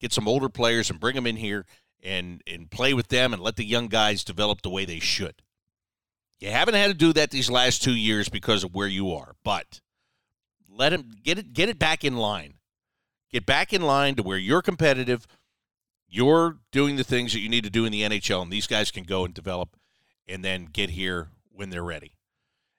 get 0.00 0.12
some 0.12 0.28
older 0.28 0.48
players 0.48 0.90
and 0.90 1.00
bring 1.00 1.14
them 1.14 1.26
in 1.26 1.36
here 1.36 1.64
and, 2.02 2.42
and 2.46 2.70
play 2.70 2.94
with 2.94 3.08
them 3.08 3.32
and 3.32 3.42
let 3.42 3.56
the 3.56 3.64
young 3.64 3.88
guys 3.88 4.24
develop 4.24 4.62
the 4.62 4.70
way 4.70 4.84
they 4.84 4.98
should. 4.98 5.42
You 6.38 6.50
haven't 6.50 6.74
had 6.74 6.88
to 6.88 6.94
do 6.94 7.12
that 7.14 7.30
these 7.30 7.50
last 7.50 7.82
two 7.82 7.94
years 7.94 8.28
because 8.28 8.64
of 8.64 8.74
where 8.74 8.88
you 8.88 9.12
are, 9.12 9.34
but 9.44 9.80
let 10.68 10.92
him 10.92 11.10
get 11.22 11.38
it 11.38 11.52
get 11.52 11.68
it 11.68 11.78
back 11.78 12.02
in 12.02 12.16
line. 12.16 12.54
Get 13.30 13.44
back 13.44 13.72
in 13.72 13.82
line 13.82 14.14
to 14.16 14.22
where 14.22 14.38
you're 14.38 14.62
competitive. 14.62 15.26
You're 16.10 16.58
doing 16.72 16.96
the 16.96 17.04
things 17.04 17.32
that 17.32 17.38
you 17.38 17.48
need 17.48 17.64
to 17.64 17.70
do 17.70 17.84
in 17.84 17.92
the 17.92 18.02
NHL, 18.02 18.42
and 18.42 18.52
these 18.52 18.66
guys 18.66 18.90
can 18.90 19.04
go 19.04 19.24
and 19.24 19.32
develop 19.32 19.76
and 20.26 20.44
then 20.44 20.66
get 20.66 20.90
here 20.90 21.28
when 21.52 21.70
they're 21.70 21.84
ready. 21.84 22.16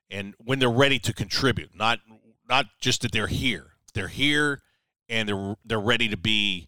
And 0.09 0.35
when 0.37 0.59
they're 0.59 0.69
ready 0.69 0.99
to 0.99 1.13
contribute, 1.13 1.71
not 1.73 1.99
not 2.47 2.65
just 2.81 3.01
that 3.01 3.13
they're 3.13 3.27
here. 3.27 3.67
They're 3.93 4.09
here 4.09 4.59
and 5.07 5.29
they're 5.29 5.55
they're 5.63 5.79
ready 5.79 6.09
to 6.09 6.17
be 6.17 6.67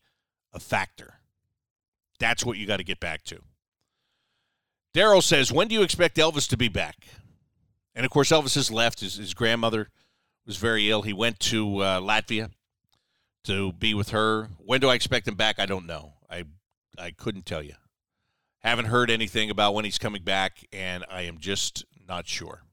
a 0.54 0.60
factor. 0.60 1.16
That's 2.20 2.46
what 2.46 2.58
you 2.58 2.66
got 2.66 2.78
to 2.78 2.86
get 2.86 3.02
back 3.02 3.24
to. 3.26 3.42
Daryl 4.94 5.24
says, 5.24 5.52
When 5.52 5.68
do 5.68 5.76
you 5.76 5.82
expect 5.82 6.18
Elvis 6.18 6.48
to 6.50 6.58
be 6.58 6.70
back? 6.70 6.96
And 7.96 8.06
of 8.06 8.12
course, 8.12 8.32
Elvis 8.32 8.56
has 8.56 8.72
left. 8.72 9.02
His, 9.02 9.16
his 9.16 9.34
grandmother 9.34 9.90
was 10.46 10.58
very 10.58 10.90
ill. 10.90 11.02
He 11.02 11.14
went 11.14 11.40
to 11.42 11.80
uh, 11.80 12.00
Latvia 12.00 12.52
to 13.46 13.74
be 13.74 13.94
with 13.94 14.10
her. 14.10 14.50
When 14.58 14.80
do 14.80 14.90
I 14.90 14.96
expect 14.96 15.28
him 15.28 15.36
back? 15.36 15.60
I 15.60 15.66
don't 15.66 15.86
know. 15.86 16.14
I 16.34 16.44
I 16.98 17.12
couldn't 17.12 17.46
tell 17.46 17.62
you. 17.62 17.76
Haven't 18.60 18.86
heard 18.86 19.12
anything 19.12 19.50
about 19.50 19.74
when 19.74 19.86
he's 19.86 19.98
coming 19.98 20.24
back, 20.24 20.66
and 20.72 21.06
I 21.10 21.24
am 21.24 21.38
just 21.38 21.86
not 22.08 22.28
sure. 22.28 22.64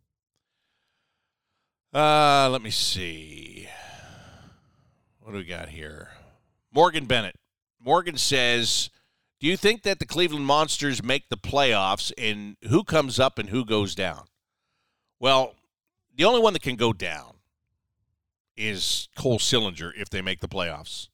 Uh, 1.92 2.48
let 2.50 2.62
me 2.62 2.70
see. 2.70 3.68
What 5.20 5.32
do 5.32 5.38
we 5.38 5.44
got 5.44 5.68
here? 5.68 6.10
Morgan 6.72 7.06
Bennett. 7.06 7.36
Morgan 7.80 8.16
says, 8.16 8.90
"Do 9.40 9.46
you 9.46 9.56
think 9.56 9.82
that 9.82 9.98
the 9.98 10.06
Cleveland 10.06 10.46
Monsters 10.46 11.02
make 11.02 11.28
the 11.28 11.36
playoffs, 11.36 12.12
and 12.16 12.56
who 12.68 12.84
comes 12.84 13.18
up 13.18 13.38
and 13.38 13.48
who 13.48 13.64
goes 13.64 13.94
down?" 13.94 14.26
Well, 15.18 15.56
the 16.14 16.24
only 16.24 16.40
one 16.40 16.52
that 16.52 16.62
can 16.62 16.76
go 16.76 16.92
down 16.92 17.36
is 18.56 19.08
Cole 19.16 19.38
Sillinger 19.38 19.92
if 19.96 20.08
they 20.08 20.22
make 20.22 20.40
the 20.40 20.48
playoffs 20.48 21.08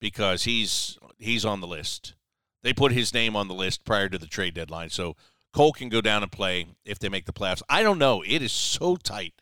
because 0.00 0.42
he's 0.42 0.98
he's 1.22 1.44
on 1.44 1.60
the 1.60 1.66
list. 1.66 2.14
They 2.62 2.72
put 2.72 2.92
his 2.92 3.12
name 3.12 3.34
on 3.36 3.48
the 3.48 3.54
list 3.54 3.84
prior 3.84 4.08
to 4.08 4.18
the 4.18 4.26
trade 4.26 4.54
deadline, 4.54 4.90
so 4.90 5.16
Cole 5.52 5.72
can 5.72 5.88
go 5.88 6.00
down 6.00 6.22
and 6.22 6.30
play 6.30 6.66
if 6.84 6.98
they 6.98 7.08
make 7.08 7.26
the 7.26 7.32
playoffs. 7.32 7.62
I 7.68 7.82
don't 7.82 7.98
know. 7.98 8.22
It 8.26 8.42
is 8.42 8.52
so 8.52 8.96
tight. 8.96 9.34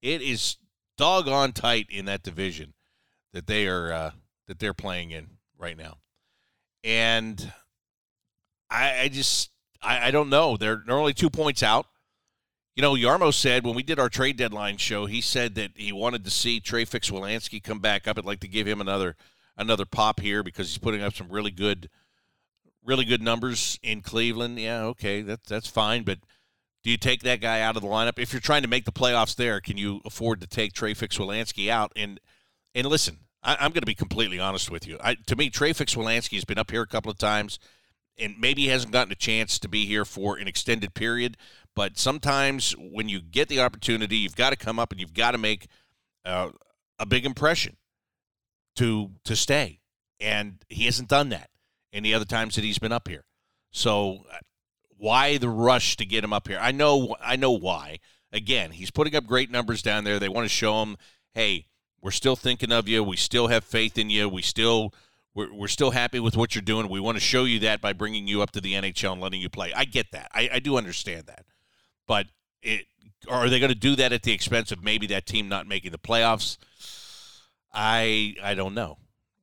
It 0.00 0.22
is 0.22 0.56
doggone 0.96 1.52
tight 1.52 1.86
in 1.90 2.06
that 2.06 2.22
division 2.22 2.74
that 3.32 3.46
they 3.46 3.66
are 3.66 3.92
uh, 3.92 4.10
that 4.46 4.58
they're 4.58 4.74
playing 4.74 5.10
in 5.10 5.28
right 5.58 5.76
now, 5.76 5.98
and 6.82 7.52
I, 8.70 9.00
I 9.02 9.08
just 9.08 9.50
I, 9.82 10.08
I 10.08 10.10
don't 10.10 10.30
know. 10.30 10.56
They're 10.56 10.82
they're 10.86 10.98
only 10.98 11.14
two 11.14 11.30
points 11.30 11.62
out. 11.62 11.86
You 12.74 12.80
know, 12.80 12.94
Jarmo 12.94 13.34
said 13.34 13.66
when 13.66 13.74
we 13.74 13.82
did 13.82 13.98
our 13.98 14.08
trade 14.08 14.38
deadline 14.38 14.78
show, 14.78 15.04
he 15.04 15.20
said 15.20 15.56
that 15.56 15.72
he 15.74 15.92
wanted 15.92 16.24
to 16.24 16.30
see 16.30 16.58
Trey 16.58 16.86
Fix-Wolansky 16.86 17.62
come 17.62 17.80
back 17.80 18.08
up. 18.08 18.16
I'd 18.16 18.24
like 18.24 18.40
to 18.40 18.48
give 18.48 18.66
him 18.66 18.80
another 18.80 19.14
another 19.56 19.84
pop 19.84 20.20
here 20.20 20.42
because 20.42 20.68
he's 20.68 20.78
putting 20.78 21.02
up 21.02 21.14
some 21.14 21.28
really 21.28 21.50
good, 21.50 21.88
really 22.84 23.04
good 23.04 23.22
numbers 23.22 23.78
in 23.82 24.02
Cleveland. 24.02 24.58
Yeah, 24.58 24.84
okay, 24.84 25.22
that's 25.22 25.48
that's 25.48 25.68
fine. 25.68 26.02
But 26.02 26.18
do 26.82 26.90
you 26.90 26.96
take 26.96 27.22
that 27.22 27.40
guy 27.40 27.60
out 27.60 27.76
of 27.76 27.82
the 27.82 27.88
lineup 27.88 28.18
if 28.18 28.32
you're 28.32 28.40
trying 28.40 28.62
to 28.62 28.68
make 28.68 28.84
the 28.84 28.92
playoffs? 28.92 29.36
There, 29.36 29.60
can 29.60 29.76
you 29.76 30.00
afford 30.04 30.40
to 30.40 30.46
take 30.46 30.72
Trey 30.72 30.94
Fix-Wolansky 30.94 31.68
out? 31.68 31.92
And 31.94 32.20
and 32.74 32.86
listen, 32.86 33.18
I, 33.42 33.54
am 33.64 33.72
going 33.72 33.82
to 33.82 33.86
be 33.86 33.94
completely 33.94 34.38
honest 34.38 34.70
with 34.70 34.86
you. 34.86 34.98
I, 35.02 35.14
to 35.26 35.36
me, 35.36 35.50
Trey 35.50 35.72
Fix-Wolansky 35.72 36.34
has 36.34 36.44
been 36.44 36.58
up 36.58 36.70
here 36.70 36.82
a 36.82 36.86
couple 36.86 37.10
of 37.10 37.18
times, 37.18 37.58
and 38.18 38.36
maybe 38.38 38.62
he 38.62 38.68
hasn't 38.68 38.92
gotten 38.92 39.12
a 39.12 39.16
chance 39.16 39.58
to 39.58 39.68
be 39.68 39.86
here 39.86 40.04
for 40.04 40.36
an 40.38 40.48
extended 40.48 40.94
period. 40.94 41.36
But 41.74 41.98
sometimes 41.98 42.72
when 42.78 43.08
you 43.08 43.20
get 43.20 43.48
the 43.48 43.60
opportunity, 43.60 44.16
you've 44.16 44.36
got 44.36 44.50
to 44.50 44.56
come 44.56 44.78
up 44.78 44.92
and 44.92 45.00
you've 45.00 45.14
got 45.14 45.32
to 45.32 45.38
make 45.38 45.68
uh, 46.24 46.50
a 46.98 47.06
big 47.06 47.24
impression 47.24 47.76
to 48.76 49.10
to 49.24 49.36
stay. 49.36 49.80
And 50.20 50.64
he 50.68 50.84
hasn't 50.84 51.08
done 51.08 51.30
that 51.30 51.50
any 51.92 52.14
other 52.14 52.24
times 52.24 52.54
that 52.54 52.64
he's 52.64 52.78
been 52.78 52.92
up 52.92 53.08
here. 53.08 53.24
So 53.70 54.24
uh, 54.32 54.38
why 54.96 55.36
the 55.38 55.48
rush 55.48 55.96
to 55.96 56.06
get 56.06 56.22
him 56.22 56.32
up 56.32 56.48
here? 56.48 56.58
I 56.60 56.72
know 56.72 57.16
I 57.20 57.36
know 57.36 57.52
why. 57.52 57.98
Again, 58.32 58.70
he's 58.70 58.90
putting 58.90 59.14
up 59.14 59.26
great 59.26 59.50
numbers 59.50 59.82
down 59.82 60.04
there. 60.04 60.18
They 60.18 60.28
want 60.28 60.46
to 60.46 60.48
show 60.48 60.82
him, 60.82 60.96
hey, 61.34 61.66
we're 62.00 62.12
still 62.12 62.36
thinking 62.36 62.72
of 62.72 62.88
you. 62.88 63.04
We 63.04 63.16
still 63.16 63.48
have 63.48 63.62
faith 63.62 63.98
in 63.98 64.08
you. 64.08 64.28
We 64.28 64.42
still 64.42 64.94
we're, 65.34 65.52
we're 65.52 65.68
still 65.68 65.90
happy 65.90 66.20
with 66.20 66.36
what 66.36 66.54
you're 66.54 66.62
doing. 66.62 66.88
We 66.88 67.00
want 67.00 67.16
to 67.16 67.20
show 67.20 67.44
you 67.44 67.60
that 67.60 67.80
by 67.80 67.92
bringing 67.92 68.26
you 68.26 68.42
up 68.42 68.50
to 68.52 68.60
the 68.60 68.74
NHL 68.74 69.12
and 69.12 69.20
letting 69.20 69.40
you 69.40 69.48
play. 69.48 69.72
I 69.74 69.84
get 69.84 70.12
that. 70.12 70.30
I, 70.32 70.48
I 70.54 70.58
do 70.58 70.76
understand 70.76 71.26
that. 71.26 71.44
But 72.06 72.26
it, 72.62 72.86
are 73.28 73.48
they 73.48 73.58
going 73.58 73.72
to 73.72 73.78
do 73.78 73.96
that 73.96 74.12
at 74.12 74.22
the 74.22 74.32
expense 74.32 74.72
of 74.72 74.82
maybe 74.82 75.06
that 75.08 75.26
team 75.26 75.48
not 75.48 75.66
making 75.66 75.92
the 75.92 75.98
playoffs? 75.98 76.58
I 77.72 78.34
I 78.42 78.54
don't 78.54 78.74
know. 78.74 78.98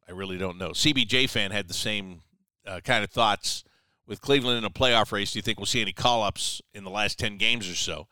I 0.07 0.11
really 0.11 0.37
don't 0.37 0.57
know. 0.57 0.69
CBJ 0.69 1.29
fan 1.29 1.51
had 1.51 1.67
the 1.67 1.73
same 1.73 2.21
uh, 2.65 2.79
kind 2.83 3.03
of 3.03 3.11
thoughts 3.11 3.63
with 4.07 4.21
Cleveland 4.21 4.57
in 4.57 4.65
a 4.65 4.69
playoff 4.69 5.11
race. 5.11 5.31
Do 5.31 5.39
you 5.39 5.43
think 5.43 5.59
we'll 5.59 5.65
see 5.65 5.81
any 5.81 5.93
call 5.93 6.23
ups 6.23 6.61
in 6.73 6.83
the 6.83 6.89
last 6.89 7.19
ten 7.19 7.37
games 7.37 7.69
or 7.69 7.75
so? 7.75 8.07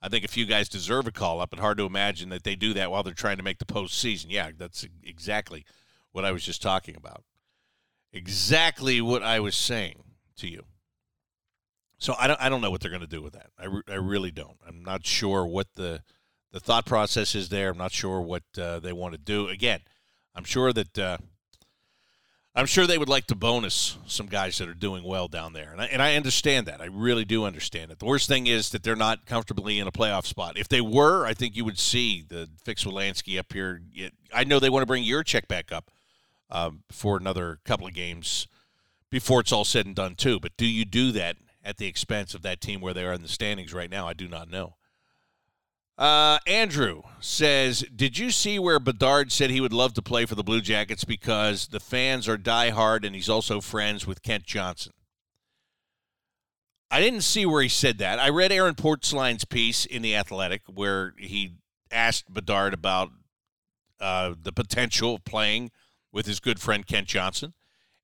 I 0.00 0.08
think 0.08 0.24
a 0.24 0.28
few 0.28 0.46
guys 0.46 0.68
deserve 0.68 1.06
a 1.06 1.12
call 1.12 1.40
up, 1.40 1.50
but 1.50 1.60
hard 1.60 1.78
to 1.78 1.86
imagine 1.86 2.28
that 2.30 2.42
they 2.42 2.56
do 2.56 2.74
that 2.74 2.90
while 2.90 3.04
they're 3.04 3.14
trying 3.14 3.36
to 3.36 3.42
make 3.44 3.58
the 3.58 3.64
postseason. 3.64 4.26
Yeah, 4.30 4.50
that's 4.56 4.84
exactly 5.04 5.64
what 6.10 6.24
I 6.24 6.32
was 6.32 6.44
just 6.44 6.60
talking 6.60 6.96
about. 6.96 7.22
Exactly 8.12 9.00
what 9.00 9.22
I 9.22 9.38
was 9.40 9.56
saying 9.56 10.02
to 10.36 10.48
you. 10.48 10.64
So 11.98 12.16
I 12.18 12.26
don't 12.26 12.40
I 12.40 12.48
don't 12.48 12.60
know 12.60 12.70
what 12.70 12.80
they're 12.80 12.90
going 12.90 13.02
to 13.02 13.06
do 13.06 13.22
with 13.22 13.34
that. 13.34 13.50
I, 13.56 13.66
re- 13.66 13.82
I 13.88 13.94
really 13.94 14.32
don't. 14.32 14.56
I'm 14.66 14.82
not 14.82 15.06
sure 15.06 15.46
what 15.46 15.68
the 15.74 16.02
the 16.52 16.60
thought 16.60 16.86
process 16.86 17.34
is 17.34 17.48
there. 17.48 17.70
I'm 17.70 17.78
not 17.78 17.92
sure 17.92 18.20
what 18.20 18.42
uh, 18.58 18.78
they 18.78 18.92
want 18.92 19.12
to 19.12 19.18
do. 19.18 19.48
Again, 19.48 19.80
I'm 20.34 20.44
sure 20.44 20.72
that 20.72 20.98
uh, 20.98 21.18
I'm 22.54 22.66
sure 22.66 22.86
they 22.86 22.98
would 22.98 23.08
like 23.08 23.26
to 23.26 23.34
bonus 23.34 23.96
some 24.06 24.26
guys 24.26 24.58
that 24.58 24.68
are 24.68 24.74
doing 24.74 25.04
well 25.04 25.28
down 25.28 25.52
there, 25.52 25.70
and 25.72 25.80
I, 25.80 25.86
and 25.86 26.02
I 26.02 26.16
understand 26.16 26.66
that. 26.66 26.80
I 26.80 26.86
really 26.86 27.24
do 27.24 27.44
understand 27.44 27.90
it. 27.90 27.98
The 27.98 28.04
worst 28.04 28.28
thing 28.28 28.46
is 28.46 28.70
that 28.70 28.82
they're 28.82 28.94
not 28.94 29.26
comfortably 29.26 29.78
in 29.78 29.86
a 29.86 29.92
playoff 29.92 30.26
spot. 30.26 30.58
If 30.58 30.68
they 30.68 30.80
were, 30.80 31.26
I 31.26 31.34
think 31.34 31.56
you 31.56 31.64
would 31.64 31.78
see 31.78 32.24
the 32.28 32.48
Fix-Wolansky 32.64 33.38
up 33.38 33.52
here. 33.52 33.80
I 34.32 34.44
know 34.44 34.60
they 34.60 34.70
want 34.70 34.82
to 34.82 34.86
bring 34.86 35.04
Jiricek 35.04 35.48
back 35.48 35.72
up 35.72 35.90
um, 36.50 36.82
for 36.90 37.16
another 37.16 37.58
couple 37.64 37.86
of 37.86 37.94
games 37.94 38.46
before 39.10 39.40
it's 39.40 39.52
all 39.52 39.64
said 39.64 39.86
and 39.86 39.94
done 39.94 40.14
too. 40.14 40.38
But 40.38 40.56
do 40.56 40.66
you 40.66 40.84
do 40.84 41.12
that 41.12 41.36
at 41.64 41.76
the 41.76 41.86
expense 41.86 42.34
of 42.34 42.42
that 42.42 42.60
team 42.60 42.80
where 42.80 42.94
they 42.94 43.04
are 43.04 43.12
in 43.12 43.22
the 43.22 43.28
standings 43.28 43.72
right 43.72 43.90
now. 43.90 44.08
I 44.08 44.12
do 44.12 44.28
not 44.28 44.50
know. 44.50 44.74
Uh, 45.98 46.38
Andrew 46.46 47.02
says, 47.20 47.84
Did 47.94 48.18
you 48.18 48.30
see 48.30 48.58
where 48.58 48.80
Bedard 48.80 49.30
said 49.30 49.50
he 49.50 49.60
would 49.60 49.72
love 49.72 49.94
to 49.94 50.02
play 50.02 50.26
for 50.26 50.34
the 50.34 50.42
Blue 50.42 50.60
Jackets 50.60 51.04
because 51.04 51.68
the 51.68 51.80
fans 51.80 52.28
are 52.28 52.38
diehard 52.38 53.04
and 53.04 53.14
he's 53.14 53.28
also 53.28 53.60
friends 53.60 54.06
with 54.06 54.22
Kent 54.22 54.44
Johnson? 54.44 54.92
I 56.90 57.00
didn't 57.00 57.22
see 57.22 57.46
where 57.46 57.62
he 57.62 57.68
said 57.68 57.98
that. 57.98 58.18
I 58.18 58.28
read 58.28 58.52
Aaron 58.52 58.74
Portzline's 58.74 59.44
piece 59.44 59.86
in 59.86 60.02
The 60.02 60.16
Athletic 60.16 60.62
where 60.66 61.14
he 61.18 61.54
asked 61.90 62.32
Bedard 62.32 62.74
about 62.74 63.10
uh, 64.00 64.34
the 64.40 64.52
potential 64.52 65.14
of 65.14 65.24
playing 65.24 65.70
with 66.10 66.26
his 66.26 66.40
good 66.40 66.60
friend 66.60 66.86
Kent 66.86 67.08
Johnson 67.08 67.54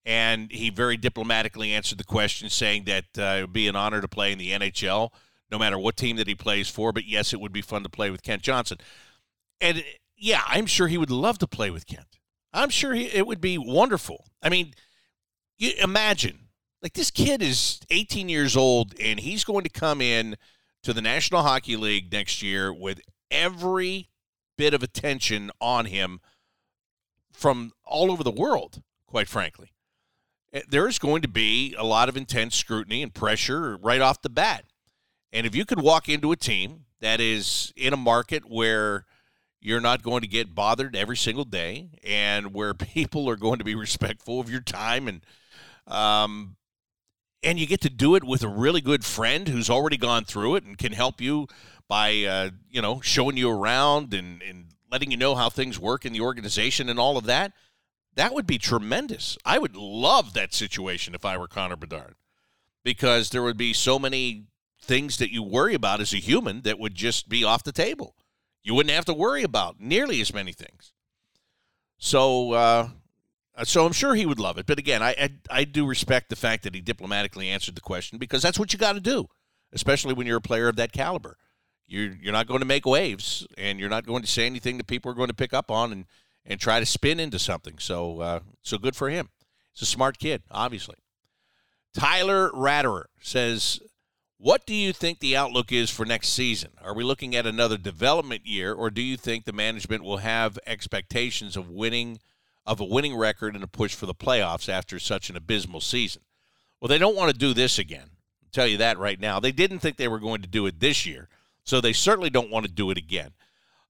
and 0.09 0.51
he 0.51 0.71
very 0.71 0.97
diplomatically 0.97 1.75
answered 1.75 1.99
the 1.99 2.05
question, 2.05 2.49
saying 2.49 2.85
that 2.85 3.05
uh, 3.19 3.37
it 3.37 3.41
would 3.43 3.53
be 3.53 3.69
an 3.69 3.77
honor 3.77 4.01
to 4.01 4.09
play 4.09 4.33
in 4.33 4.39
the 4.39 4.53
NHL, 4.53 5.11
no 5.51 5.59
matter 5.59 5.79
what 5.79 5.97
team 5.97 6.17
that 6.17 6.29
he 6.29 6.35
plays 6.35 6.69
for. 6.69 6.93
But 6.93 7.07
yes, 7.07 7.33
it 7.33 7.41
would 7.41 7.53
be 7.53 7.63
fun 7.63 7.83
to 7.83 7.89
play 7.89 8.11
with 8.11 8.23
Kent 8.23 8.43
Johnson, 8.43 8.79
and 9.61 9.85
yeah, 10.17 10.43
I'm 10.47 10.67
sure 10.67 10.89
he 10.89 10.99
would 10.99 11.11
love 11.11 11.39
to 11.39 11.47
play 11.47 11.71
with 11.71 11.87
Kent. 11.87 12.19
I'm 12.53 12.71
sure 12.71 12.95
he, 12.95 13.07
it 13.07 13.27
would 13.27 13.41
be 13.41 13.59
wonderful. 13.59 14.25
I 14.43 14.49
mean, 14.49 14.75
you 15.59 15.73
imagine 15.83 16.49
like 16.83 16.95
this 16.95 17.11
kid 17.11 17.43
is 17.43 17.81
18 17.91 18.29
years 18.29 18.57
old 18.57 18.95
and 19.01 19.21
he's 19.21 19.45
going 19.45 19.65
to 19.65 19.71
come 19.71 20.01
in 20.01 20.37
to 20.83 20.93
the 20.93 21.03
National 21.03 21.43
Hockey 21.43 21.77
League 21.77 22.13
next 22.13 22.43
year 22.43 22.73
with 22.73 23.01
every 23.31 24.09
bit 24.57 24.75
of 24.75 24.83
attention 24.83 25.51
on 25.61 25.87
him 25.87 26.21
from 27.33 27.73
all 27.85 28.11
over 28.11 28.25
the 28.25 28.31
world, 28.31 28.83
quite 29.07 29.29
frankly. 29.29 29.73
Eh, 30.53 30.63
there's 30.69 30.99
going 30.99 31.23
to 31.23 31.29
be 31.29 31.75
a 31.77 31.85
lot 31.85 32.09
of 32.09 32.17
intense 32.17 32.55
scrutiny 32.55 33.03
and 33.03 33.15
pressure 33.15 33.77
right 33.77 34.01
off 34.01 34.23
the 34.23 34.31
bat. 34.31 34.65
And 35.33 35.47
if 35.47 35.55
you 35.55 35.65
could 35.65 35.81
walk 35.81 36.09
into 36.09 36.33
a 36.33 36.37
team 36.37 36.85
that 37.01 37.21
is 37.21 37.73
in 37.77 37.93
a 37.93 37.97
market 37.97 38.45
where 38.49 39.05
you're 39.61 39.81
not 39.81 40.03
going 40.03 40.23
to 40.23 40.29
get 40.29 40.55
bothered 40.55 40.97
every 40.97 41.17
single 41.17 41.45
day, 41.45 41.91
and 42.05 42.55
where 42.55 42.75
people 42.75 43.29
are 43.29 43.37
going 43.37 43.59
to 43.59 43.65
be 43.65 43.75
respectful 43.75 44.41
of 44.41 44.51
your 44.51 44.61
time 44.61 45.09
and 45.09 45.21
um, 45.87 46.57
and 47.43 47.59
you 47.59 47.67
get 47.67 47.81
to 47.83 47.91
do 47.91 48.15
it 48.15 48.25
with 48.25 48.43
a 48.43 48.49
really 48.49 48.81
good 48.81 49.05
friend 49.05 49.49
who's 49.49 49.71
already 49.71 49.97
gone 49.97 50.25
through 50.25 50.57
it 50.57 50.65
and 50.65 50.77
can 50.77 50.93
help 50.93 51.21
you 51.21 51.47
by 51.89 52.25
uh, 52.25 52.51
you 52.69 52.83
know 52.83 53.01
showing 53.01 53.37
you 53.37 53.51
around 53.51 54.13
and, 54.13 54.43
and 54.43 54.67
letting 54.91 55.11
you 55.11 55.17
know 55.17 55.35
how 55.35 55.49
things 55.49 55.79
work 55.79 56.05
in 56.05 56.13
the 56.13 56.21
organization 56.21 56.89
and 56.89 56.99
all 56.99 57.17
of 57.17 57.25
that 57.25 57.53
that 58.19 58.35
would 58.35 58.49
be 58.49 58.59
tremendous. 58.59 59.39
I 59.45 59.59
would 59.59 59.77
love 59.77 60.35
that 60.35 60.53
situation 60.53 61.15
if 61.15 61.25
i 61.25 61.39
were 61.39 61.47
connor 61.47 61.77
bedard 61.77 62.17
because 62.83 63.31
there 63.31 63.45
would 63.45 63.57
be 63.57 63.73
so 63.73 63.97
many 63.97 64.47
things 64.81 65.19
that 65.19 65.33
you 65.33 65.43
worry 65.43 65.75
about 65.75 66.01
as 66.01 66.13
a 66.13 66.19
human 66.19 66.63
that 66.63 66.79
would 66.79 66.95
just 66.95 67.29
be 67.29 67.45
off 67.45 67.65
the 67.65 67.73
table 67.73 68.15
you 68.63 68.75
wouldn't 68.75 68.95
have 68.95 69.05
to 69.05 69.15
worry 69.15 69.43
about 69.43 69.81
nearly 69.81 70.21
as 70.21 70.33
many 70.33 70.53
things 70.53 70.93
so 71.99 72.53
uh, 72.53 72.89
so 73.65 73.85
I'm 73.85 73.93
sure 73.93 74.15
he 74.15 74.27
would 74.27 74.39
love 74.39 74.59
it. 74.59 74.67
But 74.67 74.79
again, 74.79 75.03
I, 75.03 75.11
I, 75.11 75.31
I 75.51 75.65
do 75.65 75.87
respect 75.87 76.29
the 76.29 76.37
fact 76.37 76.63
that 76.63 76.75
he 76.75 76.81
diplomatically 76.81 77.49
answered 77.49 77.75
the 77.75 77.81
question 77.81 78.19
because 78.19 78.43
that's 78.43 78.59
what 78.59 78.73
you 78.73 78.79
got 78.79 78.93
to 78.93 79.01
do, 79.01 79.29
especially 79.73 80.15
when 80.15 80.27
you're 80.27 80.39
a 80.39 80.43
player 80.43 80.69
of 80.69 80.77
that 80.77 80.93
caliber. 80.93 81.37
You're 81.87 82.13
you're 82.21 82.33
not 82.33 82.47
going 82.47 82.61
to 82.61 82.67
make 82.67 82.87
waves, 82.87 83.47
and 83.57 83.81
you're 83.81 83.89
not 83.89 84.07
going 84.07 84.23
to 84.23 84.29
say 84.29 84.47
anything 84.47 84.77
that 84.77 84.87
people 84.87 85.11
are 85.11 85.15
going 85.15 85.29
to 85.29 85.35
pick 85.35 85.55
up 85.55 85.71
on 85.71 85.91
and 85.93 86.05
and 86.45 86.61
try 86.61 86.81
to 86.81 86.87
spin 86.87 87.19
into 87.19 87.39
something. 87.39 87.79
So 87.79 88.21
uh, 88.21 88.41
so 88.63 88.79
good 88.79 88.95
for 88.95 89.09
him. 89.09 89.31
He's 89.73 89.83
a 89.83 89.87
smart 89.87 90.19
kid, 90.19 90.43
obviously. 90.51 90.97
Tyler 91.95 92.51
Ratterer 92.51 93.07
says, 93.21 93.81
"What 94.39 94.67
do 94.67 94.75
you 94.75 94.93
think 94.93 95.19
the 95.19 95.37
outlook 95.37 95.73
is 95.73 95.91
for 95.91 96.07
next 96.07 96.29
season? 96.29 96.71
Are 96.81 96.95
we 96.95 97.05
looking 97.05 97.35
at 97.35 97.47
another 97.47 97.77
development 97.77 98.47
year, 98.47 98.73
or 98.73 98.91
do 98.91 99.03
you 99.03 99.17
think 99.17 99.45
the 99.45 99.53
management 99.53 100.05
will 100.05 100.19
have 100.19 100.59
expectations 100.67 101.57
of 101.57 101.69
winning?" 101.69 102.21
of 102.69 102.81
a 102.81 102.85
winning 102.85 103.17
record 103.17 103.55
and 103.55 103.65
a 103.65 103.67
push 103.67 103.95
for 103.95 104.05
the 104.05 104.15
playoffs 104.15 104.69
after 104.69 104.99
such 104.99 105.31
an 105.31 105.37
abysmal 105.37 105.81
season. 105.81 106.21
Well, 106.79 106.89
they 106.89 106.99
don't 106.99 107.17
want 107.17 107.33
to 107.33 107.39
do 107.39 107.55
this 107.55 107.79
again. 107.79 108.11
I'll 108.43 108.51
tell 108.53 108.67
you 108.67 108.77
that 108.77 108.99
right 108.99 109.19
now. 109.19 109.41
They 109.41 109.53
didn't 109.53 109.79
think 109.79 109.97
they 109.97 110.07
were 110.07 110.19
going 110.19 110.43
to 110.43 110.49
do 110.49 110.67
it 110.67 110.79
this 110.79 111.07
year, 111.07 111.29
so 111.65 111.81
they 111.81 111.95
certainly 111.95 112.29
don't 112.29 112.51
want 112.51 112.67
to 112.67 112.71
do 112.71 112.91
it 112.91 112.99
again. 112.99 113.31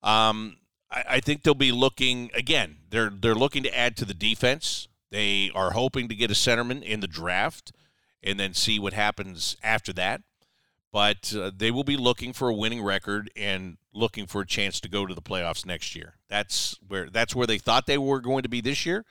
Um, 0.04 0.58
I, 0.92 1.04
I 1.08 1.20
think 1.20 1.42
they'll 1.42 1.54
be 1.54 1.72
looking 1.72 2.30
again. 2.34 2.76
They're 2.88 3.10
they're 3.10 3.34
looking 3.34 3.64
to 3.64 3.76
add 3.76 3.96
to 3.96 4.04
the 4.04 4.14
defense. 4.14 4.86
They 5.10 5.50
are 5.56 5.72
hoping 5.72 6.08
to 6.08 6.14
get 6.14 6.30
a 6.30 6.34
centerman 6.34 6.82
in 6.84 7.00
the 7.00 7.08
draft, 7.08 7.72
and 8.22 8.38
then 8.38 8.54
see 8.54 8.78
what 8.78 8.92
happens 8.92 9.56
after 9.60 9.92
that 9.94 10.22
but 10.92 11.34
uh, 11.34 11.50
they 11.54 11.70
will 11.70 11.84
be 11.84 11.96
looking 11.96 12.32
for 12.32 12.48
a 12.48 12.54
winning 12.54 12.82
record 12.82 13.30
and 13.36 13.76
looking 13.92 14.26
for 14.26 14.42
a 14.42 14.46
chance 14.46 14.80
to 14.80 14.88
go 14.88 15.06
to 15.06 15.14
the 15.14 15.22
playoffs 15.22 15.66
next 15.66 15.94
year. 15.94 16.14
That's 16.28 16.78
where 16.86 17.10
that's 17.10 17.34
where 17.34 17.46
they 17.46 17.58
thought 17.58 17.86
they 17.86 17.98
were 17.98 18.20
going 18.20 18.42
to 18.42 18.48
be 18.48 18.60
this 18.60 18.86
year. 18.86 19.04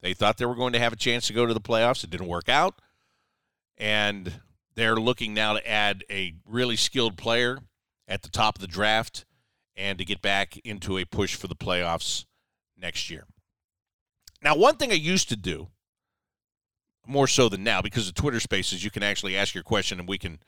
They 0.00 0.14
thought 0.14 0.36
they 0.36 0.46
were 0.46 0.54
going 0.54 0.74
to 0.74 0.78
have 0.78 0.92
a 0.92 0.96
chance 0.96 1.26
to 1.26 1.32
go 1.32 1.46
to 1.46 1.54
the 1.54 1.60
playoffs. 1.60 2.04
It 2.04 2.10
didn't 2.10 2.28
work 2.28 2.48
out, 2.48 2.80
and 3.78 4.40
they're 4.74 4.96
looking 4.96 5.34
now 5.34 5.54
to 5.54 5.68
add 5.68 6.04
a 6.10 6.34
really 6.46 6.76
skilled 6.76 7.16
player 7.16 7.58
at 8.06 8.22
the 8.22 8.28
top 8.28 8.56
of 8.56 8.60
the 8.60 8.66
draft 8.66 9.24
and 9.76 9.98
to 9.98 10.04
get 10.04 10.22
back 10.22 10.58
into 10.58 10.98
a 10.98 11.04
push 11.04 11.34
for 11.34 11.48
the 11.48 11.56
playoffs 11.56 12.26
next 12.76 13.10
year. 13.10 13.24
Now, 14.42 14.56
one 14.56 14.76
thing 14.76 14.90
I 14.90 14.96
used 14.96 15.28
to 15.30 15.36
do 15.36 15.68
more 17.06 17.26
so 17.26 17.48
than 17.48 17.64
now 17.64 17.82
because 17.82 18.08
of 18.08 18.14
Twitter 18.14 18.40
Spaces, 18.40 18.84
you 18.84 18.90
can 18.90 19.02
actually 19.02 19.36
ask 19.36 19.54
your 19.54 19.64
question 19.64 19.98
and 19.98 20.08
we 20.08 20.18
can 20.18 20.38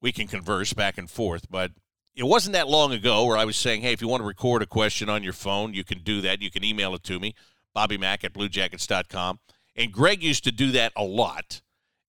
we 0.00 0.12
can 0.12 0.26
converse 0.26 0.72
back 0.72 0.98
and 0.98 1.10
forth. 1.10 1.50
But 1.50 1.72
it 2.14 2.24
wasn't 2.24 2.54
that 2.54 2.68
long 2.68 2.92
ago 2.92 3.24
where 3.24 3.36
I 3.36 3.44
was 3.44 3.56
saying, 3.56 3.82
hey, 3.82 3.92
if 3.92 4.02
you 4.02 4.08
want 4.08 4.22
to 4.22 4.26
record 4.26 4.62
a 4.62 4.66
question 4.66 5.08
on 5.08 5.22
your 5.22 5.32
phone, 5.32 5.74
you 5.74 5.84
can 5.84 6.00
do 6.00 6.20
that. 6.22 6.42
You 6.42 6.50
can 6.50 6.64
email 6.64 6.94
it 6.94 7.02
to 7.04 7.18
me, 7.20 7.34
Bobby 7.74 7.96
Mack 7.96 8.24
at 8.24 8.32
bluejackets.com. 8.32 9.38
And 9.76 9.92
Greg 9.92 10.22
used 10.22 10.44
to 10.44 10.52
do 10.52 10.72
that 10.72 10.92
a 10.96 11.04
lot 11.04 11.60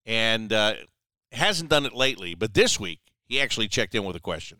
and 0.04 0.52
uh, 0.52 0.74
hasn't 1.30 1.70
done 1.70 1.86
it 1.86 1.94
lately. 1.94 2.34
But 2.34 2.54
this 2.54 2.80
week, 2.80 2.98
he 3.26 3.40
actually 3.40 3.68
checked 3.68 3.94
in 3.94 4.04
with 4.04 4.16
a 4.16 4.20
question. 4.20 4.58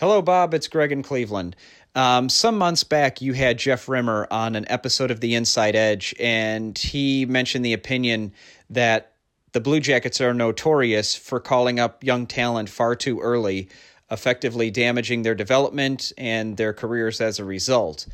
Hello, 0.00 0.20
Bob. 0.20 0.52
It's 0.52 0.66
Greg 0.66 0.90
in 0.90 1.02
Cleveland. 1.04 1.54
Um, 1.94 2.28
some 2.28 2.58
months 2.58 2.82
back, 2.82 3.20
you 3.20 3.34
had 3.34 3.58
Jeff 3.58 3.88
Rimer 3.88 4.26
on 4.30 4.56
an 4.56 4.64
episode 4.68 5.12
of 5.12 5.20
The 5.20 5.34
Inside 5.36 5.76
Edge, 5.76 6.14
and 6.18 6.76
he 6.76 7.26
mentioned 7.26 7.64
the 7.64 7.74
opinion 7.74 8.32
that 8.70 9.11
the 9.52 9.60
Blue 9.60 9.80
Jackets 9.80 10.20
are 10.20 10.34
notorious 10.34 11.14
for 11.14 11.38
calling 11.38 11.78
up 11.78 12.02
young 12.02 12.26
talent 12.26 12.68
far 12.68 12.96
too 12.96 13.20
early, 13.20 13.68
effectively 14.10 14.70
damaging 14.70 15.22
their 15.22 15.34
development 15.34 16.12
and 16.16 16.56
their 16.56 16.72
careers 16.72 17.20
as 17.20 17.38
a 17.38 17.44
result. 17.44 18.06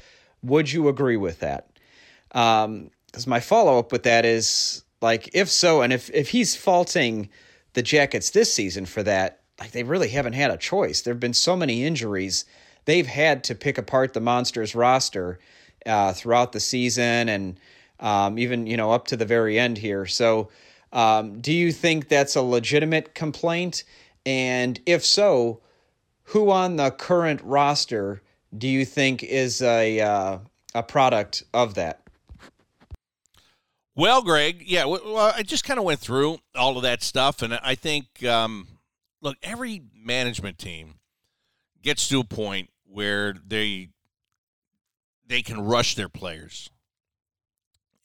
Would 0.42 0.72
you 0.72 0.88
agree 0.88 1.16
with 1.16 1.40
that? 1.40 1.68
Because 2.28 2.66
um, 2.66 2.90
my 3.26 3.40
follow 3.40 3.78
up 3.78 3.92
with 3.92 4.02
that 4.02 4.24
is 4.24 4.84
like, 5.00 5.30
if 5.32 5.48
so, 5.48 5.80
and 5.80 5.92
if 5.92 6.10
if 6.10 6.30
he's 6.30 6.56
faulting 6.56 7.28
the 7.74 7.82
Jackets 7.82 8.30
this 8.30 8.52
season 8.52 8.84
for 8.84 9.02
that, 9.04 9.40
like 9.60 9.70
they 9.70 9.84
really 9.84 10.08
haven't 10.08 10.34
had 10.34 10.50
a 10.50 10.56
choice. 10.56 11.02
There 11.02 11.14
have 11.14 11.20
been 11.20 11.34
so 11.34 11.56
many 11.56 11.84
injuries; 11.84 12.44
they've 12.84 13.06
had 13.06 13.44
to 13.44 13.54
pick 13.54 13.78
apart 13.78 14.12
the 14.12 14.20
Monsters 14.20 14.74
roster 14.74 15.38
uh, 15.86 16.12
throughout 16.12 16.52
the 16.52 16.60
season, 16.60 17.28
and 17.28 17.60
um, 18.00 18.38
even 18.38 18.66
you 18.66 18.76
know 18.76 18.92
up 18.92 19.06
to 19.08 19.16
the 19.16 19.24
very 19.24 19.58
end 19.58 19.78
here. 19.78 20.06
So 20.06 20.48
um, 20.92 21.40
do 21.40 21.52
you 21.52 21.72
think 21.72 22.08
that's 22.08 22.36
a 22.36 22.42
legitimate 22.42 23.14
complaint? 23.14 23.84
And 24.24 24.80
if 24.86 25.04
so, 25.04 25.60
who 26.24 26.50
on 26.50 26.76
the 26.76 26.90
current 26.90 27.40
roster 27.42 28.22
do 28.56 28.68
you 28.68 28.84
think 28.84 29.22
is 29.22 29.62
a 29.62 30.00
uh, 30.00 30.38
a 30.74 30.82
product 30.82 31.42
of 31.52 31.74
that? 31.74 32.02
Well, 33.94 34.22
Greg, 34.22 34.62
yeah, 34.64 34.84
well, 34.84 35.32
I 35.34 35.42
just 35.42 35.64
kind 35.64 35.78
of 35.78 35.84
went 35.84 35.98
through 35.98 36.38
all 36.54 36.76
of 36.76 36.84
that 36.84 37.02
stuff, 37.02 37.42
and 37.42 37.54
I 37.54 37.74
think, 37.74 38.24
um, 38.24 38.68
look, 39.20 39.36
every 39.42 39.82
management 39.92 40.56
team 40.56 41.00
gets 41.82 42.06
to 42.08 42.20
a 42.20 42.24
point 42.24 42.70
where 42.84 43.34
they 43.44 43.88
they 45.26 45.42
can 45.42 45.60
rush 45.60 45.96
their 45.96 46.08
players, 46.08 46.70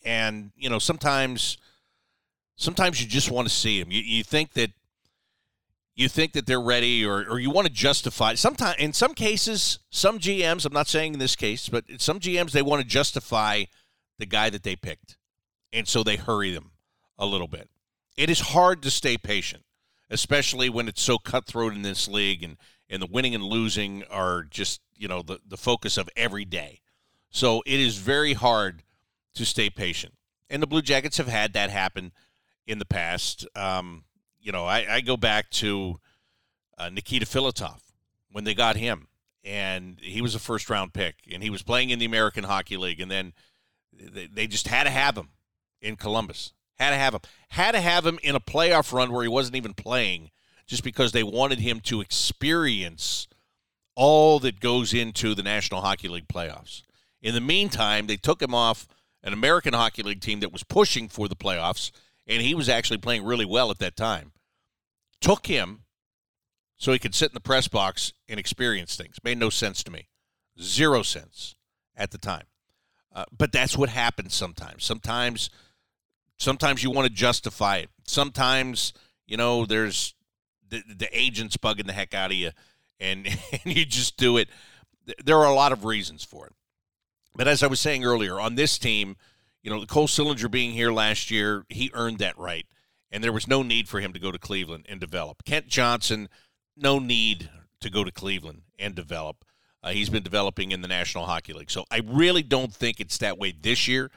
and 0.03 0.51
you 0.55 0.69
know 0.69 0.79
sometimes 0.79 1.57
sometimes 2.63 3.01
you 3.01 3.07
just 3.07 3.29
want 3.29 3.47
to 3.47 3.53
see 3.53 3.81
them. 3.81 3.91
You, 3.91 4.01
you 4.01 4.23
think 4.23 4.53
that 4.53 4.71
you 5.95 6.09
think 6.09 6.33
that 6.33 6.47
they're 6.47 6.61
ready 6.61 7.05
or, 7.05 7.25
or 7.29 7.39
you 7.39 7.51
want 7.51 7.67
to 7.67 7.73
justify 7.73 8.33
sometimes 8.33 8.75
in 8.79 8.93
some 8.93 9.13
cases 9.13 9.77
some 9.91 10.17
gms 10.17 10.65
i'm 10.65 10.73
not 10.73 10.87
saying 10.87 11.13
in 11.13 11.19
this 11.19 11.35
case 11.35 11.69
but 11.69 11.83
some 11.97 12.19
gms 12.19 12.51
they 12.51 12.61
want 12.61 12.81
to 12.81 12.87
justify 12.87 13.63
the 14.17 14.25
guy 14.25 14.49
that 14.49 14.63
they 14.63 14.75
picked 14.75 15.17
and 15.71 15.87
so 15.87 16.03
they 16.03 16.15
hurry 16.15 16.51
them 16.51 16.71
a 17.19 17.25
little 17.25 17.47
bit 17.47 17.69
it 18.17 18.29
is 18.29 18.39
hard 18.39 18.81
to 18.81 18.89
stay 18.89 19.17
patient 19.17 19.63
especially 20.09 20.69
when 20.69 20.87
it's 20.87 21.01
so 21.01 21.17
cutthroat 21.17 21.73
in 21.73 21.83
this 21.83 22.07
league 22.07 22.43
and 22.43 22.57
and 22.89 23.01
the 23.01 23.07
winning 23.07 23.35
and 23.35 23.43
losing 23.43 24.03
are 24.09 24.43
just 24.43 24.81
you 24.97 25.07
know 25.07 25.21
the, 25.21 25.39
the 25.47 25.57
focus 25.57 25.97
of 25.97 26.09
every 26.15 26.45
day 26.45 26.81
so 27.29 27.61
it 27.65 27.79
is 27.79 27.97
very 27.97 28.33
hard 28.33 28.83
to 29.35 29.45
stay 29.45 29.69
patient 29.69 30.13
and 30.49 30.61
the 30.61 30.67
blue 30.67 30.81
jackets 30.81 31.17
have 31.17 31.27
had 31.27 31.53
that 31.53 31.69
happen 31.69 32.11
in 32.67 32.79
the 32.79 32.85
past. 32.85 33.47
Um, 33.55 34.03
you 34.39 34.51
know, 34.51 34.65
I, 34.65 34.95
I, 34.95 35.01
go 35.01 35.17
back 35.17 35.49
to 35.51 35.99
uh, 36.77 36.89
Nikita 36.89 37.25
Filatov 37.25 37.79
when 38.31 38.43
they 38.43 38.53
got 38.53 38.75
him, 38.75 39.07
and 39.43 39.97
he 40.01 40.21
was 40.21 40.35
a 40.35 40.39
first 40.39 40.69
round 40.69 40.93
pick, 40.93 41.15
and 41.31 41.41
he 41.41 41.49
was 41.49 41.63
playing 41.63 41.89
in 41.89 41.99
the 41.99 42.05
American 42.05 42.43
Hockey 42.43 42.77
League, 42.77 42.99
and 42.99 43.09
then 43.09 43.33
they, 43.93 44.27
they 44.27 44.47
just 44.47 44.67
had 44.67 44.83
to 44.83 44.89
have 44.89 45.17
him 45.17 45.29
in 45.81 45.95
Columbus. 45.95 46.53
Had 46.75 46.89
to 46.89 46.97
have 46.97 47.13
him. 47.13 47.21
Had 47.49 47.73
to 47.73 47.81
have 47.81 48.05
him 48.05 48.19
in 48.23 48.35
a 48.35 48.39
playoff 48.39 48.91
run 48.91 49.11
where 49.11 49.23
he 49.23 49.29
wasn't 49.29 49.55
even 49.55 49.73
playing, 49.73 50.31
just 50.65 50.83
because 50.83 51.11
they 51.11 51.23
wanted 51.23 51.59
him 51.59 51.79
to 51.81 52.01
experience 52.01 53.27
all 53.95 54.39
that 54.39 54.59
goes 54.59 54.93
into 54.93 55.35
the 55.35 55.43
National 55.43 55.81
Hockey 55.81 56.07
League 56.07 56.27
playoffs. 56.27 56.81
In 57.21 57.33
the 57.33 57.41
meantime, 57.41 58.07
they 58.07 58.17
took 58.17 58.41
him 58.41 58.55
off 58.55 58.87
an 59.23 59.33
American 59.33 59.73
Hockey 59.73 60.03
League 60.03 60.21
team 60.21 60.39
that 60.41 60.51
was 60.51 60.63
pushing 60.63 61.07
for 61.07 61.27
the 61.27 61.35
playoffs 61.35 61.91
and 62.27 62.41
he 62.41 62.55
was 62.55 62.69
actually 62.69 62.97
playing 62.97 63.23
really 63.23 63.45
well 63.45 63.71
at 63.71 63.79
that 63.79 63.95
time. 63.95 64.31
Took 65.21 65.47
him 65.47 65.83
so 66.77 66.91
he 66.91 66.99
could 66.99 67.15
sit 67.15 67.29
in 67.29 67.33
the 67.33 67.39
press 67.39 67.67
box 67.67 68.13
and 68.27 68.39
experience 68.39 68.95
things. 68.95 69.17
Made 69.23 69.37
no 69.37 69.49
sense 69.49 69.83
to 69.83 69.91
me. 69.91 70.09
Zero 70.61 71.01
sense 71.01 71.55
at 71.95 72.11
the 72.11 72.17
time. 72.17 72.45
Uh, 73.13 73.25
but 73.35 73.51
that's 73.51 73.77
what 73.77 73.89
happens 73.89 74.33
sometimes. 74.33 74.83
Sometimes, 74.83 75.49
sometimes 76.37 76.83
you 76.83 76.91
want 76.91 77.07
to 77.07 77.13
justify 77.13 77.77
it. 77.77 77.89
Sometimes, 78.05 78.91
you 79.27 79.37
know, 79.37 79.65
there's 79.65 80.15
the, 80.67 80.83
the 80.87 81.07
agent's 81.17 81.57
bugging 81.57 81.85
the 81.85 81.93
heck 81.93 82.13
out 82.13 82.31
of 82.31 82.37
you, 82.37 82.51
and, 82.99 83.27
and 83.51 83.77
you 83.77 83.85
just 83.85 84.17
do 84.17 84.37
it. 84.37 84.49
There 85.23 85.37
are 85.37 85.45
a 85.45 85.53
lot 85.53 85.71
of 85.71 85.85
reasons 85.85 86.23
for 86.23 86.47
it. 86.47 86.53
But 87.35 87.47
as 87.47 87.63
I 87.63 87.67
was 87.67 87.79
saying 87.79 88.03
earlier, 88.03 88.39
on 88.39 88.55
this 88.55 88.77
team, 88.77 89.15
you 89.63 89.71
know, 89.71 89.79
the 89.79 89.87
Cole 89.87 90.07
Sillinger 90.07 90.51
being 90.51 90.71
here 90.71 90.91
last 90.91 91.31
year, 91.31 91.65
he 91.69 91.89
earned 91.93 92.19
that 92.19 92.37
right. 92.37 92.65
And 93.11 93.23
there 93.23 93.31
was 93.31 93.47
no 93.47 93.63
need 93.63 93.87
for 93.87 93.99
him 93.99 94.13
to 94.13 94.19
go 94.19 94.31
to 94.31 94.39
Cleveland 94.39 94.85
and 94.89 94.99
develop. 94.99 95.43
Kent 95.45 95.67
Johnson, 95.67 96.29
no 96.75 96.99
need 96.99 97.49
to 97.79 97.89
go 97.89 98.03
to 98.03 98.11
Cleveland 98.11 98.63
and 98.77 98.95
develop. 98.95 99.45
uh, 99.83 99.91
he's 99.91 100.09
been 100.09 100.23
developing 100.23 100.71
in 100.71 100.81
the 100.81 100.87
National 100.87 101.25
Hockey 101.25 101.53
League. 101.53 101.69
So 101.69 101.85
I 101.91 102.01
really 102.05 102.41
don't 102.41 102.73
think 102.73 102.99
it's 102.99 103.17
that 103.19 103.37
way 103.37 103.53
this 103.59 103.87
year. 103.87 104.09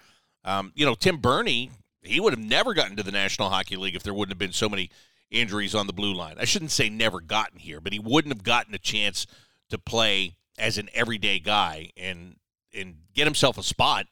Um, 0.44 0.72
you 0.76 0.86
know, 0.86 0.94
Tim 0.94 1.18
Berni, 1.18 1.70
he 2.02 2.20
would 2.20 2.32
have 2.32 2.42
never 2.42 2.72
gotten 2.72 2.96
to 2.96 3.02
the 3.02 3.12
National 3.12 3.50
Hockey 3.50 3.76
League 3.76 3.96
if 3.96 4.02
there 4.02 4.14
wouldn't 4.14 4.32
have 4.32 4.38
been 4.38 4.52
so 4.52 4.68
many 4.68 4.90
injuries 5.30 5.74
on 5.74 5.88
the 5.88 5.92
blue 5.92 6.14
line. 6.14 6.36
I 6.38 6.44
shouldn't 6.44 6.70
say 6.70 6.88
never 6.88 7.20
gotten 7.20 7.58
here, 7.58 7.80
but 7.80 7.92
he 7.92 7.98
wouldn't 7.98 8.32
have 8.32 8.44
gotten 8.44 8.74
a 8.74 8.78
chance 8.78 9.26
to 9.70 9.78
play 9.78 10.36
as 10.56 10.78
an 10.78 10.88
everyday 10.94 11.38
guy 11.40 11.90
and 11.96 12.36
and 12.72 12.94
get 13.14 13.26
himself 13.26 13.58
a 13.58 13.62
spot 13.62 14.06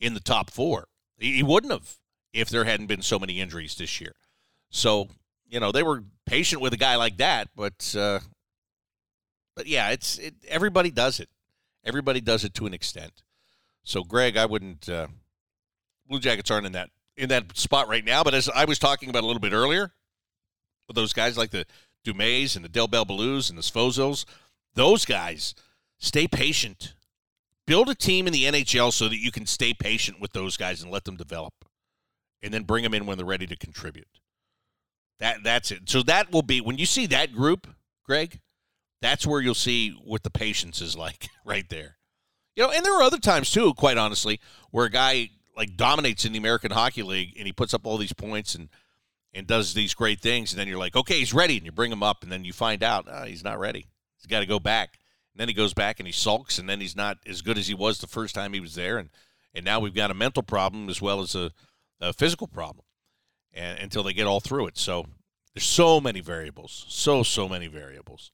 in 0.00 0.14
the 0.14 0.20
top 0.20 0.50
four. 0.50 0.88
He, 1.18 1.42
wouldn't 1.42 1.72
have 1.72 1.96
if 2.32 2.50
there 2.50 2.64
hadn't 2.64 2.86
been 2.86 3.02
so 3.02 3.18
many 3.18 3.40
injuries 3.40 3.74
this 3.74 4.00
year. 4.00 4.12
So 4.70 5.08
you 5.48 5.60
know 5.60 5.72
they 5.72 5.82
were 5.82 6.04
patient 6.26 6.60
with 6.60 6.72
a 6.72 6.76
guy 6.76 6.96
like 6.96 7.16
that, 7.18 7.48
but 7.56 7.94
uh, 7.98 8.20
but 9.54 9.66
yeah, 9.66 9.90
it's 9.90 10.18
it, 10.18 10.34
everybody 10.48 10.90
does 10.90 11.20
it. 11.20 11.28
Everybody 11.84 12.20
does 12.20 12.44
it 12.44 12.52
to 12.54 12.66
an 12.66 12.74
extent. 12.74 13.22
So 13.84 14.02
Greg, 14.02 14.36
I 14.36 14.46
wouldn't. 14.46 14.88
Uh, 14.88 15.06
Blue 16.08 16.20
Jackets 16.20 16.50
aren't 16.50 16.66
in 16.66 16.72
that 16.72 16.90
in 17.16 17.28
that 17.30 17.56
spot 17.56 17.88
right 17.88 18.04
now. 18.04 18.22
But 18.22 18.34
as 18.34 18.48
I 18.48 18.64
was 18.64 18.78
talking 18.78 19.08
about 19.08 19.24
a 19.24 19.26
little 19.26 19.40
bit 19.40 19.52
earlier, 19.52 19.92
those 20.92 21.12
guys 21.12 21.36
like 21.36 21.50
the 21.50 21.66
Dumays 22.04 22.54
and 22.54 22.64
the 22.64 22.68
Del 22.68 22.86
Bel 22.86 23.06
Belluz 23.06 23.48
and 23.48 23.58
the 23.58 23.62
Svozils, 23.62 24.24
those 24.74 25.04
guys 25.04 25.54
stay 25.98 26.28
patient. 26.28 26.94
Build 27.66 27.88
a 27.88 27.94
team 27.94 28.26
in 28.26 28.32
the 28.32 28.44
NHL 28.44 28.92
so 28.92 29.08
that 29.08 29.18
you 29.18 29.32
can 29.32 29.46
stay 29.46 29.74
patient 29.74 30.20
with 30.20 30.32
those 30.32 30.56
guys 30.56 30.82
and 30.82 30.90
let 30.90 31.04
them 31.04 31.16
develop, 31.16 31.52
and 32.42 32.54
then 32.54 32.62
bring 32.62 32.84
them 32.84 32.94
in 32.94 33.06
when 33.06 33.18
they're 33.18 33.26
ready 33.26 33.46
to 33.46 33.56
contribute. 33.56 34.20
That 35.18 35.42
that's 35.42 35.70
it. 35.70 35.88
So 35.88 36.02
that 36.02 36.30
will 36.30 36.42
be 36.42 36.60
when 36.60 36.78
you 36.78 36.86
see 36.86 37.06
that 37.06 37.32
group, 37.32 37.66
Greg. 38.04 38.40
That's 39.02 39.26
where 39.26 39.40
you'll 39.40 39.54
see 39.54 39.90
what 39.90 40.22
the 40.22 40.30
patience 40.30 40.80
is 40.80 40.96
like 40.98 41.28
right 41.44 41.68
there. 41.68 41.96
You 42.54 42.64
know, 42.64 42.70
and 42.70 42.84
there 42.84 42.96
are 42.98 43.02
other 43.02 43.18
times 43.18 43.50
too, 43.50 43.74
quite 43.74 43.98
honestly, 43.98 44.40
where 44.70 44.86
a 44.86 44.90
guy 44.90 45.30
like 45.56 45.76
dominates 45.76 46.24
in 46.24 46.32
the 46.32 46.38
American 46.38 46.70
Hockey 46.70 47.02
League 47.02 47.34
and 47.36 47.46
he 47.46 47.52
puts 47.52 47.74
up 47.74 47.86
all 47.86 47.98
these 47.98 48.12
points 48.12 48.54
and 48.54 48.68
and 49.34 49.46
does 49.46 49.74
these 49.74 49.92
great 49.92 50.20
things, 50.20 50.52
and 50.52 50.58
then 50.58 50.66
you're 50.66 50.78
like, 50.78 50.96
okay, 50.96 51.18
he's 51.18 51.34
ready, 51.34 51.58
and 51.58 51.66
you 51.66 51.70
bring 51.70 51.92
him 51.92 52.02
up, 52.02 52.22
and 52.22 52.32
then 52.32 52.42
you 52.42 52.54
find 52.54 52.82
out 52.82 53.06
oh, 53.10 53.24
he's 53.24 53.44
not 53.44 53.58
ready. 53.58 53.86
He's 54.16 54.26
got 54.26 54.40
to 54.40 54.46
go 54.46 54.58
back. 54.58 54.98
And 55.36 55.40
then 55.42 55.48
he 55.48 55.54
goes 55.54 55.74
back 55.74 56.00
and 56.00 56.06
he 56.06 56.14
sulks, 56.14 56.58
and 56.58 56.66
then 56.66 56.80
he's 56.80 56.96
not 56.96 57.18
as 57.26 57.42
good 57.42 57.58
as 57.58 57.66
he 57.68 57.74
was 57.74 57.98
the 57.98 58.06
first 58.06 58.34
time 58.34 58.54
he 58.54 58.60
was 58.60 58.74
there, 58.74 58.96
and 58.96 59.10
and 59.54 59.66
now 59.66 59.80
we've 59.80 59.94
got 59.94 60.10
a 60.10 60.14
mental 60.14 60.42
problem 60.42 60.88
as 60.88 61.02
well 61.02 61.20
as 61.20 61.34
a, 61.34 61.50
a 62.00 62.14
physical 62.14 62.46
problem, 62.46 62.86
and 63.52 63.78
until 63.78 64.02
they 64.02 64.14
get 64.14 64.26
all 64.26 64.40
through 64.40 64.66
it. 64.68 64.78
So 64.78 65.04
there's 65.52 65.66
so 65.66 66.00
many 66.00 66.20
variables, 66.20 66.86
so 66.88 67.22
so 67.22 67.50
many 67.50 67.66
variables. 67.66 68.30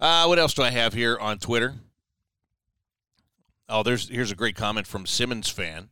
Uh, 0.00 0.24
what 0.24 0.40
else 0.40 0.54
do 0.54 0.64
I 0.64 0.70
have 0.70 0.92
here 0.92 1.16
on 1.18 1.38
Twitter? 1.38 1.76
Oh, 3.68 3.84
there's 3.84 4.08
here's 4.08 4.32
a 4.32 4.36
great 4.36 4.56
comment 4.56 4.88
from 4.88 5.06
Simmons 5.06 5.48
fan. 5.48 5.90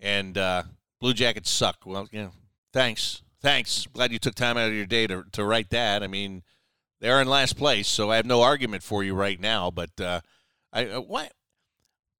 And 0.00 0.36
uh, 0.36 0.64
Blue 1.00 1.14
Jackets 1.14 1.50
suck. 1.50 1.86
Well, 1.86 2.08
yeah, 2.10 2.30
thanks, 2.72 3.22
thanks. 3.40 3.86
Glad 3.92 4.10
you 4.10 4.18
took 4.18 4.34
time 4.34 4.56
out 4.56 4.70
of 4.70 4.74
your 4.74 4.86
day 4.86 5.06
to 5.06 5.22
to 5.30 5.44
write 5.44 5.70
that. 5.70 6.02
I 6.02 6.08
mean, 6.08 6.42
they're 7.00 7.20
in 7.20 7.28
last 7.28 7.56
place, 7.56 7.88
so 7.88 8.10
I 8.10 8.16
have 8.16 8.26
no 8.26 8.42
argument 8.42 8.82
for 8.82 9.04
you 9.04 9.14
right 9.14 9.40
now. 9.40 9.70
But 9.70 10.00
uh, 10.00 10.20
I 10.72 10.86
uh, 10.86 11.00
what 11.00 11.32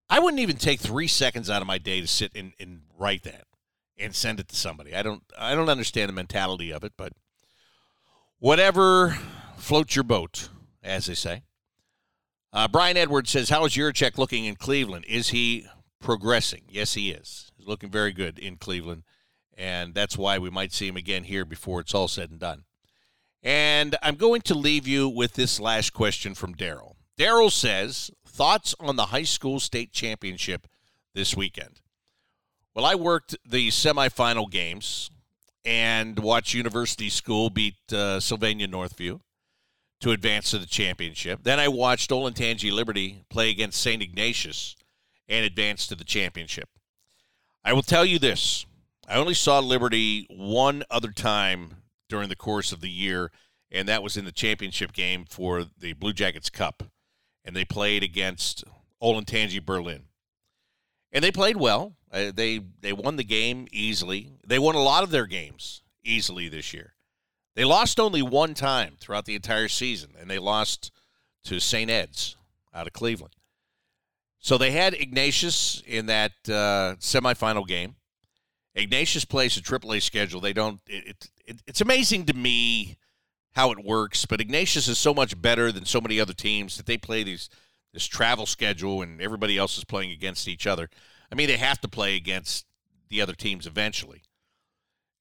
I 0.08 0.20
wouldn't 0.20 0.40
even 0.40 0.56
take 0.56 0.80
three 0.80 1.08
seconds 1.08 1.50
out 1.50 1.62
of 1.62 1.68
my 1.68 1.78
day 1.78 2.00
to 2.00 2.06
sit 2.06 2.32
and, 2.34 2.52
and 2.58 2.82
write 2.98 3.24
that 3.24 3.44
and 3.98 4.14
send 4.14 4.40
it 4.40 4.48
to 4.48 4.56
somebody. 4.56 4.94
I 4.94 5.02
don't 5.02 5.22
I 5.38 5.54
don't 5.54 5.68
understand 5.68 6.08
the 6.08 6.14
mentality 6.14 6.72
of 6.72 6.84
it, 6.84 6.92
but 6.96 7.12
whatever 8.38 9.18
floats 9.56 9.96
your 9.96 10.04
boat, 10.04 10.48
as 10.82 11.06
they 11.06 11.14
say. 11.14 11.42
Uh, 12.52 12.66
Brian 12.66 12.96
Edwards 12.96 13.30
says, 13.30 13.50
How 13.50 13.64
is 13.66 13.74
Jiricek 13.74 14.16
looking 14.16 14.44
in 14.44 14.56
Cleveland? 14.56 15.04
Is 15.06 15.28
he 15.28 15.66
progressing? 16.00 16.62
Yes, 16.68 16.94
he 16.94 17.10
is. 17.10 17.52
He's 17.56 17.66
looking 17.66 17.90
very 17.90 18.12
good 18.12 18.38
in 18.38 18.56
Cleveland, 18.56 19.02
and 19.56 19.94
that's 19.94 20.16
why 20.16 20.38
we 20.38 20.48
might 20.48 20.72
see 20.72 20.88
him 20.88 20.96
again 20.96 21.24
here 21.24 21.44
before 21.44 21.80
it's 21.80 21.94
all 21.94 22.08
said 22.08 22.30
and 22.30 22.40
done. 22.40 22.64
And 23.42 23.96
I'm 24.02 24.16
going 24.16 24.42
to 24.42 24.54
leave 24.54 24.86
you 24.86 25.08
with 25.08 25.34
this 25.34 25.60
last 25.60 25.92
question 25.92 26.34
from 26.34 26.54
Daryl. 26.54 26.94
Daryl 27.18 27.50
says, 27.50 28.10
Thoughts 28.26 28.74
on 28.78 28.96
the 28.96 29.06
high 29.06 29.24
school 29.24 29.60
state 29.60 29.92
championship 29.92 30.66
this 31.14 31.36
weekend? 31.36 31.80
Well, 32.74 32.84
I 32.84 32.94
worked 32.94 33.36
the 33.44 33.68
semifinal 33.68 34.50
games 34.50 35.10
and 35.64 36.18
watched 36.18 36.54
University 36.54 37.08
School 37.08 37.50
beat 37.50 37.74
uh, 37.92 38.20
Sylvania 38.20 38.68
Northview 38.68 39.20
to 40.00 40.12
advance 40.12 40.50
to 40.52 40.58
the 40.58 40.66
championship. 40.66 41.40
Then 41.42 41.58
I 41.58 41.68
watched 41.68 42.10
Olentangy 42.10 42.70
Liberty 42.70 43.24
play 43.28 43.50
against 43.50 43.80
St. 43.80 44.00
Ignatius 44.00 44.76
and 45.28 45.44
advance 45.44 45.86
to 45.88 45.96
the 45.96 46.04
championship. 46.04 46.68
I 47.64 47.72
will 47.72 47.82
tell 47.82 48.04
you 48.04 48.18
this 48.18 48.64
I 49.08 49.16
only 49.16 49.34
saw 49.34 49.58
Liberty 49.58 50.26
one 50.30 50.84
other 50.90 51.10
time 51.10 51.82
during 52.08 52.28
the 52.28 52.36
course 52.36 52.72
of 52.72 52.80
the 52.80 52.90
year, 52.90 53.30
and 53.70 53.88
that 53.88 54.02
was 54.02 54.16
in 54.16 54.24
the 54.24 54.32
championship 54.32 54.92
game 54.92 55.24
for 55.28 55.64
the 55.78 55.92
Blue 55.92 56.12
Jackets 56.12 56.50
Cup. 56.50 56.84
And 57.44 57.54
they 57.54 57.64
played 57.64 58.02
against 58.02 58.64
Olentangy 59.02 59.64
Berlin. 59.64 60.04
And 61.12 61.24
they 61.24 61.32
played 61.32 61.56
well. 61.56 61.96
Uh, 62.10 62.30
they 62.34 62.60
they 62.80 62.92
won 62.92 63.16
the 63.16 63.24
game 63.24 63.66
easily. 63.72 64.32
They 64.46 64.58
won 64.58 64.74
a 64.74 64.82
lot 64.82 65.02
of 65.02 65.10
their 65.10 65.26
games 65.26 65.82
easily 66.04 66.48
this 66.48 66.72
year. 66.72 66.94
They 67.54 67.64
lost 67.64 67.98
only 67.98 68.22
one 68.22 68.54
time 68.54 68.96
throughout 69.00 69.24
the 69.24 69.34
entire 69.34 69.68
season, 69.68 70.10
and 70.18 70.30
they 70.30 70.38
lost 70.38 70.92
to 71.44 71.58
St. 71.58 71.90
Ed's 71.90 72.36
out 72.74 72.86
of 72.86 72.92
Cleveland. 72.92 73.34
So 74.38 74.56
they 74.56 74.70
had 74.70 74.94
Ignatius 74.94 75.82
in 75.86 76.06
that 76.06 76.32
uh, 76.46 76.94
semifinal 77.00 77.66
game. 77.66 77.96
Ignatius 78.78 79.24
plays 79.24 79.56
a 79.56 79.60
AAA 79.60 80.02
schedule. 80.02 80.40
They 80.40 80.52
don't. 80.52 80.80
It, 80.86 81.28
it, 81.44 81.62
it's 81.66 81.80
amazing 81.80 82.26
to 82.26 82.34
me 82.34 82.96
how 83.52 83.72
it 83.72 83.84
works, 83.84 84.24
but 84.24 84.40
Ignatius 84.40 84.86
is 84.86 84.98
so 84.98 85.12
much 85.12 85.40
better 85.40 85.72
than 85.72 85.84
so 85.84 86.00
many 86.00 86.20
other 86.20 86.32
teams 86.32 86.76
that 86.76 86.86
they 86.86 86.96
play 86.96 87.24
these 87.24 87.50
this 87.92 88.06
travel 88.06 88.46
schedule, 88.46 89.02
and 89.02 89.20
everybody 89.20 89.58
else 89.58 89.76
is 89.78 89.84
playing 89.84 90.12
against 90.12 90.46
each 90.46 90.66
other. 90.66 90.88
I 91.32 91.34
mean, 91.34 91.48
they 91.48 91.56
have 91.56 91.80
to 91.80 91.88
play 91.88 92.16
against 92.16 92.66
the 93.08 93.20
other 93.20 93.32
teams 93.32 93.66
eventually, 93.66 94.22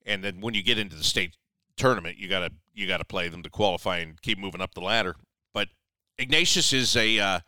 and 0.05 0.23
then 0.23 0.39
when 0.39 0.53
you 0.53 0.61
get 0.61 0.77
into 0.77 0.95
the 0.95 1.03
state 1.03 1.35
tournament, 1.77 2.17
you 2.17 2.27
gotta 2.27 2.51
you 2.75 2.87
gotta 2.87 3.05
play 3.05 3.27
them 3.27 3.41
to 3.41 3.49
qualify 3.49 3.97
and 3.97 4.21
keep 4.21 4.37
moving 4.37 4.61
up 4.61 4.75
the 4.75 4.81
ladder. 4.81 5.15
But 5.53 5.69
Ignatius 6.19 6.73
is 6.73 6.95
a 6.95 7.19
uh, 7.19 7.39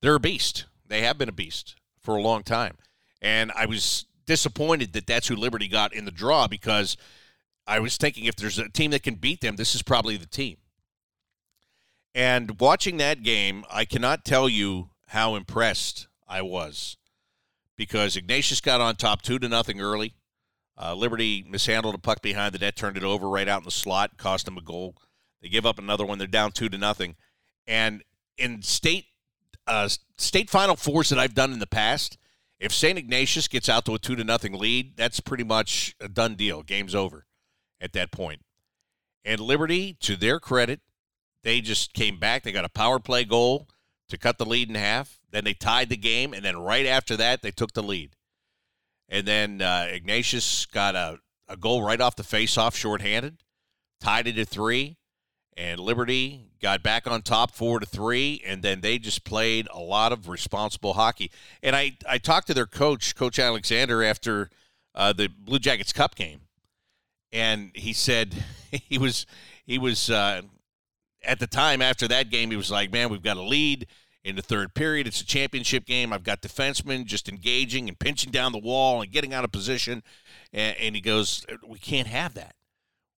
they're 0.00 0.14
a 0.14 0.20
beast. 0.20 0.66
They 0.86 1.02
have 1.02 1.18
been 1.18 1.28
a 1.28 1.32
beast 1.32 1.74
for 2.00 2.16
a 2.16 2.22
long 2.22 2.44
time, 2.44 2.76
and 3.20 3.50
I 3.56 3.66
was 3.66 4.06
disappointed 4.26 4.92
that 4.92 5.06
that's 5.06 5.28
who 5.28 5.36
Liberty 5.36 5.68
got 5.68 5.94
in 5.94 6.04
the 6.04 6.10
draw 6.10 6.46
because 6.46 6.96
I 7.66 7.80
was 7.80 7.96
thinking 7.96 8.24
if 8.24 8.36
there's 8.36 8.58
a 8.58 8.68
team 8.68 8.90
that 8.92 9.02
can 9.02 9.14
beat 9.14 9.40
them, 9.40 9.56
this 9.56 9.74
is 9.74 9.82
probably 9.82 10.16
the 10.16 10.26
team. 10.26 10.56
And 12.14 12.58
watching 12.60 12.96
that 12.96 13.22
game, 13.22 13.64
I 13.70 13.84
cannot 13.84 14.24
tell 14.24 14.48
you 14.48 14.90
how 15.08 15.34
impressed 15.34 16.08
I 16.26 16.42
was 16.42 16.96
because 17.76 18.16
Ignatius 18.16 18.60
got 18.60 18.80
on 18.80 18.96
top 18.96 19.22
two 19.22 19.38
to 19.38 19.48
nothing 19.48 19.80
early. 19.80 20.14
Uh, 20.80 20.94
Liberty 20.94 21.44
mishandled 21.48 21.94
a 21.94 21.98
puck 21.98 22.22
behind 22.22 22.54
the 22.54 22.58
net, 22.58 22.76
turned 22.76 22.96
it 22.96 23.02
over 23.02 23.28
right 23.28 23.48
out 23.48 23.60
in 23.60 23.64
the 23.64 23.70
slot, 23.70 24.16
cost 24.16 24.44
them 24.44 24.58
a 24.58 24.62
goal. 24.62 24.94
They 25.42 25.48
give 25.48 25.66
up 25.66 25.78
another 25.78 26.04
one. 26.04 26.18
They're 26.18 26.26
down 26.26 26.52
two 26.52 26.68
to 26.68 26.78
nothing. 26.78 27.16
And 27.66 28.02
in 28.38 28.62
state 28.62 29.06
uh, 29.66 29.88
state 30.16 30.48
final 30.48 30.76
fours 30.76 31.08
that 31.08 31.18
I've 31.18 31.34
done 31.34 31.52
in 31.52 31.58
the 31.58 31.66
past, 31.66 32.18
if 32.58 32.72
St. 32.72 32.98
Ignatius 32.98 33.48
gets 33.48 33.68
out 33.68 33.84
to 33.84 33.94
a 33.94 33.98
two 33.98 34.16
to 34.16 34.24
nothing 34.24 34.54
lead, 34.54 34.96
that's 34.96 35.20
pretty 35.20 35.44
much 35.44 35.94
a 36.00 36.08
done 36.08 36.34
deal. 36.34 36.62
Game's 36.62 36.94
over 36.94 37.26
at 37.80 37.92
that 37.92 38.10
point. 38.10 38.40
And 39.24 39.40
Liberty, 39.40 39.96
to 40.00 40.16
their 40.16 40.38
credit, 40.40 40.80
they 41.42 41.60
just 41.60 41.92
came 41.92 42.18
back. 42.18 42.42
They 42.42 42.52
got 42.52 42.64
a 42.64 42.70
power 42.70 42.98
play 42.98 43.24
goal 43.24 43.68
to 44.08 44.16
cut 44.16 44.38
the 44.38 44.46
lead 44.46 44.68
in 44.68 44.74
half. 44.74 45.18
Then 45.30 45.44
they 45.44 45.54
tied 45.54 45.88
the 45.88 45.96
game, 45.96 46.32
and 46.32 46.44
then 46.44 46.56
right 46.56 46.86
after 46.86 47.16
that, 47.16 47.42
they 47.42 47.50
took 47.50 47.72
the 47.72 47.82
lead. 47.82 48.16
And 49.08 49.26
then 49.26 49.60
uh, 49.60 49.86
Ignatius 49.90 50.66
got 50.66 50.94
a, 50.94 51.18
a 51.48 51.56
goal 51.56 51.82
right 51.82 52.00
off 52.00 52.16
the 52.16 52.24
face-off, 52.24 52.76
shorthanded, 52.76 53.42
tied 54.00 54.26
it 54.26 54.38
at 54.38 54.48
three, 54.48 54.96
and 55.56 55.80
Liberty 55.80 56.50
got 56.60 56.82
back 56.82 57.06
on 57.06 57.22
top 57.22 57.54
four 57.54 57.80
to 57.80 57.86
three, 57.86 58.42
and 58.46 58.62
then 58.62 58.80
they 58.80 58.98
just 58.98 59.24
played 59.24 59.68
a 59.72 59.80
lot 59.80 60.12
of 60.12 60.28
responsible 60.28 60.94
hockey. 60.94 61.30
And 61.62 61.74
I, 61.74 61.96
I 62.08 62.18
talked 62.18 62.46
to 62.48 62.54
their 62.54 62.66
coach, 62.66 63.14
Coach 63.14 63.38
Alexander, 63.38 64.02
after 64.02 64.50
uh, 64.94 65.12
the 65.12 65.28
Blue 65.28 65.58
Jackets 65.58 65.92
Cup 65.92 66.14
game, 66.14 66.40
and 67.32 67.70
he 67.74 67.92
said 67.92 68.34
he 68.70 68.98
was 68.98 69.26
he 69.64 69.78
was 69.78 70.10
uh, 70.10 70.42
at 71.24 71.38
the 71.38 71.46
time 71.46 71.82
after 71.82 72.06
that 72.08 72.30
game 72.30 72.50
he 72.50 72.56
was 72.56 72.70
like, 72.70 72.92
man, 72.92 73.08
we've 73.08 73.22
got 73.22 73.36
a 73.36 73.42
lead 73.42 73.86
in 74.24 74.36
the 74.36 74.42
third 74.42 74.74
period. 74.74 75.06
It's 75.06 75.20
a 75.20 75.26
championship 75.26 75.86
game. 75.86 76.12
I've 76.12 76.24
got 76.24 76.42
defensemen 76.42 77.04
just 77.04 77.28
engaging 77.28 77.88
and 77.88 77.98
pinching 77.98 78.32
down 78.32 78.52
the 78.52 78.58
wall 78.58 79.00
and 79.00 79.10
getting 79.10 79.32
out 79.32 79.44
of 79.44 79.52
position. 79.52 80.02
And, 80.52 80.76
and 80.78 80.94
he 80.94 81.00
goes, 81.00 81.46
We 81.66 81.78
can't 81.78 82.08
have 82.08 82.34
that. 82.34 82.54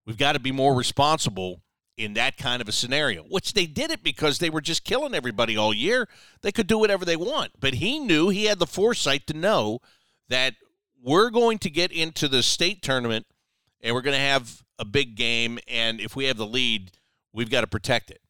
We've 0.06 0.18
got 0.18 0.32
to 0.32 0.38
be 0.38 0.52
more 0.52 0.74
responsible 0.74 1.62
in 1.98 2.14
that 2.14 2.36
kind 2.36 2.62
of 2.62 2.68
a 2.68 2.72
scenario, 2.72 3.24
which 3.24 3.52
they 3.52 3.66
did 3.66 3.90
it 3.90 4.04
because 4.04 4.38
they 4.38 4.48
were 4.48 4.60
just 4.60 4.84
killing 4.84 5.14
everybody 5.14 5.56
all 5.56 5.74
year. 5.74 6.08
They 6.42 6.52
could 6.52 6.68
do 6.68 6.78
whatever 6.78 7.04
they 7.04 7.16
want. 7.16 7.50
But 7.58 7.74
he 7.74 7.98
knew 7.98 8.28
he 8.28 8.44
had 8.44 8.60
the 8.60 8.66
foresight 8.66 9.26
to 9.26 9.34
know 9.34 9.80
that 10.28 10.54
we're 11.02 11.30
going 11.30 11.58
to 11.58 11.70
get 11.70 11.90
into 11.90 12.28
the 12.28 12.42
state 12.42 12.82
tournament 12.82 13.26
and 13.80 13.94
we're 13.94 14.02
going 14.02 14.16
to 14.16 14.20
have 14.20 14.62
a 14.78 14.84
big 14.84 15.16
game. 15.16 15.58
And 15.66 16.00
if 16.00 16.14
we 16.14 16.26
have 16.26 16.36
the 16.36 16.46
lead, 16.46 16.92
we've 17.32 17.50
got 17.50 17.62
to 17.62 17.66
protect 17.66 18.10
it. 18.12 18.20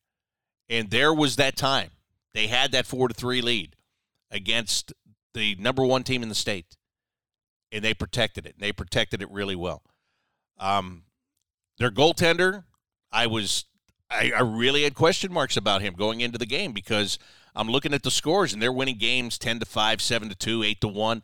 And 0.71 0.91
there 0.91 1.13
was 1.13 1.37
that 1.37 1.57
time. 1.57 1.91
They 2.33 2.47
had 2.47 2.73
that 2.73 2.87
four 2.87 3.09
to 3.09 3.15
three 3.15 3.43
lead 3.43 3.77
against 4.31 4.95
the 5.35 5.57
number 5.57 5.85
one 5.85 6.05
team 6.05 6.23
in 6.23 6.31
the 6.31 6.35
state. 6.35 6.77
And 7.71 7.85
they 7.85 7.93
protected 7.93 8.47
it. 8.47 8.55
And 8.55 8.63
they 8.63 8.73
protected 8.73 9.21
it 9.21 9.31
really 9.31 9.57
well. 9.57 9.83
Um, 10.59 11.03
their 11.79 11.91
goaltender, 11.91 12.65
I 13.13 13.27
was 13.27 13.65
I, 14.11 14.33
I 14.37 14.41
really 14.41 14.85
had 14.85 14.95
question 14.95 15.33
marks 15.33 15.57
about 15.57 15.83
him 15.83 15.95
going 15.95 16.21
into 16.21 16.39
the 16.39 16.47
game 16.47 16.73
because 16.73 17.19
I'm 17.55 17.69
looking 17.69 17.95
at 17.95 18.03
the 18.03 18.11
scores 18.11 18.53
and 18.53 18.63
they're 18.63 18.73
winning 18.73 18.99
games 18.99 19.39
10 19.39 19.61
to 19.61 19.67
5, 19.67 20.01
7 20.01 20.29
to 20.29 20.35
2, 20.35 20.63
8 20.63 20.81
to 20.81 20.89
1. 20.89 21.23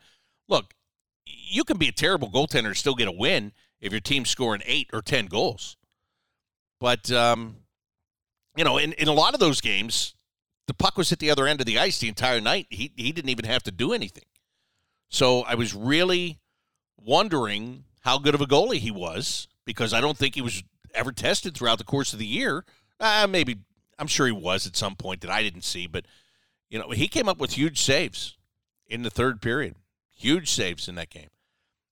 Look, 0.48 0.74
you 1.24 1.64
can 1.64 1.78
be 1.78 1.88
a 1.88 1.92
terrible 1.92 2.30
goaltender 2.30 2.66
and 2.66 2.76
still 2.76 2.94
get 2.94 3.08
a 3.08 3.12
win 3.12 3.52
if 3.80 3.92
your 3.92 4.00
team's 4.00 4.30
scoring 4.30 4.62
8 4.66 4.90
or 4.92 5.02
10 5.02 5.26
goals. 5.26 5.76
But 6.80 7.10
um, 7.10 7.56
you 8.56 8.64
know, 8.64 8.78
in, 8.78 8.92
in 8.94 9.08
a 9.08 9.12
lot 9.12 9.34
of 9.34 9.40
those 9.40 9.60
games, 9.60 10.14
the 10.66 10.74
puck 10.74 10.96
was 10.96 11.12
at 11.12 11.18
the 11.18 11.30
other 11.30 11.46
end 11.46 11.60
of 11.60 11.66
the 11.66 11.78
ice 11.78 11.98
the 11.98 12.08
entire 12.08 12.40
night. 12.40 12.66
He 12.70 12.92
he 12.96 13.12
didn't 13.12 13.30
even 13.30 13.44
have 13.44 13.62
to 13.64 13.70
do 13.70 13.92
anything. 13.92 14.24
So 15.08 15.42
I 15.42 15.54
was 15.54 15.74
really 15.74 16.40
wondering 16.96 17.84
how 18.00 18.18
good 18.18 18.34
of 18.34 18.40
a 18.40 18.46
goalie 18.46 18.78
he 18.78 18.90
was 18.90 19.48
because 19.64 19.92
I 19.92 20.00
don't 20.00 20.16
think 20.16 20.34
he 20.34 20.42
was 20.42 20.62
ever 20.94 21.12
tested 21.12 21.56
throughout 21.56 21.78
the 21.78 21.84
course 21.84 22.12
of 22.12 22.18
the 22.18 22.26
year. 22.26 22.64
Uh, 23.00 23.26
maybe 23.28 23.58
I'm 23.98 24.06
sure 24.06 24.26
he 24.26 24.32
was 24.32 24.66
at 24.66 24.76
some 24.76 24.96
point 24.96 25.20
that 25.22 25.30
I 25.30 25.42
didn't 25.42 25.64
see, 25.64 25.86
but 25.86 26.06
you 26.68 26.78
know 26.78 26.90
he 26.90 27.08
came 27.08 27.28
up 27.28 27.38
with 27.38 27.52
huge 27.52 27.80
saves 27.80 28.36
in 28.86 29.02
the 29.02 29.10
third 29.10 29.40
period, 29.40 29.76
huge 30.14 30.50
saves 30.50 30.88
in 30.88 30.94
that 30.96 31.10
game. 31.10 31.28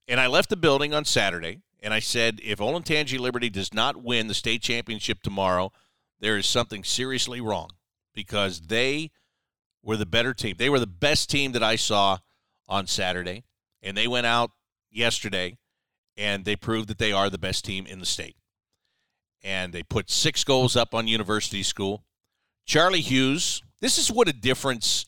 And 0.08 0.20
I 0.20 0.26
left 0.26 0.50
the 0.50 0.56
building 0.56 0.92
on 0.92 1.04
Saturday, 1.04 1.60
and 1.82 1.94
I 1.94 2.00
said, 2.00 2.40
if 2.42 2.58
Olentangy 2.58 3.18
Liberty 3.18 3.48
does 3.50 3.72
not 3.72 4.02
win 4.02 4.26
the 4.26 4.34
state 4.34 4.62
championship 4.62 5.22
tomorrow, 5.22 5.72
there 6.20 6.36
is 6.36 6.46
something 6.46 6.84
seriously 6.84 7.40
wrong 7.40 7.70
because 8.14 8.60
they 8.62 9.10
were 9.82 9.96
the 9.96 10.06
better 10.06 10.34
team. 10.34 10.56
They 10.58 10.70
were 10.70 10.80
the 10.80 10.86
best 10.86 11.30
team 11.30 11.52
that 11.52 11.62
I 11.62 11.76
saw 11.76 12.18
on 12.68 12.86
Saturday, 12.86 13.44
and 13.82 13.96
they 13.96 14.06
went 14.06 14.26
out 14.26 14.50
yesterday 14.90 15.56
and 16.16 16.44
they 16.44 16.56
proved 16.56 16.88
that 16.88 16.98
they 16.98 17.12
are 17.12 17.30
the 17.30 17.38
best 17.38 17.64
team 17.64 17.86
in 17.86 17.98
the 17.98 18.06
state. 18.06 18.36
And 19.44 19.72
they 19.72 19.82
put 19.82 20.10
six 20.10 20.44
goals 20.44 20.76
up 20.76 20.94
on 20.94 21.08
University 21.08 21.62
School. 21.62 22.04
Charlie 22.64 23.00
Hughes, 23.00 23.62
this 23.80 23.98
is 23.98 24.10
what 24.10 24.28
a 24.28 24.32
difference 24.32 25.06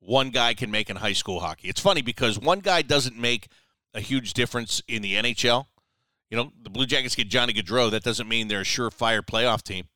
one 0.00 0.30
guy 0.30 0.54
can 0.54 0.70
make 0.70 0.90
in 0.90 0.96
high 0.96 1.12
school 1.12 1.40
hockey. 1.40 1.68
It's 1.68 1.80
funny 1.80 2.02
because 2.02 2.38
one 2.38 2.60
guy 2.60 2.82
doesn't 2.82 3.18
make 3.18 3.48
a 3.94 4.00
huge 4.00 4.34
difference 4.34 4.82
in 4.88 5.02
the 5.02 5.14
NHL. 5.14 5.66
You 6.30 6.36
know, 6.36 6.52
the 6.62 6.70
Blue 6.70 6.86
Jackets 6.86 7.14
get 7.14 7.28
Johnny 7.28 7.52
Gaudreau. 7.52 7.90
That 7.90 8.02
doesn't 8.02 8.28
mean 8.28 8.48
they're 8.48 8.60
a 8.60 8.64
surefire 8.64 9.22
playoff 9.22 9.62
team. 9.62 9.86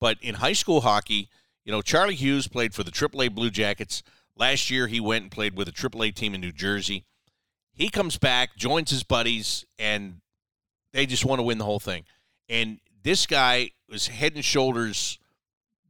But 0.00 0.18
in 0.20 0.36
high 0.36 0.52
school 0.52 0.80
hockey, 0.80 1.28
you 1.64 1.72
know, 1.72 1.82
Charlie 1.82 2.14
Hughes 2.14 2.48
played 2.48 2.74
for 2.74 2.82
the 2.82 2.90
AAA 2.90 3.34
Blue 3.34 3.50
Jackets. 3.50 4.02
Last 4.36 4.70
year, 4.70 4.86
he 4.86 5.00
went 5.00 5.22
and 5.22 5.30
played 5.30 5.56
with 5.56 5.68
a 5.68 5.72
AAA 5.72 6.14
team 6.14 6.34
in 6.34 6.40
New 6.40 6.52
Jersey. 6.52 7.04
He 7.72 7.88
comes 7.90 8.18
back, 8.18 8.56
joins 8.56 8.90
his 8.90 9.02
buddies, 9.02 9.64
and 9.78 10.20
they 10.92 11.06
just 11.06 11.24
want 11.24 11.38
to 11.38 11.42
win 11.42 11.58
the 11.58 11.64
whole 11.64 11.80
thing. 11.80 12.04
And 12.48 12.80
this 13.02 13.26
guy 13.26 13.70
was 13.88 14.08
head 14.08 14.34
and 14.34 14.44
shoulders 14.44 15.18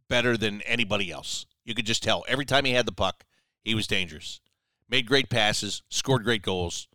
better 0.09 0.37
than 0.37 0.63
anybody 0.63 1.11
else. 1.11 1.47
You 1.65 1.75
could 1.75 1.87
just 1.87 2.03
tell. 2.03 2.25
Every 2.29 2.45
time 2.45 2.65
he 2.65 2.73
had 2.73 2.87
the 2.87 2.93
puck, 2.93 3.25
he 3.63 3.75
was 3.75 3.87
dangerous. 3.87 4.41
Made 4.89 5.07
great 5.07 5.29
passes, 5.29 5.83
scored 5.91 6.25
great 6.25 6.43
goals, 6.43 6.89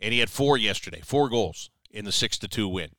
and 0.00 0.12
he 0.12 0.18
had 0.18 0.30
four 0.30 0.56
yesterday, 0.56 1.00
four 1.04 1.28
goals 1.28 1.70
in 1.90 2.04
the 2.04 2.12
six 2.12 2.38
to 2.38 2.48
two 2.48 2.66
win. 2.66 2.90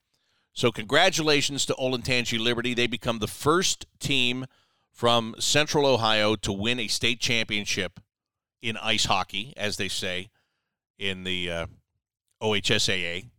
So 0.53 0.71
congratulations 0.71 1.65
to 1.65 1.73
Olentangy 1.73 2.39
Liberty. 2.39 2.73
They 2.73 2.87
become 2.87 3.19
the 3.19 3.27
first 3.27 3.85
team 3.99 4.45
from 4.91 5.35
Central 5.39 5.85
Ohio 5.85 6.35
to 6.37 6.53
win 6.53 6.79
a 6.79 6.87
state 6.87 7.19
championship 7.19 7.99
in 8.61 8.77
ice 8.77 9.05
hockey, 9.05 9.53
as 9.57 9.77
they 9.77 9.89
say 9.89 10.29
in 10.97 11.23
the 11.23 11.51
uh, 11.51 11.65
OHSAA, 12.41 13.29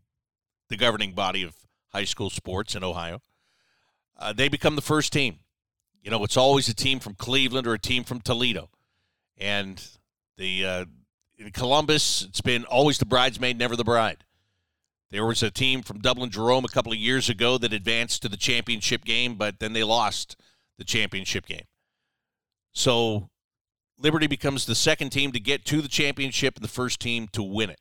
the 0.68 0.76
governing 0.76 1.12
body 1.12 1.42
of 1.42 1.55
high 1.95 2.05
school 2.05 2.30
sports 2.30 2.74
in 2.74 2.84
Ohio. 2.84 3.20
Uh, 4.18 4.32
they 4.32 4.49
become 4.49 4.76
the 4.76 4.82
first 4.82 5.12
team. 5.12 5.38
You 6.03 6.11
know, 6.11 6.22
it's 6.24 6.36
always 6.36 6.68
a 6.68 6.74
team 6.74 7.01
from 7.01 7.14
Cleveland 7.14 7.66
or 7.66 7.74
a 7.74 7.78
team 7.78 8.05
from 8.05 8.20
Toledo, 8.20 8.68
and 9.38 9.82
the 10.36 10.64
uh, 10.64 10.84
in 11.38 11.51
Columbus, 11.51 12.22
it's 12.22 12.40
been 12.40 12.64
always 12.64 12.99
the 12.99 13.07
bridesmaid, 13.07 13.59
never 13.59 13.76
the 13.76 13.84
bride. 13.84 14.24
There 15.11 15.24
was 15.24 15.42
a 15.42 15.51
team 15.51 15.82
from 15.82 16.01
Dublin 16.01 16.30
Jerome 16.30 16.64
a 16.64 16.68
couple 16.68 16.92
of 16.92 16.99
years 16.99 17.28
ago 17.28 17.57
that 17.59 17.72
advanced 17.72 18.22
to 18.22 18.28
the 18.28 18.36
championship 18.36 19.05
game, 19.05 19.36
but 19.36 19.61
then 19.61 19.72
they 19.72 19.84
lost 19.84 20.36
the 20.76 20.84
championship 20.84 21.47
game. 21.47 21.64
So 22.72 23.30
Liberty 23.99 24.26
becomes 24.26 24.66
the 24.66 24.74
second 24.74 25.11
team 25.11 25.32
to 25.32 25.40
get 25.40 25.64
to 25.66 25.80
the 25.80 25.88
championship 25.88 26.57
and 26.57 26.64
the 26.64 26.68
first 26.68 27.01
team 27.01 27.28
to 27.28 27.42
win 27.42 27.70
it. 27.70 27.80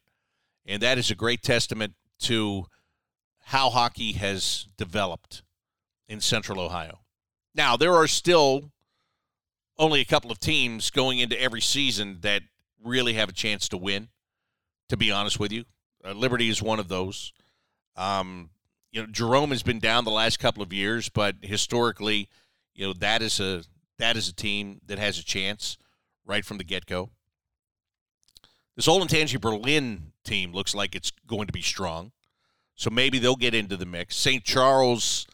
And 0.66 0.82
that 0.82 0.98
is 0.98 1.10
a 1.10 1.16
great 1.16 1.42
testament 1.42 1.96
to 2.20 2.66
how 3.44 3.70
hockey 3.70 4.14
has 4.14 4.68
developed 4.78 5.44
in 6.08 6.22
Central 6.22 6.60
Ohio. 6.60 7.00
Now, 7.56 7.78
there 7.78 7.94
are 7.94 8.08
still 8.08 8.72
only 9.78 10.02
a 10.02 10.06
couple 10.06 10.32
of 10.32 10.40
teams 10.40 10.90
going 10.90 11.20
into 11.20 11.40
every 11.40 11.62
season 11.62 12.20
that 12.22 12.44
really 12.84 13.14
have 13.14 13.30
a 13.30 13.34
chance 13.34 13.68
to 13.70 13.78
win, 13.78 14.10
to 14.90 14.98
be 14.98 15.12
honest 15.12 15.40
with 15.40 15.52
you. 15.52 15.66
Uh, 16.06 16.12
Liberty 16.12 16.50
is 16.50 16.62
one 16.62 16.80
of 16.80 16.88
those. 16.88 17.34
Um, 17.96 18.50
you 18.92 19.02
know, 19.02 19.08
Jerome 19.08 19.50
has 19.52 19.64
been 19.64 19.80
down 19.80 20.04
the 20.04 20.12
last 20.12 20.40
couple 20.40 20.62
of 20.62 20.74
years, 20.74 21.10
but 21.10 21.36
historically, 21.42 22.30
you 22.76 22.88
know 22.88 22.94
that 22.94 23.22
is 23.22 23.40
a 23.40 23.64
that 24.00 24.16
is 24.18 24.28
a 24.28 24.34
team 24.34 24.80
that 24.86 25.00
has 25.00 25.18
a 25.18 25.24
chance 25.24 25.78
right 26.26 26.44
from 26.46 26.58
the 26.58 26.64
get 26.64 26.86
go. 26.86 27.10
This 28.76 28.88
Olentangy 28.88 29.40
Berlin 29.40 30.14
team 30.24 30.52
looks 30.52 30.74
like 30.74 30.96
it's 30.96 31.12
going 31.28 31.48
to 31.48 31.54
be 31.54 31.62
strong, 31.62 32.12
so 32.84 32.90
maybe 32.90 33.20
they'll 33.20 33.36
get 33.36 33.54
into 33.54 33.78
the 33.78 33.86
mix. 33.86 34.16
St. 34.16 34.44
Charles 34.44 35.28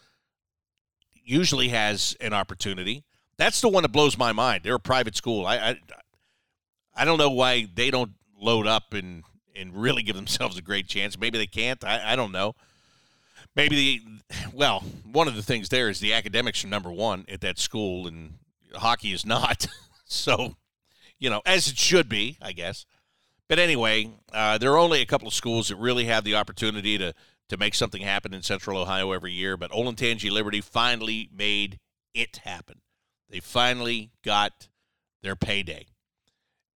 usually 1.24 1.70
has 1.70 2.16
an 2.22 2.34
opportunity. 2.34 3.04
That's 3.38 3.62
the 3.62 3.70
one 3.70 3.84
that 3.84 3.90
blows 3.90 4.18
my 4.18 4.32
mind. 4.32 4.64
They're 4.64 4.76
a 4.76 4.80
private 4.80 5.16
school. 5.16 5.46
I, 5.46 5.58
I, 5.58 5.80
I 6.96 7.06
don't 7.06 7.18
know 7.18 7.32
why 7.32 7.68
they 7.74 7.92
don't 7.92 8.12
load 8.40 8.68
up 8.68 8.94
and 8.94 9.24
and 9.56 9.76
really 9.76 10.04
give 10.04 10.16
themselves 10.16 10.58
a 10.58 10.62
great 10.62 10.88
chance. 10.88 11.20
Maybe 11.20 11.38
they 11.38 11.48
can't. 11.48 11.84
I, 11.84 12.14
I 12.14 12.16
don't 12.16 12.32
know 12.32 12.56
maybe 13.56 13.76
the 13.76 14.02
well, 14.54 14.84
one 15.12 15.28
of 15.28 15.36
the 15.36 15.44
things 15.44 15.70
there 15.70 15.90
is 15.90 16.00
the 16.00 16.14
academics 16.14 16.64
are 16.64 16.68
number 16.68 16.92
one 16.92 17.26
at 17.30 17.42
that 17.42 17.60
school, 17.60 18.08
and 18.08 18.36
hockey 18.74 19.12
is 19.12 19.26
not. 19.26 19.68
so, 20.06 20.56
you 21.20 21.30
know, 21.30 21.42
as 21.46 21.68
it 21.68 21.78
should 21.78 22.08
be, 22.10 22.38
I 22.42 22.52
guess. 22.52 22.86
But 23.48 23.60
anyway, 23.60 24.12
uh, 24.32 24.58
there 24.60 24.72
are 24.72 24.78
only 24.78 25.02
a 25.02 25.06
couple 25.06 25.28
of 25.28 25.34
schools 25.34 25.70
that 25.70 25.76
really 25.78 26.06
have 26.06 26.24
the 26.24 26.36
opportunity 26.36 26.98
to 27.00 27.14
to 27.50 27.58
make 27.58 27.76
something 27.76 28.02
happen 28.02 28.34
in 28.34 28.42
Central 28.42 28.78
Ohio 28.78 29.12
every 29.12 29.34
year. 29.34 29.58
But 29.58 29.72
Olentangy 29.72 30.32
Liberty 30.32 30.62
finally 30.62 31.30
made 31.36 31.80
it 32.14 32.38
happen. 32.44 32.82
They 33.30 33.40
finally 33.40 34.12
got 34.24 34.70
their 35.22 35.36
payday, 35.36 35.88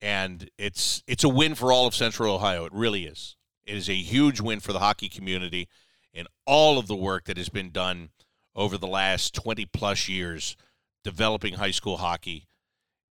and 0.01 0.51
it's 0.59 1.03
it's 1.07 1.25
a 1.25 1.29
win 1.29 1.55
for 1.55 1.73
all 1.73 1.87
of 1.87 1.95
Central 1.95 2.35
Ohio. 2.35 2.65
It 2.65 2.73
really 2.73 3.05
is. 3.05 3.37
It 3.65 3.77
is 3.77 3.89
a 3.89 3.95
huge 3.95 4.41
win 4.41 4.61
for 4.61 4.73
the 4.73 4.81
hockey 4.81 5.09
community 5.09 5.69
and 6.13 6.27
all 6.47 6.79
of 6.79 6.89
the 6.89 6.97
work 6.97 7.25
that 7.25 7.37
has 7.37 7.49
been 7.49 7.71
done 7.71 8.11
over 8.55 8.77
the 8.77 8.87
last 8.87 9.35
20 9.35 9.65
plus 9.67 10.09
years 10.09 10.57
developing 11.05 11.55
high 11.55 11.71
school 11.71 11.99
hockey 11.99 12.49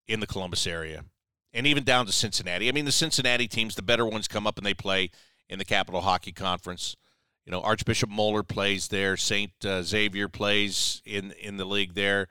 in 0.08 0.20
the 0.20 0.28
Columbus 0.28 0.68
area 0.68 1.06
and 1.54 1.66
even 1.66 1.84
down 1.84 2.06
to 2.06 2.12
Cincinnati. 2.12 2.68
I 2.68 2.72
mean, 2.72 2.86
the 2.86 2.92
Cincinnati 2.92 3.48
teams, 3.48 3.76
the 3.76 3.82
better 3.82 4.06
ones 4.06 4.28
come 4.28 4.46
up 4.46 4.58
and 4.58 4.66
they 4.66 4.74
play 4.74 5.12
in 5.48 5.60
the 5.60 5.66
Capital 5.66 6.02
Hockey 6.02 6.32
Conference. 6.32 6.96
You 7.50 7.56
know, 7.56 7.62
Archbishop 7.62 8.12
Moeller 8.12 8.44
plays 8.44 8.90
there. 8.90 9.18
St. 9.18 9.52
Uh, 9.66 9.82
Xavier 9.82 10.30
plays 10.30 11.02
in 11.04 11.32
in 11.32 11.58
the 11.58 11.66
league 11.66 11.96
there 11.96 12.28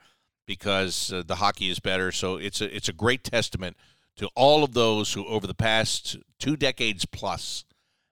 because 0.46 1.12
uh, 1.12 1.24
the 1.26 1.34
hockey 1.34 1.70
is 1.70 1.80
better. 1.80 2.12
So 2.12 2.36
it's 2.36 2.60
a 2.60 2.72
it's 2.72 2.88
a 2.88 2.92
great 2.92 3.24
testament 3.24 3.76
to 4.18 4.28
all 4.36 4.62
of 4.62 4.74
those 4.74 5.14
who 5.14 5.26
over 5.26 5.44
the 5.44 5.54
past 5.54 6.18
two 6.38 6.56
decades 6.56 7.04
plus 7.04 7.64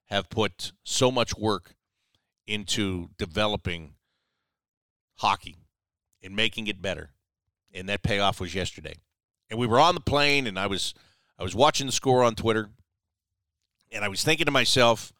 have 0.06 0.28
put 0.30 0.72
so 0.82 1.12
much 1.12 1.38
work 1.38 1.76
into 2.44 3.10
developing 3.18 3.94
hockey 5.18 5.54
and 6.20 6.34
making 6.34 6.66
it 6.66 6.82
better. 6.82 7.10
And 7.72 7.88
that 7.88 8.02
payoff 8.02 8.40
was 8.40 8.52
yesterday. 8.52 8.96
And 9.48 9.60
we 9.60 9.68
were 9.68 9.78
on 9.78 9.94
the 9.94 10.00
plane 10.00 10.48
and 10.48 10.58
I 10.58 10.66
was 10.66 10.92
I 11.38 11.44
was 11.44 11.54
watching 11.54 11.86
the 11.86 11.92
score 11.92 12.24
on 12.24 12.34
Twitter 12.34 12.68
and 13.92 14.04
I 14.04 14.08
was 14.08 14.24
thinking 14.24 14.46
to 14.46 14.50
myself, 14.50 15.12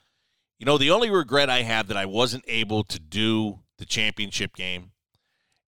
you 0.59 0.65
know, 0.65 0.79
the 0.79 0.91
only 0.91 1.11
regret 1.11 1.51
I 1.51 1.63
have 1.63 1.89
that 1.89 1.97
I 1.97 2.07
wasn't 2.07 2.45
able 2.49 2.83
to 2.85 2.99
do 2.99 3.61
the 3.79 3.85
championship 3.85 4.55
game 4.55 4.93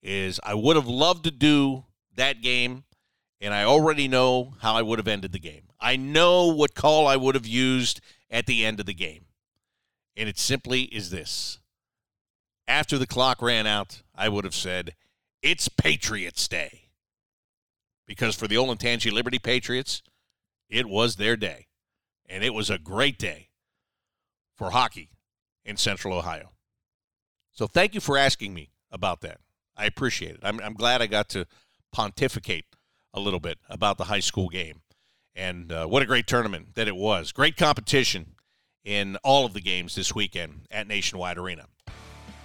is 0.02 0.40
I 0.42 0.54
would 0.54 0.76
have 0.76 0.86
loved 0.86 1.24
to 1.24 1.30
do 1.30 1.84
that 2.14 2.40
game, 2.40 2.84
and 3.40 3.52
I 3.52 3.64
already 3.64 4.08
know 4.08 4.54
how 4.60 4.74
I 4.74 4.82
would 4.82 4.98
have 4.98 5.08
ended 5.08 5.32
the 5.32 5.38
game. 5.38 5.68
I 5.80 5.96
know 5.96 6.46
what 6.46 6.74
call 6.74 7.06
I 7.06 7.16
would 7.16 7.34
have 7.34 7.46
used 7.46 8.00
at 8.30 8.46
the 8.46 8.64
end 8.64 8.80
of 8.80 8.86
the 8.86 8.94
game. 8.94 9.26
And 10.16 10.28
it 10.28 10.38
simply 10.38 10.82
is 10.82 11.10
this. 11.10 11.58
After 12.66 12.98
the 12.98 13.06
clock 13.06 13.40
ran 13.40 13.66
out, 13.66 14.02
I 14.14 14.28
would 14.28 14.44
have 14.44 14.54
said, 14.54 14.94
It's 15.42 15.68
Patriots 15.68 16.48
Day. 16.48 16.90
Because 18.06 18.34
for 18.34 18.48
the 18.48 18.56
Olentangy 18.56 19.12
Liberty 19.12 19.38
Patriots, 19.38 20.02
it 20.68 20.86
was 20.86 21.16
their 21.16 21.36
day. 21.36 21.66
And 22.26 22.42
it 22.42 22.54
was 22.54 22.70
a 22.70 22.78
great 22.78 23.18
day 23.18 23.47
for 24.58 24.70
hockey 24.70 25.08
in 25.64 25.76
Central 25.76 26.12
Ohio. 26.12 26.50
So 27.52 27.66
thank 27.66 27.94
you 27.94 28.00
for 28.00 28.18
asking 28.18 28.52
me 28.52 28.70
about 28.90 29.20
that. 29.22 29.38
I 29.76 29.86
appreciate 29.86 30.32
it. 30.32 30.40
I'm, 30.42 30.60
I'm 30.60 30.74
glad 30.74 31.00
I 31.00 31.06
got 31.06 31.28
to 31.30 31.46
pontificate 31.92 32.66
a 33.14 33.20
little 33.20 33.40
bit 33.40 33.58
about 33.68 33.96
the 33.96 34.04
high 34.04 34.20
school 34.20 34.48
game. 34.48 34.82
And 35.34 35.70
uh, 35.70 35.86
what 35.86 36.02
a 36.02 36.06
great 36.06 36.26
tournament 36.26 36.74
that 36.74 36.88
it 36.88 36.96
was. 36.96 37.32
Great 37.32 37.56
competition 37.56 38.34
in 38.84 39.16
all 39.22 39.46
of 39.46 39.54
the 39.54 39.60
games 39.60 39.94
this 39.94 40.14
weekend 40.14 40.66
at 40.70 40.88
Nationwide 40.88 41.38
Arena. 41.38 41.66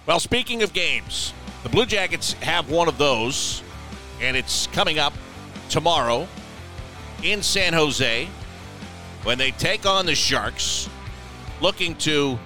Well, 0.06 0.20
speaking 0.20 0.62
of 0.62 0.72
games, 0.72 1.32
the 1.62 1.68
Blue 1.68 1.86
Jackets 1.86 2.34
have 2.34 2.70
one 2.70 2.88
of 2.88 2.98
those, 2.98 3.62
and 4.20 4.36
it's 4.36 4.66
coming 4.68 4.98
up 4.98 5.14
tomorrow 5.70 6.28
in 7.22 7.42
San 7.42 7.72
Jose 7.72 8.28
when 9.22 9.38
they 9.38 9.50
take 9.52 9.86
on 9.86 10.04
the 10.06 10.14
Sharks, 10.14 10.88
looking 11.64 11.94
to 11.96 12.38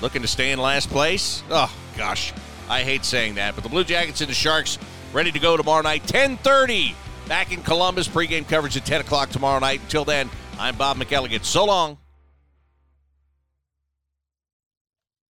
looking 0.00 0.22
to 0.22 0.28
stay 0.28 0.52
in 0.52 0.58
last 0.58 0.88
place. 0.88 1.42
Oh 1.50 1.70
gosh, 1.98 2.32
I 2.66 2.82
hate 2.82 3.04
saying 3.04 3.34
that, 3.34 3.54
but 3.54 3.62
the 3.62 3.68
Blue 3.68 3.84
Jackets 3.84 4.22
and 4.22 4.30
the 4.30 4.34
Sharks 4.34 4.78
ready 5.12 5.30
to 5.30 5.38
go 5.38 5.58
tomorrow 5.58 5.82
night, 5.82 6.02
10:30, 6.06 6.94
back 7.28 7.52
in 7.52 7.62
Columbus. 7.62 8.08
Pregame 8.08 8.48
coverage 8.48 8.74
at 8.78 8.86
10 8.86 9.02
o'clock 9.02 9.28
tomorrow 9.28 9.58
night. 9.58 9.82
Until 9.82 10.06
then, 10.06 10.30
I'm 10.58 10.76
Bob 10.76 10.96
McElligott. 10.96 11.44
So 11.44 11.66
long. 11.66 11.98